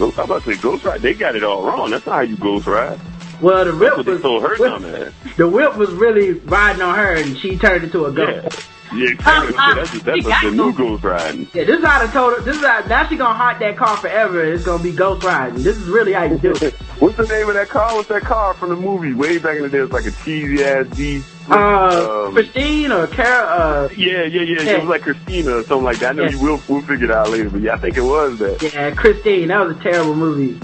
[0.00, 1.02] Ghost, I'm about to say Ghost Ride.
[1.02, 1.90] They got it all wrong.
[1.90, 2.98] That's not how you Ghost Ride.
[3.40, 5.12] Well, the whip what they was told her whip- dumb ass.
[5.36, 8.42] the whip was really riding on her, and she turned into a Yeah.
[8.42, 8.66] ghost.
[8.92, 9.52] Yeah, exactly.
[9.76, 10.76] That's you that's the new to.
[10.76, 11.46] Ghost Riding.
[11.54, 12.44] Yeah, this is how the total.
[12.44, 14.42] This is how now she gonna haunt that car forever.
[14.42, 15.62] It's gonna be ghost riding.
[15.62, 16.74] This is really how you do it.
[16.98, 17.94] What's the name of that car?
[17.94, 19.14] What's that car from the movie?
[19.14, 21.22] Way back in the day, it was like a cheesy ass D.
[21.48, 23.46] Uh, um, Christine or Cara.
[23.46, 24.70] Uh, yeah, yeah, yeah, Yeah.
[24.72, 26.10] It was like Christina or something like that.
[26.10, 26.30] I know Yeah.
[26.30, 26.60] you will.
[26.68, 28.60] We'll figure it out later, but yeah, I think it was that.
[28.74, 29.48] yeah, Christine.
[29.48, 30.58] That was a terrible movie.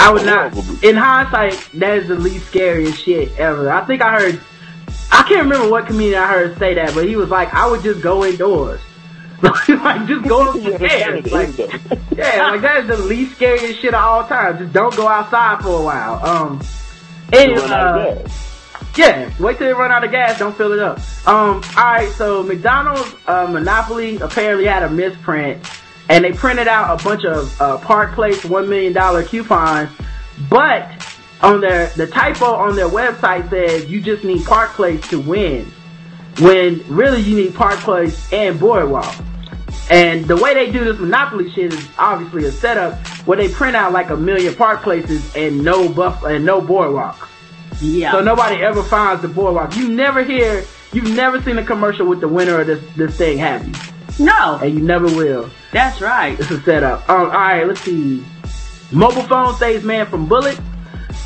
[0.00, 0.56] I would not.
[0.82, 3.70] In hindsight, that is the least scariest shit ever.
[3.70, 4.40] I think I heard.
[5.12, 7.82] I can't remember what comedian I heard say that, but he was like, "I would
[7.82, 8.80] just go indoors."
[9.42, 11.22] like just go Yeah, upstairs.
[11.24, 11.98] that's Like, what it is, though.
[12.16, 14.58] Yeah, like that is the least scariest shit of all time.
[14.58, 16.14] Just don't go outside for a while.
[16.26, 16.60] Um,
[17.32, 18.28] out uh,
[18.96, 20.38] yeah, wait till they run out of gas.
[20.38, 20.98] Don't fill it up.
[21.26, 22.10] Um, all right.
[22.12, 25.64] So McDonald's uh, Monopoly apparently had a misprint,
[26.10, 29.88] and they printed out a bunch of uh, Park Place one million dollar coupons,
[30.50, 30.90] but
[31.40, 35.66] on their the typo on their website says you just need Park Place to win,
[36.40, 39.14] when really you need Park Place and Boardwalk.
[39.88, 43.76] And the way they do this Monopoly shit is obviously a setup where they print
[43.76, 47.28] out like a million Park Places and no buff and no Boardwalks.
[47.80, 48.12] Yeah.
[48.12, 49.74] So nobody ever finds the boardwalk.
[49.76, 53.38] You never hear, you've never seen a commercial with the winner of this this thing,
[53.38, 53.74] have you?
[54.20, 55.50] No, And you never will.
[55.72, 56.38] that's right.
[56.38, 57.08] It's a setup.
[57.08, 58.24] Um, all right, let's see.
[58.92, 60.58] Mobile phone saves man from bullet.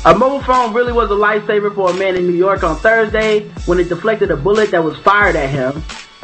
[0.05, 3.49] A mobile phone really was a lifesaver for a man in New York on Thursday
[3.65, 5.83] when it deflected a bullet that was fired at him.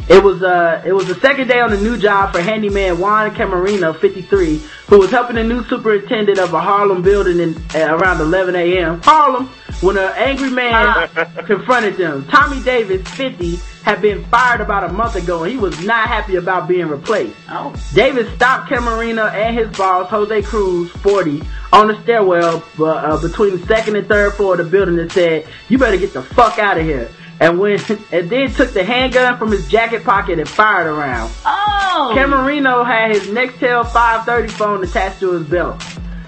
[0.10, 3.31] It was uh it was the second day on the new job for handyman Juan
[3.34, 4.57] Camarino, 53,
[4.88, 8.99] who was helping the new superintendent of a Harlem building in uh, around 11 a.m.
[9.03, 9.48] Harlem,
[9.81, 11.07] when an angry man
[11.45, 12.27] confronted them.
[12.27, 16.36] Tommy Davis, 50, had been fired about a month ago, and he was not happy
[16.36, 17.36] about being replaced.
[17.49, 21.41] Oh, Davis stopped Camarino and his boss, Jose Cruz, 40,
[21.74, 25.12] on the stairwell uh, uh, between the second and third floor of the building and
[25.12, 27.10] said, you better get the fuck out of here.
[27.40, 27.80] and when
[28.12, 31.32] and then took the handgun from his jacket pocket and fired around.
[31.45, 32.14] Oh.
[32.16, 35.84] Camerino had his Nextel 530 phone attached to his belt.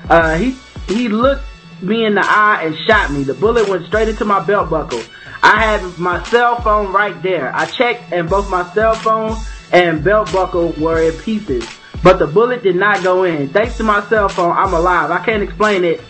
[0.09, 0.55] Uh, he
[0.87, 1.43] he looked
[1.81, 3.23] me in the eye and shot me.
[3.23, 5.01] The bullet went straight into my belt buckle.
[5.43, 7.53] I had my cell phone right there.
[7.53, 9.37] I checked and both my cell phone
[9.73, 11.67] and belt buckle were in pieces.
[12.01, 13.49] But the bullet did not go in.
[13.49, 15.11] Thanks to my cell phone, I'm alive.
[15.11, 16.01] I can't explain it.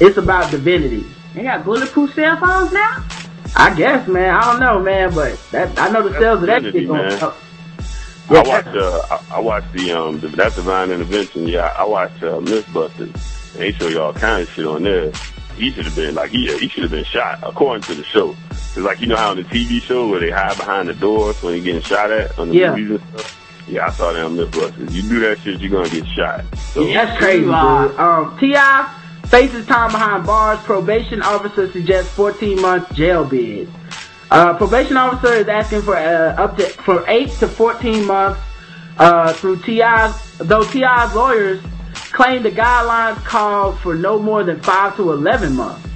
[0.00, 1.04] It's about divinity.
[1.34, 3.04] They got bulletproof cell phones now?
[3.56, 4.34] I guess, man.
[4.34, 6.88] I don't know, man, but that I know the That's sales of that divinity, shit
[6.88, 7.22] going man.
[7.22, 7.36] up.
[8.30, 11.46] I Yeah, watched uh, I, I watched the um the, that divine intervention.
[11.46, 13.52] Yeah, I watched uh, Mythbusters.
[13.54, 15.12] They show you all kind of shit on there.
[15.58, 18.36] He should have been like he he should have been shot according to the show.
[18.50, 21.40] It's like you know how on the TV show where they hide behind the doors
[21.42, 22.70] when you're getting shot at on the Yeah.
[22.74, 23.34] movies and stuff.
[23.68, 24.92] Yeah, I saw that on Mythbusters.
[24.92, 26.44] You do that shit, you're gonna get shot.
[26.72, 27.48] So That's crazy, dude.
[27.48, 27.54] You.
[27.54, 28.94] Um, T.I.
[29.26, 30.58] faces time behind bars.
[30.60, 33.68] Probation officer suggests 14 months jail bid.
[34.30, 38.40] Uh, probation officer is asking for uh, up to for 8 to 14 months
[38.98, 41.60] uh, through T.I.'s, though T.I.'s lawyers
[42.18, 45.86] claim the guidelines called for no more than 5 to 11 months.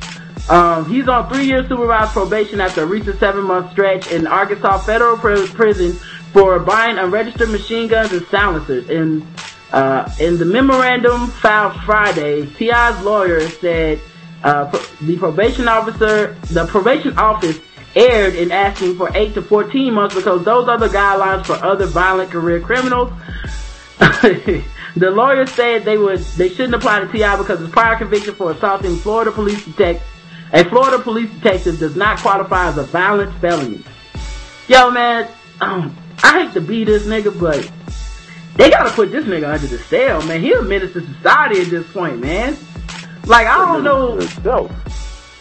[0.49, 4.79] Um, he's on three year supervised probation after a recent seven month stretch in Arkansas
[4.79, 5.95] federal pri- prison
[6.33, 8.89] for buying unregistered machine guns and silencers.
[8.89, 9.27] In
[9.73, 13.99] uh, in the memorandum filed Friday, T.I.'s lawyer said
[14.45, 17.59] uh, pro- the probation officer, the probation office
[17.97, 21.87] erred in asking for 8 to 14 months because those are the guidelines for other
[21.87, 23.13] violent career criminals.
[24.97, 27.37] the lawyer said they would they shouldn't apply to T.I.
[27.37, 30.07] because his prior conviction for assaulting Florida police detective
[30.53, 33.83] a Florida police detective does not qualify as a violent felony.
[34.69, 35.27] Yo man,
[35.63, 37.71] um, I hate to be this nigga, but
[38.57, 40.43] they gotta put this nigga under the cell, man.
[40.43, 42.57] He a menace to society at this point, man.
[43.25, 44.21] Like I don't know.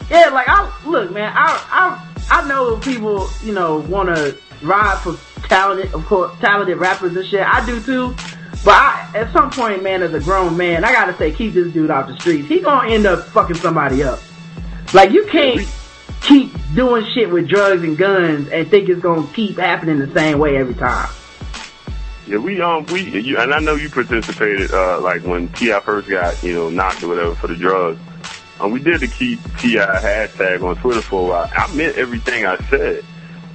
[0.09, 1.33] Yeah, like I look, man.
[1.35, 5.17] I I I know people, you know, want to ride for
[5.47, 7.41] talented, of course, talented rappers and shit.
[7.41, 8.15] I do too.
[8.63, 11.73] But I, at some point, man, as a grown man, I gotta say, keep this
[11.73, 12.47] dude off the streets.
[12.47, 14.19] He gonna end up fucking somebody up.
[14.93, 15.67] Like you can't
[16.21, 20.37] keep doing shit with drugs and guns and think it's gonna keep happening the same
[20.37, 21.09] way every time.
[22.27, 25.79] Yeah, we um we you, and I know you participated uh like when T.I.
[25.79, 27.99] first got you know knocked or whatever for the drugs.
[28.59, 29.83] Um, we did the keep T.I.
[29.83, 31.51] hashtag on Twitter for a while.
[31.51, 33.03] I meant everything I said.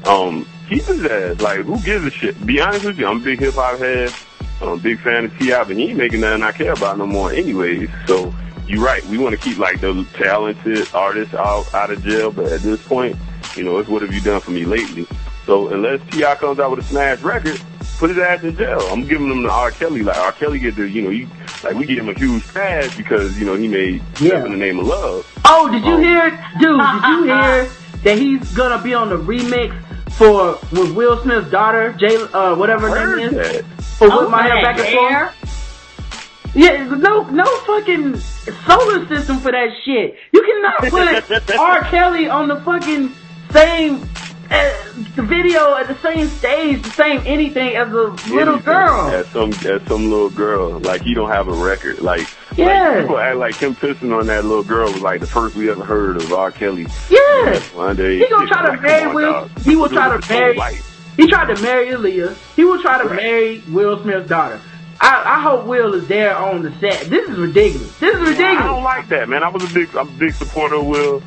[0.05, 1.41] Um, keep his ass.
[1.41, 2.45] Like, who gives a shit?
[2.45, 4.12] Be honest with you, I'm a big hip hop head.
[4.61, 7.07] I'm a big fan of T.I., but he ain't making nothing I care about no
[7.07, 7.91] more, anyways.
[8.07, 8.35] So
[8.66, 9.05] you're right.
[9.07, 12.83] We want to keep like the talented artists out out of jail, but at this
[12.87, 13.16] point,
[13.55, 15.07] you know, it's what have you done for me lately?
[15.45, 16.35] So unless T.I.
[16.37, 17.61] comes out with a smash record,
[17.99, 18.81] put his ass in jail.
[18.91, 19.70] I'm giving him the R.
[19.70, 20.03] Kelly.
[20.03, 20.33] Like R.
[20.33, 21.28] Kelly get the, you know, you
[21.62, 24.28] like we give him a huge pass because you know he made Yeah.
[24.31, 25.41] Step in the name of love.
[25.45, 25.99] Oh, did you Oh.
[25.99, 26.81] hear, dude?
[26.81, 27.69] Did you hear
[28.05, 29.73] that he's gonna be on the remix
[30.17, 33.65] for with Will Smith's daughter, Jay, uh, whatever her name is, that.
[33.99, 35.27] for Oh, My Hair Back and hair?
[35.29, 36.53] Forth?
[36.55, 40.17] Yeah, no, no fucking solar system for that shit.
[40.33, 41.83] You cannot put R.
[41.85, 43.13] Kelly on the fucking
[43.51, 44.09] same
[44.51, 44.73] uh,
[45.17, 48.63] the video at the same stage, the same anything as a little Anything.
[48.63, 49.09] girl.
[49.11, 50.79] As some as some little girl.
[50.79, 52.01] Like he don't have a record.
[52.01, 52.27] Like
[52.57, 52.89] Yeah.
[52.91, 55.70] like, people act like him pissing on that little girl was like the first we
[55.70, 56.51] ever heard of R.
[56.51, 56.87] Kelly.
[57.11, 57.59] Yeah.
[57.74, 59.49] One day He gonna try to marry Will.
[59.65, 60.78] He will try to marry.
[61.16, 62.37] He tried to marry Aaliyah.
[62.57, 63.16] He will try to Right.
[63.16, 64.61] marry Will Smith's daughter.
[65.01, 67.03] I, I hope Will is there on the set.
[67.11, 67.99] This is ridiculous.
[67.99, 68.59] This is ridiculous.
[68.62, 69.43] I don't like that, man.
[69.43, 71.23] I was a big, I'm a big supporter of Will.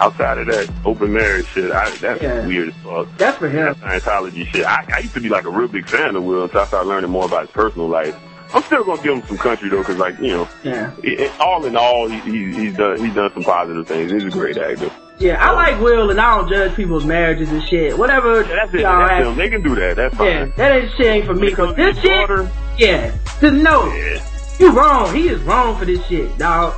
[0.00, 2.46] Outside of that open marriage shit, I, that's Yeah.
[2.46, 3.06] weird as fuck.
[3.18, 3.66] That's for him.
[3.66, 4.64] That Scientology shit.
[4.64, 6.88] I, I used to be like a real big fan of Will until I started
[6.88, 8.16] learning more about his personal life.
[8.52, 10.92] I'm still gonna give him some country though, cause like you know, Yeah.
[11.02, 14.10] it, all in all, he, he, he's done he's done some positive things.
[14.10, 14.90] He's a great actor.
[15.18, 17.96] Yeah, I like Will, and I don't judge people's marriages and shit.
[17.98, 18.40] Whatever.
[18.42, 18.82] Yeah, that's it.
[18.82, 19.36] That's ask- him.
[19.36, 19.96] They can do that.
[19.96, 20.26] That's fine.
[20.26, 21.52] Yeah, that ain't shit ain't for me.
[21.52, 24.24] Cause this shit, daughter, yeah, just no, yeah.
[24.58, 25.14] you wrong.
[25.14, 26.74] He is wrong for this shit, dog.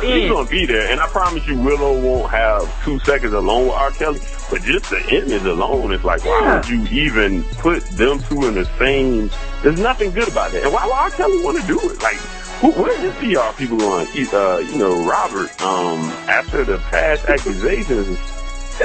[0.00, 3.74] He's gonna be there, and I promise you, Willow won't have two seconds alone with
[3.74, 3.90] R.
[3.90, 4.20] Kelly.
[4.50, 6.56] But just the image alone is like, why Yeah.
[6.56, 9.30] would you even put them two in the same?
[9.62, 10.62] There's nothing good about that.
[10.64, 11.10] And why would R.
[11.10, 12.00] Kelly want to do it?
[12.02, 12.16] Like,
[12.60, 14.06] who, where's his PR people going?
[14.08, 15.50] He- Uh, you know, Robert.
[15.62, 18.18] Um, after the past accusations,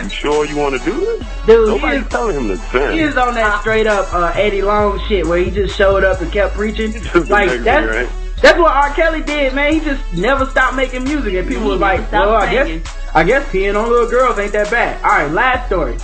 [0.01, 1.19] you sure you want to do this?
[1.45, 2.93] Dude, he Nobody's is, telling him to sin.
[2.93, 6.21] he is on that straight up uh, Eddie Long shit where he just showed up
[6.21, 6.93] and kept preaching.
[7.29, 8.09] Like that's right?
[8.41, 8.93] That's what R.
[8.93, 9.73] Kelly did, man.
[9.73, 13.23] He just never stopped making music, and people He was like, "Well, I guess I
[13.23, 15.97] guess peeing on little girls ain't that bad." All right, last story.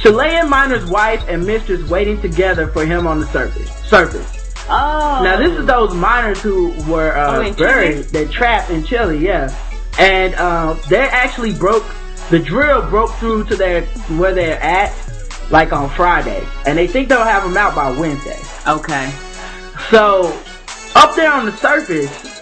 [0.00, 3.70] Chilean miner's wife and mistress waiting together for him on the surface.
[3.86, 4.54] Surface.
[4.68, 5.20] Oh.
[5.22, 9.54] Now this is those miners who were uh, Oh, buried, they trapped in Chile, yeah.
[9.98, 11.84] And uh, they actually broke
[12.30, 13.82] The drill broke through to their
[14.16, 14.92] where they're at,
[15.50, 18.40] like on Friday, and they think they'll have them out by Wednesday.
[18.66, 19.12] Okay.
[19.90, 20.36] So
[20.94, 22.32] up there on the surface,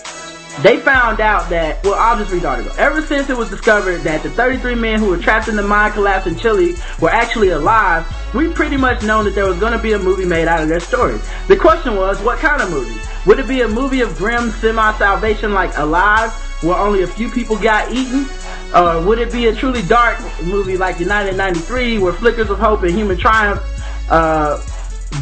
[0.63, 2.73] they found out that, well, I'll just read the article.
[2.77, 5.93] Ever since it was discovered that the 33 men who were trapped in the mine
[5.93, 9.79] collapse in Chile were actually alive, we pretty much known that there was going to
[9.79, 11.19] be a movie made out of their story.
[11.49, 13.01] The question was, what kind of movie?
[13.27, 16.31] Would it be a movie of grim semi-salvation like Alive,
[16.63, 18.27] where only a few people got eaten?
[18.75, 22.83] Or would it be a truly dark movie like United 93, where flickers of hope
[22.83, 23.63] and human triumph,
[24.11, 24.63] uh,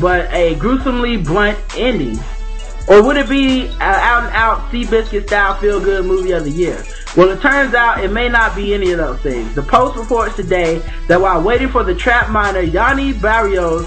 [0.00, 2.18] but a gruesomely blunt ending?
[2.88, 6.50] Or would it be an out and out Seabiscuit style feel good movie of the
[6.50, 6.82] year?
[7.16, 9.54] Well, it turns out it may not be any of those things.
[9.54, 13.86] The Post reports today that while waiting for the trap miner Yonni Barrios,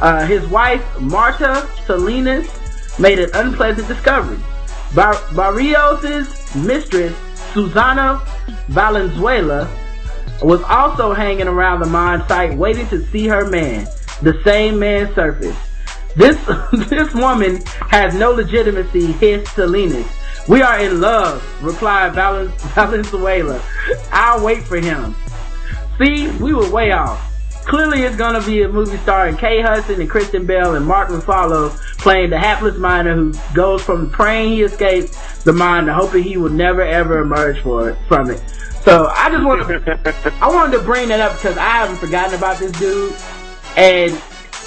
[0.00, 2.48] uh, his wife Marta Salinas
[2.98, 4.38] made an unpleasant discovery.
[4.94, 7.14] Bar- Barrios' mistress,
[7.52, 8.22] Susana
[8.68, 9.68] Valenzuela,
[10.42, 13.86] was also hanging around the mine site waiting to see her man,
[14.22, 15.56] the same man surface.
[16.16, 16.36] This
[16.88, 20.06] this woman has no legitimacy, hissed Salinas.
[20.48, 22.14] We are in love, replied
[22.74, 23.62] Valenzuela.
[24.10, 25.14] I'll wait for him.
[25.98, 27.26] See, we were way off.
[27.64, 31.70] Clearly it's gonna be a movie starring Kate Hudson and Kristen Bell and Mark Ruffalo
[31.98, 36.36] playing the hapless miner who goes from praying he escaped the mine to hoping he
[36.36, 38.42] will never ever emerge for it, from it.
[38.82, 39.88] So I just wanted,
[40.40, 43.14] I wanted to bring that up because I haven't forgotten about this dude.
[43.76, 44.20] And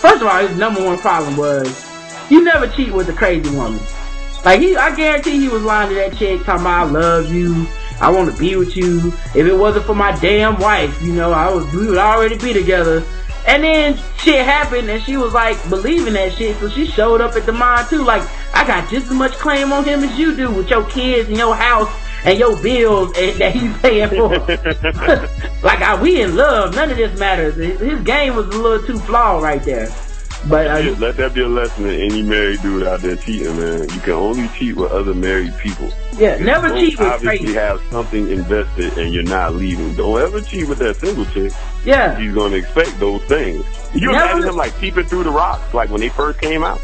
[0.04, 1.66] first of all, his number one problem was
[2.30, 3.80] you never cheat with a crazy woman.
[4.44, 7.66] Like he, I guarantee he was lying to that chick talking about I love you,
[8.02, 9.14] I want to be with you.
[9.34, 12.52] If it wasn't for my damn wife, you know, I was we would already be
[12.52, 13.02] together.
[13.48, 17.36] And then shit happened and she was like believing that shit, so she showed up
[17.38, 18.04] at the mine too.
[18.04, 18.24] Like,
[18.54, 21.38] I got just as much claim on him as you do with your kids and
[21.38, 21.90] your house
[22.26, 24.30] and your bills that he's paying for.
[25.64, 26.76] like, I, we in love.
[26.76, 27.56] None of this matters.
[27.56, 29.90] His, game was a little too flawed right there.
[30.50, 33.58] But uh, Yeah, let that be a lesson to any married dude out there cheating,
[33.58, 33.82] man.
[33.82, 35.90] You can only cheat with other married people.
[36.18, 37.14] yeah, never cheat with crazy.
[37.14, 37.54] obviously crazy.
[37.54, 39.96] have something invested and you're not leaving.
[39.96, 41.54] Don't ever cheat with that single chick.
[41.86, 42.20] Yeah.
[42.20, 43.64] He's gonna expect those things.
[43.94, 46.82] You Never- imagine him like peeping through the rocks, like when they first came out,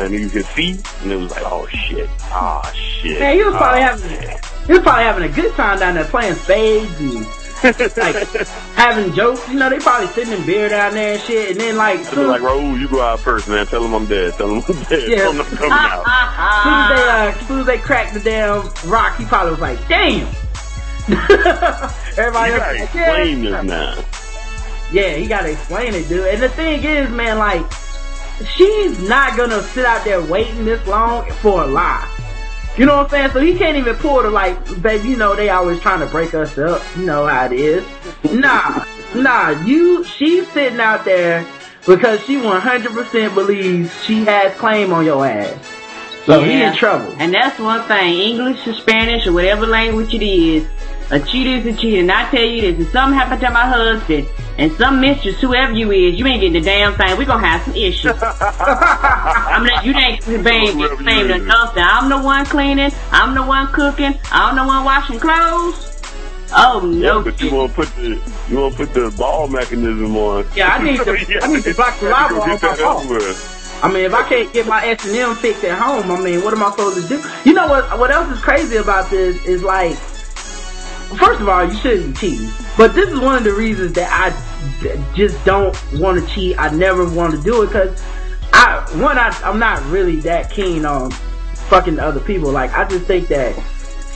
[0.00, 3.20] and you could see, and it was like, oh shit, ah shit.
[3.20, 4.38] Man, he was probably ah, having man.
[4.66, 7.26] He was probably having a good time down there playing spades and
[7.96, 8.16] like
[8.74, 9.48] having jokes.
[9.48, 11.52] You know, they probably sitting in beer down there and shit.
[11.52, 13.66] And then like, soon, like, Raul, you go out first, man.
[13.66, 14.34] Tell them I'm dead.
[14.34, 15.08] Tell them I'm dead.
[15.08, 15.16] Yeah.
[15.16, 16.04] Tell him I'm coming out.
[16.62, 19.88] soon as they uh, soon as they cracked the damn rock, he probably was like,
[19.88, 20.26] damn.
[22.18, 23.62] Everybody You gotta like, explain yeah.
[23.62, 24.04] this now.
[24.92, 26.26] Yeah, he gotta explain it, dude.
[26.26, 27.64] And the thing is, man, like,
[28.54, 32.15] she's not gonna sit out there waiting this long for a lie.
[32.78, 33.30] You know what I'm saying?
[33.30, 36.34] So he can't even pull the like, baby, you know, they always trying to break
[36.34, 36.82] us up.
[36.96, 37.86] You know how it is.
[38.30, 38.84] Nah,
[39.14, 41.46] nah, you, she's sitting out there
[41.86, 45.56] because she 100% believes she has claim on your ass.
[46.26, 47.14] So he in trouble.
[47.18, 50.66] And that's one thing, English or Spanish or whatever language it is,
[51.10, 52.00] a cheater is a cheater.
[52.00, 54.28] And I tell you this, if something happened to my husband
[54.58, 57.16] and some mistress, whoever you is, you ain't getting the damn thing.
[57.16, 58.12] we gonna have some issues.
[58.22, 61.42] I'm not, you ain't being Whoever you claimed is.
[61.42, 65.92] enough I'm the one cleaning, I'm the one cooking, I'm the one washing clothes.
[66.52, 67.22] Oh Yeah, no.
[67.22, 70.46] but you want to put the you won't put the ball mechanism on.
[70.54, 71.10] Yeah, I need to-
[71.42, 72.86] I need to block the You have to lava go off get my that phone.
[73.12, 73.52] elsewhere.
[73.82, 76.42] I mean, if I can't get my S and M fixed at home, I mean,
[76.42, 77.22] what am I supposed to do?
[77.44, 77.98] You know what?
[77.98, 79.96] What else is crazy about this is like,
[81.18, 82.50] first of all, you shouldn't cheat.
[82.76, 84.30] But this is one of the reasons that I
[85.14, 86.58] just don't want to cheat.
[86.58, 88.02] I never want to do it because
[88.52, 91.10] I one I I'm not really that keen on
[91.70, 92.50] fucking other people.
[92.50, 93.54] Like I just think that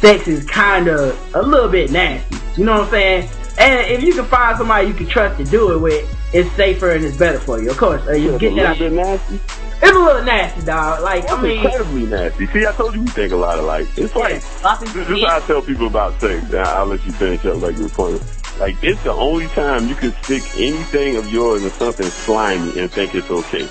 [0.00, 2.36] sex is kind of a little bit nasty.
[2.56, 3.30] You know what I'm saying?
[3.58, 6.90] And if you can find somebody you can trust to do it with, it's safer
[6.92, 7.70] and it's better for you.
[7.70, 8.78] Of course, uh, you a get that.
[8.78, 9.40] little bit nasty.
[9.82, 11.02] It's a little nasty, dog.
[11.02, 12.46] Like I mean, incredibly nasty.
[12.48, 13.88] See, I told you we think a lot alike.
[13.96, 16.44] It's like Lots this is how I tell people about sex.
[16.44, 18.22] And I'll let you finish up like your point.
[18.58, 22.90] Like it's the only time you can stick anything of yours in something slimy and
[22.90, 23.68] think it's okay.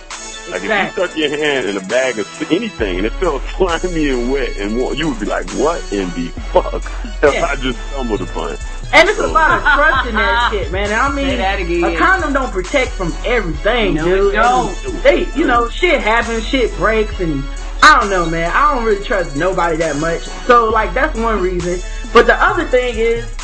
[0.49, 4.09] Like if you stuck your hand in a bag of anything and it felt slimy
[4.09, 6.83] and wet and warm, you would be like, "What in the fuck
[7.21, 7.45] have Yeah.
[7.45, 8.57] I just stumbled upon?"
[8.93, 10.85] And it's a lot of trust in that shit, man.
[10.85, 11.83] And I mean, that again.
[11.83, 14.33] a condom don't protect from everything, No, dude.
[14.33, 15.03] don't.
[15.03, 17.43] They, you know, shit happens, shit breaks, and
[17.83, 18.51] I don't know, man.
[18.53, 20.21] I don't really trust nobody that much.
[20.47, 21.79] So, like, that's one reason.
[22.13, 23.35] But the other thing is,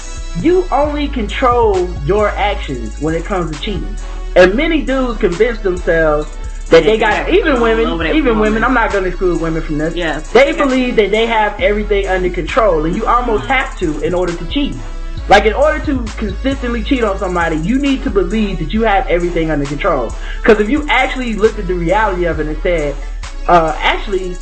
[0.42, 3.96] you only control your actions when it comes to cheating.
[4.36, 6.30] And many dudes convince themselves
[6.70, 9.96] that they got, even women, even women, I'm not gonna exclude women from this.
[9.96, 10.30] Yes.
[10.34, 14.36] They believe that they have everything under control, and you almost have to in order
[14.36, 14.76] to cheat.
[15.28, 19.08] Like in order to consistently cheat on somebody, you need to believe that you have
[19.08, 20.12] everything under control.
[20.42, 22.96] Because if you actually looked at the reality of it and said,
[23.48, 24.36] uh, actually,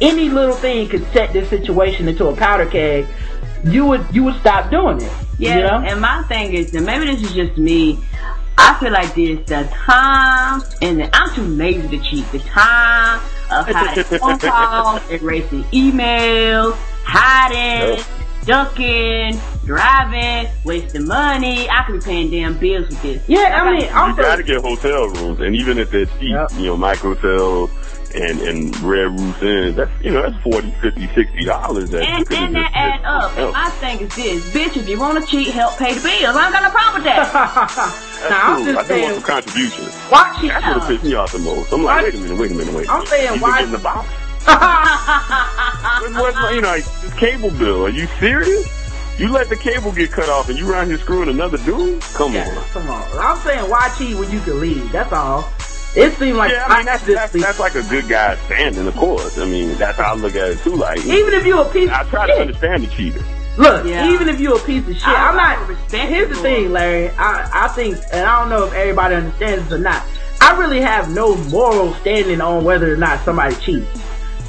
[0.00, 3.06] any little thing could set this situation into a powder keg,
[3.64, 5.12] you would you would stop doing it.
[5.38, 5.88] Yeah, you know?
[5.88, 7.98] and my thing is, and maybe this is just me.
[8.58, 12.30] I feel like this the time, and the, I'm too lazy to cheat.
[12.32, 13.20] The time
[13.50, 16.74] of hiding phone calls, erasing emails,
[17.04, 18.02] hiding,
[18.44, 19.40] ducking,
[19.74, 21.68] driving, wasting money.
[21.70, 23.22] I could be paying damn bills with this.
[23.28, 26.50] Yeah, I mean, You also, gotta get hotel rooms, and even if they're cheap, Yep.
[26.56, 27.70] you know, micro hotels
[28.12, 31.90] and and Red Roof Inns, that's you know that's forty, fifty, sixty dollars.
[31.90, 33.30] That you And, could've that just add up.
[33.30, 33.54] And yourself.
[33.54, 36.34] my thing is this, bitch, if you want to cheat, help pay the bills.
[36.36, 37.30] I ain't got no problem with that.
[38.20, 38.64] That's now I'm cool.
[38.66, 39.94] just I just want saying, some contributions.
[40.10, 40.50] why cheat?
[40.50, 41.72] That's what pissed me off the most.
[41.72, 42.88] I'm like, wait a minute, wait a minute, wait.
[42.88, 43.08] a I'm minute.
[43.10, 44.08] saying, you why- Been getting the box?
[46.00, 47.84] What, what, you know, like, this cable bill.
[47.86, 48.66] Are you serious?
[49.20, 52.00] You let the cable get cut off and you around here screwing another dude?
[52.14, 52.64] Come Yeah, on.
[52.72, 53.18] come on.
[53.18, 54.90] I'm saying why cheat when you can leave?
[54.92, 55.46] That's all.
[55.94, 58.96] It seemed like Yeah, I mean that's, that's that's like a good guy standing, of
[58.96, 59.36] course.
[59.38, 60.74] I mean that's how I look at it too.
[60.74, 62.40] Like even if you a piece I of try to shit.
[62.40, 63.22] understand the cheater.
[63.58, 64.08] Look, Yeah.
[64.10, 65.68] even if you a piece of shit, I- I'm not.
[65.68, 66.40] respect Here's the you.
[66.42, 67.10] thing, Larry.
[67.10, 70.02] I I think, and I don't know if everybody understands this or not.
[70.40, 73.86] I really have no moral standing on whether or not somebody cheats.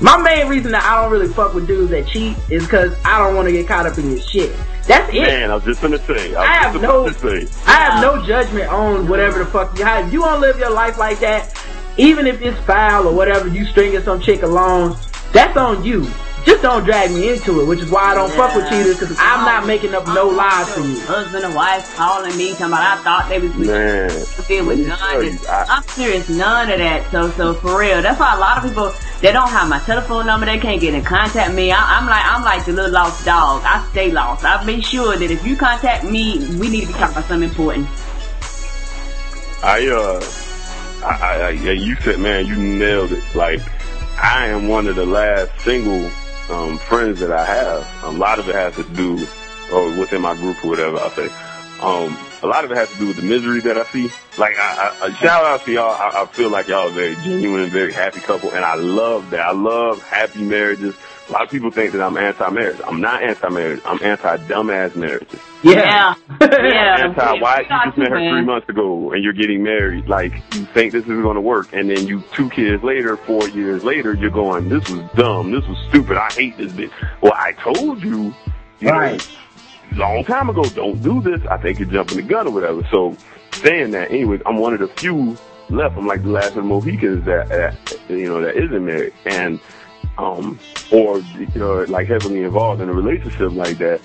[0.02, 3.20] My main reason that I don't really fuck with dudes that cheat is because I
[3.20, 4.56] don't want to get caught up in your shit.
[4.88, 5.22] That's it.
[5.22, 6.34] Man, I was just gonna say.
[6.34, 7.62] I was I have just no- about to say.
[7.68, 10.08] I have no judgment on whatever the fuck you have.
[10.08, 11.56] If you want to live your life like that,
[11.98, 14.98] even if it's foul or whatever, you stringing some chick along,
[15.34, 16.08] that's on you.
[16.46, 19.16] Just don't drag me into it, which is why I don't fuck with cheaters because
[19.20, 21.00] I'm not making up no lies for you.
[21.02, 24.10] Husband and wife calling me, talking about I thought they was with Man,
[24.48, 25.38] deal with none you.
[25.48, 27.10] I- I'm serious, none of that.
[27.12, 28.92] So, so for real, that's why a lot of people
[29.22, 30.48] they don't have my telephone number.
[30.48, 31.72] They can't get in contact with me.
[31.72, 33.62] I, I'm like, I'm like the little lost dog.
[33.64, 34.44] I stay lost.
[34.44, 37.48] I make sure that if you contact me, we need to be talking about something
[37.50, 37.88] important.
[39.64, 43.24] I uh, I, I, I yeah, you said, man, you nailed it.
[43.36, 43.60] Like,
[44.18, 46.10] I am one of the last single
[46.50, 48.04] um friends that I have.
[48.04, 49.28] A lot of it has to do,
[49.72, 51.30] or within my group or whatever I say.
[51.82, 54.10] Um, a lot of it has to do with the misery that I see.
[54.38, 55.92] Like, I, I, shout out to y'all.
[55.92, 59.42] I, I feel like y'all are very genuine, very happy couple, and I love that.
[59.42, 60.96] I love happy marriages.
[61.32, 62.82] A lot of people think that I'm anti-marriage.
[62.86, 63.80] I'm not anti-marriage.
[63.86, 65.40] I'm anti-dumbass marriages.
[65.64, 66.14] Yeah.
[66.42, 67.06] yeah.
[67.06, 68.34] Anti, why you just met her man.
[68.34, 70.10] three months ago and you're getting married?
[70.10, 73.48] Like you think this is going to work, and then you two kids later, four
[73.48, 75.52] years later, you're going, "This was dumb.
[75.52, 76.18] This was stupid.
[76.18, 76.92] I hate this bitch."
[77.22, 78.34] Well, I told you,
[78.82, 79.38] you know, Right.
[79.96, 81.40] long time ago, don't do this.
[81.50, 82.86] I think you're jumping the gun or whatever.
[82.92, 83.16] So
[83.54, 85.38] saying that, anyways, I'm one of the few
[85.70, 85.96] left.
[85.98, 87.76] I'm like the last of the Mohicans that, that
[88.10, 89.62] you know that isn't married and
[90.22, 90.60] um
[90.92, 94.02] or you know like heavily involved in a relationship like that.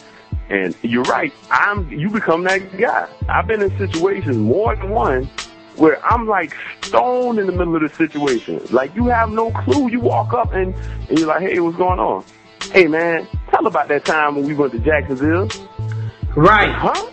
[0.49, 1.33] And you're right.
[1.51, 3.09] I'm you become that guy.
[3.29, 5.31] I've been in situations more than one
[5.77, 8.61] where I'm like stoned in the middle of the situation.
[8.71, 9.91] Like you have no clue.
[9.91, 10.75] You walk up and,
[11.09, 12.25] and you're like, hey, what's going on?
[12.73, 15.49] Hey man, tell about that time when we went to Jacksonville.
[16.35, 16.73] Right.
[16.73, 17.11] Huh?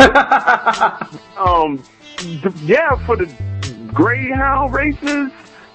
[1.36, 1.82] um,
[2.64, 3.26] yeah, for the
[3.92, 5.30] Greyhound races.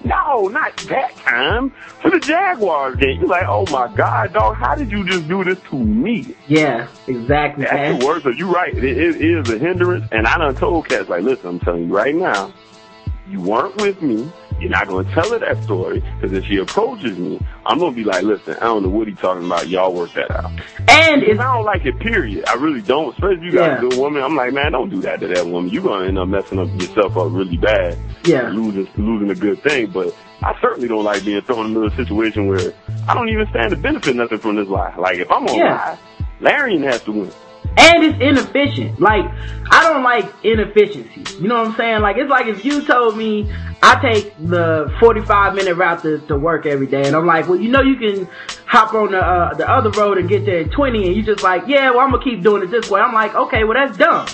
[0.06, 1.70] No, not that time.
[2.00, 3.20] For the Jaguars game.
[3.20, 6.34] You're like, oh my God, dog, how did you just do this to me?
[6.46, 7.98] Yeah, exactly, That's man.
[7.98, 8.24] the worst.
[8.24, 8.74] So you're right.
[8.76, 10.06] It, it is a hindrance.
[10.12, 12.52] And I done told cats, like, listen, I'm telling you right now,
[13.28, 14.30] you weren't with me.
[14.60, 16.00] You're not going to tell her that story.
[16.00, 19.06] Because if she approaches me, I'm going to be like, listen, I don't know what
[19.06, 19.68] he's talking about.
[19.68, 20.50] Y'all work that out.
[20.88, 22.44] And if I don't like it, period.
[22.48, 23.12] I really don't.
[23.12, 23.76] Especially if you got Yeah.
[23.78, 24.22] a good woman.
[24.22, 25.70] I'm like, man, don't do that to that woman.
[25.70, 27.98] You're going to end up messing up yourself up really bad.
[28.28, 28.48] Yeah.
[28.50, 29.90] Losing, losing a good thing.
[29.90, 32.72] But I certainly don't like being thrown into a situation where
[33.08, 34.94] I don't even stand to benefit nothing from this lie.
[34.96, 35.74] Like, if I'm to Yeah.
[35.74, 35.98] lie,
[36.40, 37.30] Larion has to win.
[37.78, 39.00] And it's inefficient.
[39.00, 39.24] Like,
[39.70, 41.24] I don't like inefficiency.
[41.42, 42.00] You know what I'm saying?
[42.00, 46.36] Like, it's like if you told me I take the 45 minute route to, to
[46.38, 48.28] work every day, and I'm like, well, you know, you can
[48.64, 51.42] hop on the, uh, the other road and get there in 20, and you just
[51.42, 53.00] like, yeah, well, I'm gonna keep doing it this way.
[53.00, 54.26] I'm like, okay, well, that's dumb.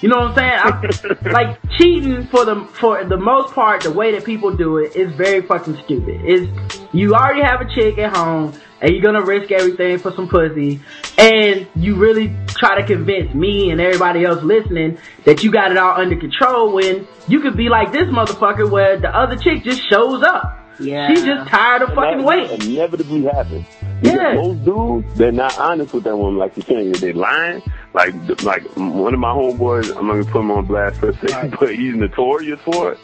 [0.00, 1.14] You know what I'm saying?
[1.24, 4.94] I, like cheating for the for the most part, the way that people do it
[4.94, 6.22] is very fucking stupid.
[6.24, 6.48] Is
[6.92, 8.52] you already have a chick at home
[8.82, 10.80] and you're gonna risk everything for some pussy,
[11.16, 15.78] and you really try to convince me and everybody else listening that you got it
[15.78, 19.82] all under control when you could be like this motherfucker where the other chick just
[19.88, 20.65] shows up.
[20.80, 21.08] Yeah.
[21.08, 22.72] She's just tired of And fucking that waiting.
[22.72, 23.66] inevitably happens.
[24.02, 24.12] Yeah.
[24.12, 26.36] Because Most dudes, they're not honest with that woman.
[26.38, 27.62] Like you're saying, they're lying.
[27.94, 31.28] Like, like one of my homeboys, I'm not gonna put him on blast per se,
[31.32, 31.54] Right.
[31.58, 32.98] but he's notorious for it.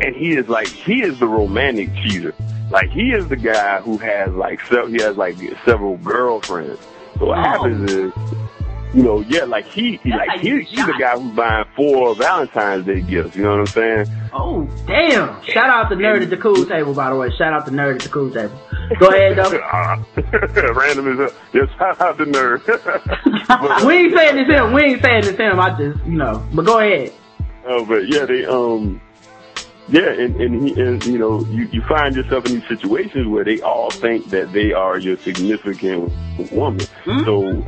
[0.00, 2.34] And he is like, he is the romantic cheater.
[2.70, 6.80] Like he is the guy who has like, se- he has like several girlfriends.
[7.18, 7.42] So what Oh.
[7.42, 8.12] happens is,
[8.94, 12.86] you know, yeah, like he, he like he, he's the guy who's buying four Valentine's
[12.86, 13.34] Day gifts.
[13.34, 14.06] You know what I'm saying?
[14.32, 15.42] Oh, damn!
[15.42, 17.30] Shout out to Nerd at the Cool Table, by the way.
[17.36, 18.56] Shout out to Nerd at the Cool Table.
[19.00, 19.50] Go ahead, though.
[20.72, 21.66] Random is yeah.
[21.76, 22.64] Shout out to Nerd.
[23.48, 24.72] but, we ain't saying this him.
[24.72, 25.58] We ain't saying this him.
[25.58, 26.46] I just, you know.
[26.52, 27.12] But go ahead.
[27.66, 29.00] Oh, but yeah, they um.
[29.86, 33.44] Yeah, and, and he and you know you, you find yourself in these situations where
[33.44, 36.10] they all think that they are your significant
[36.52, 36.86] woman.
[37.04, 37.24] Hmm?
[37.24, 37.66] So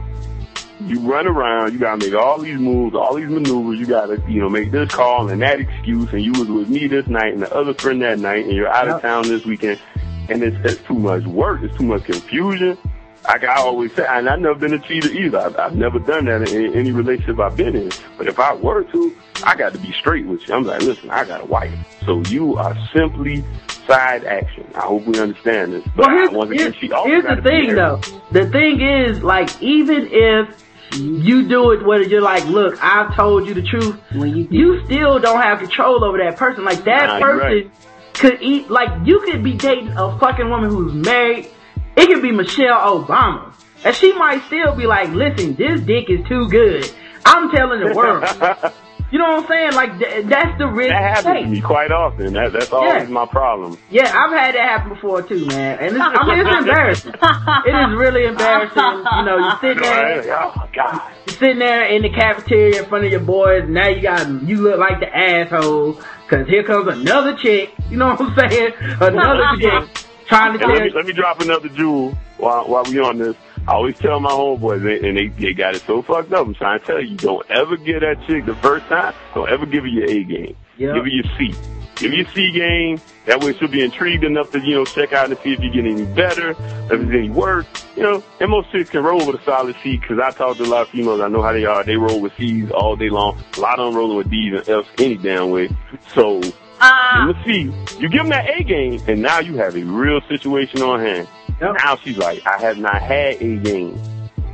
[0.88, 4.40] you run around, you gotta make all these moves, all these maneuvers, you gotta, you
[4.40, 7.42] know, make this call and that excuse, and you was with me this night and
[7.42, 9.80] the other friend that night, and you're out of town this weekend,
[10.28, 12.78] and it's, it's too much work, it's too much confusion.
[13.24, 15.38] Like I always say, and I've never been a cheater either.
[15.38, 17.90] I've, I've never done that in any relationship I've been in.
[18.16, 20.54] But if I were to, I got to be straight with you.
[20.54, 21.74] I'm like, listen, I got a wife.
[22.04, 23.42] So you are simply
[23.88, 24.64] side action.
[24.76, 25.84] I hope we understand this.
[25.96, 28.00] But Well, here's, here's, she also here's the thing, though.
[28.30, 33.46] The thing is, like, even if you do it where you're like, look, I've told
[33.46, 36.64] you the truth, When you you still don't have control over that person.
[36.64, 37.72] Like, that Nah, you're person
[38.14, 41.48] could eat, like, you could be dating a fucking woman who's married.
[41.96, 43.52] It could be Michelle Obama.
[43.84, 46.90] And she might still be like, listen, this dick is too good.
[47.24, 48.74] I'm telling the world.
[49.10, 49.72] you know what I'm saying?
[49.72, 50.90] Like, th- that's the risk.
[50.90, 52.32] That happens to me quite often.
[52.34, 53.78] That, that's always my problem.
[53.90, 55.78] Yeah, I've had that happen before too, man.
[55.78, 57.12] And it's, I mean, it's embarrassing.
[57.14, 58.82] It is really embarrassing.
[58.82, 61.12] You know, you sit there, Oh God.
[61.26, 63.62] you sitting there in the cafeteria in front of your boys.
[63.64, 66.00] And now you got, you look like the asshole.
[66.28, 67.72] Cause here comes another chick.
[67.88, 68.72] You know what I'm saying?
[69.00, 73.18] Another chick trying to let me let me drop another jewel while while we on
[73.18, 73.36] this.
[73.68, 76.46] I always tell my homeboys, and they, they got it so fucked up.
[76.46, 79.12] I'm trying to tell you, don't ever give that chick the first time.
[79.34, 80.56] Don't ever give her your A game.
[80.76, 80.94] Yeah.
[80.94, 81.54] Give her your C.
[81.96, 83.00] Give her your C game.
[83.24, 85.70] That way she'll be intrigued enough to, you know, check out and see if you
[85.70, 87.66] get any better, if it's any worse.
[87.96, 90.62] You know, and most chicks can roll with a solid C because I talk to
[90.62, 91.20] a lot of females.
[91.20, 91.82] I know how they are.
[91.82, 93.42] They roll with C's all day long.
[93.56, 95.70] A lot of them rolling with D's and F's any damn way.
[96.14, 96.40] So,
[96.78, 97.72] Uh, Let's see.
[97.98, 101.26] You give them that A game, and now you have a real situation on hand.
[101.60, 101.76] Yep.
[101.82, 103.98] Now she's like, I have not had A game.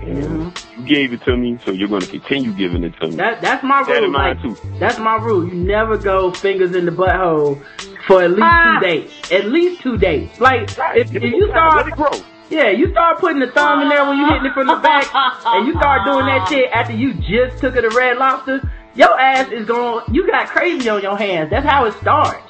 [0.03, 3.15] And you gave it to me, so you're going to continue giving it to me.
[3.16, 4.11] That that's my That rule.
[4.11, 4.79] mind, Like, too.
[4.81, 5.47] that's my rule.
[5.47, 7.62] You never go fingers in the butthole
[8.09, 8.79] for at least Ah.
[8.81, 9.11] two days.
[9.31, 10.29] At least two days.
[10.41, 10.99] Like Right.
[10.99, 12.11] if, if you start Let it grow.
[12.51, 15.07] Yeah, you start putting the thumb in there when you hitting it from the back,
[15.47, 18.61] and you start doing that shit after you just took it to Red Lobster.
[18.95, 20.05] Your ass is going.
[20.12, 21.49] You got crazy on your hands.
[21.51, 22.43] That's how it starts.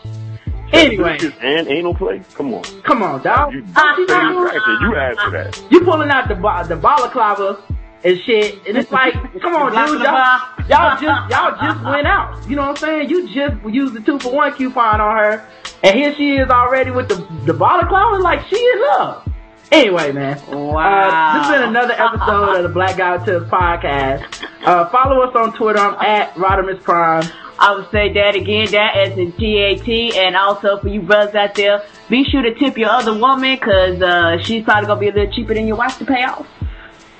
[0.73, 2.23] Anyway, Biscuits and anal play?
[2.35, 2.62] Come on.
[2.82, 3.53] come on, dog.
[3.53, 4.44] You, What you stay not doing?
[4.44, 4.81] distracted.
[4.81, 5.62] you asked for that.
[5.70, 7.62] You pulling out the ba- the balaclava
[8.05, 9.12] and shit, and it's like,
[9.43, 12.49] come on, dude, y'all, y'all just y'all just went out.
[12.49, 13.11] You know what I'm saying?
[13.11, 15.47] You just used the two for one coupon on her,
[15.82, 19.28] and here she is already with the the balaclava, like she in love.
[19.70, 20.39] Anyway, man.
[20.51, 20.77] Wow.
[20.78, 24.44] Uh, this has been another episode of the Black Guy Tips podcast.
[24.66, 25.78] Uh, follow us on Twitter.
[25.78, 27.24] I'm at Rodimus Prime.
[27.62, 31.55] I would say that again, that as in T-A-T, and also for you brothers out
[31.55, 35.12] there, be sure to tip your other woman, cause, uh, she's probably gonna be a
[35.12, 36.47] little cheaper than your wife to pay off.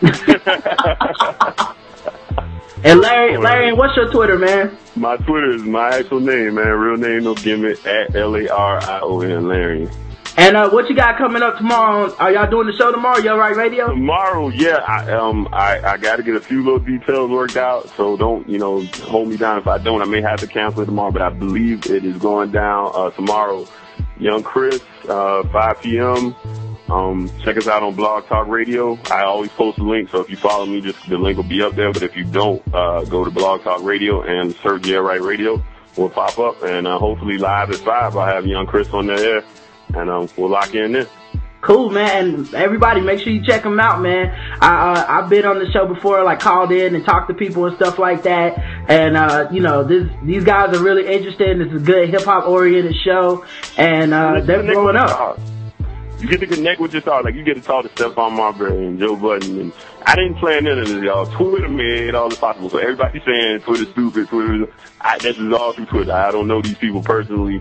[2.85, 4.77] And Larry, Larry, what's your Twitter, man?
[4.97, 6.67] My Twitter is my actual name, man.
[6.67, 9.89] Real name, no gimmick, at L-A-R-I-O-N, Larry.
[10.37, 12.15] And uh, what you got coming up tomorrow?
[12.17, 13.19] Are y'all doing the show tomorrow?
[13.19, 13.89] Yeah Right Radio?
[13.89, 17.91] Tomorrow, yeah, I, um, I, I got to get a few little details worked out,
[17.97, 20.01] so don't, you know, hold me down if I don't.
[20.01, 23.11] I may have to cancel it tomorrow, but I believe it is going down uh,
[23.11, 23.67] tomorrow.
[24.19, 26.35] Young Chris, uh, 5 p.m.
[26.89, 28.99] Um, check us out on Blog Talk Radio.
[29.11, 31.63] I always post a link, so if you follow me, just the link will be
[31.63, 31.93] up there.
[31.93, 35.63] But if you don't, uh, go to Blog Talk Radio and search Yeah Right Radio.
[35.97, 39.45] Will pop up, and uh, hopefully live at five, I'll have Young Chris on there,
[39.95, 41.07] and um, we'll lock in there.
[41.63, 42.35] Cool, man.
[42.35, 44.35] And everybody, make sure you check them out, man.
[44.61, 47.67] I, uh, I've been on the show before, like called in and talked to people
[47.67, 48.59] and stuff like that.
[48.89, 51.61] And, uh, you know, this, these guys are really interested.
[51.61, 53.47] This is a good hip hop oriented show.
[53.77, 55.39] And, uh, they're with up.
[56.23, 57.25] You get to connect with your stars.
[57.25, 59.59] Like you get to talk to Stephon Marbury and Joe Budden.
[59.59, 59.73] And
[60.07, 61.27] I didn't plan none of this, y'all.
[61.27, 62.71] Twitter made all this possible.
[62.71, 64.29] So everybody saying Twitter's stupid.
[64.29, 66.13] Twitter, I, this is all through Twitter.
[66.13, 67.61] I don't know these people personally.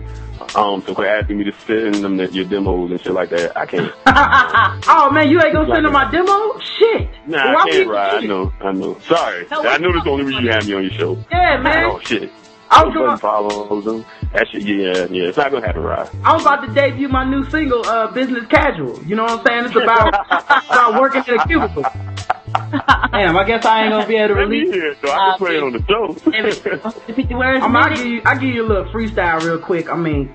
[0.54, 3.58] Um, so they're asking me to send them the, your demos and shit like that.
[3.58, 3.92] I can't.
[4.06, 6.60] oh man, you ain't gonna send them my demo?
[6.60, 7.10] Shit.
[7.26, 8.14] Nah, Why I can't ride.
[8.14, 8.52] I know.
[8.60, 8.96] I know.
[9.00, 9.48] Sorry.
[9.48, 11.24] So I know this that's the only reason you had me on your show.
[11.32, 11.90] Yeah, man.
[11.90, 12.30] Oh shit.
[12.70, 14.04] I was gonna, Budden follows them.
[14.32, 14.62] That shit.
[14.62, 15.28] Yeah, yeah.
[15.28, 16.08] It's not gonna happen, right?
[16.24, 19.02] I'm about to debut my new single, uh, Business Casual.
[19.04, 19.64] You know what I'm saying?
[19.66, 20.08] It's about,
[20.70, 21.82] about working in a cubicle.
[23.12, 25.10] Damn, I guess I ain't gonna be able to Let me release hear it, so
[25.10, 26.14] I Uh, can play it on the show.
[27.06, 27.96] The 50 words I'm, I'll minute.
[27.98, 29.90] give you, I'll give you a little freestyle real quick.
[29.90, 30.34] I mean,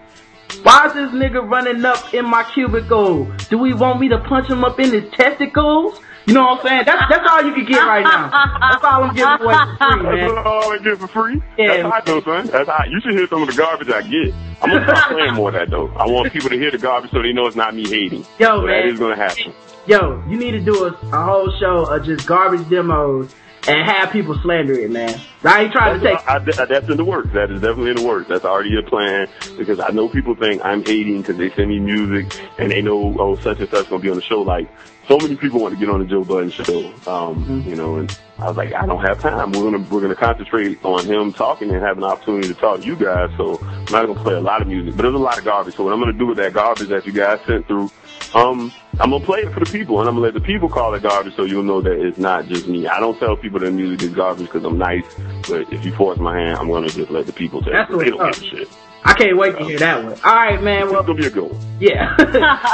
[0.64, 3.26] why is this nigga running up in my cubicle?
[3.50, 6.00] Do we want me to punch him up in his testicles?
[6.28, 6.84] You know what I'm saying?
[6.86, 8.30] That's that's all you can get right now.
[8.60, 10.36] That's all I'm giving away for free, man.
[10.36, 11.42] That's all I get for free.
[11.58, 11.68] Yeah.
[11.68, 12.48] That's hot though, son.
[12.48, 12.90] That's hot.
[12.90, 14.34] You should hear some of the garbage I get.
[14.62, 15.88] I'm gonna start playing more of that though.
[15.96, 18.26] I want people to hear the garbage so they know it's not me hating.
[18.40, 18.88] Yo, so man.
[18.88, 19.54] that is gonna happen.
[19.86, 23.34] Yo, you need to do a, a whole show of just garbage demos
[23.68, 25.20] and have people slander it, man.
[25.44, 26.26] I ain't trying to take.
[26.26, 27.30] That's, I, I, that's in the works.
[27.34, 28.28] That is definitely in the works.
[28.30, 29.28] That's already a plan
[29.58, 33.16] because I know people think I'm hating because they send me music and they know
[33.20, 34.42] oh such and such gonna be on the show.
[34.42, 34.70] Like
[35.08, 37.70] so many people want to get on the Joe Budden show, um, Mm-hmm.
[37.70, 39.52] you know, and I was like, I don't have time.
[39.52, 42.86] We're gonna we're gonna concentrate on him talking and have an opportunity to talk to
[42.86, 43.30] you guys.
[43.38, 45.76] So I'm not gonna play a lot of music, but there's a lot of garbage.
[45.76, 47.90] So what I'm gonna do with that garbage that you guys sent through,
[48.34, 50.94] um, I'm gonna play it for the people, and I'm gonna let the people call
[50.94, 52.88] it garbage, so you'll know that it's not just me.
[52.88, 55.06] I don't tell people that music is garbage because I'm nice,
[55.48, 57.74] but if you force my hand, I'm gonna just let the people tell.
[57.74, 57.98] That's you.
[58.00, 58.70] They don't give a shit.
[59.04, 60.14] I can't wait to hear that one.
[60.26, 60.90] All right, man.
[60.90, 61.62] Well, It's gonna be a good one.
[61.80, 62.14] Yeah.
[62.20, 62.26] um,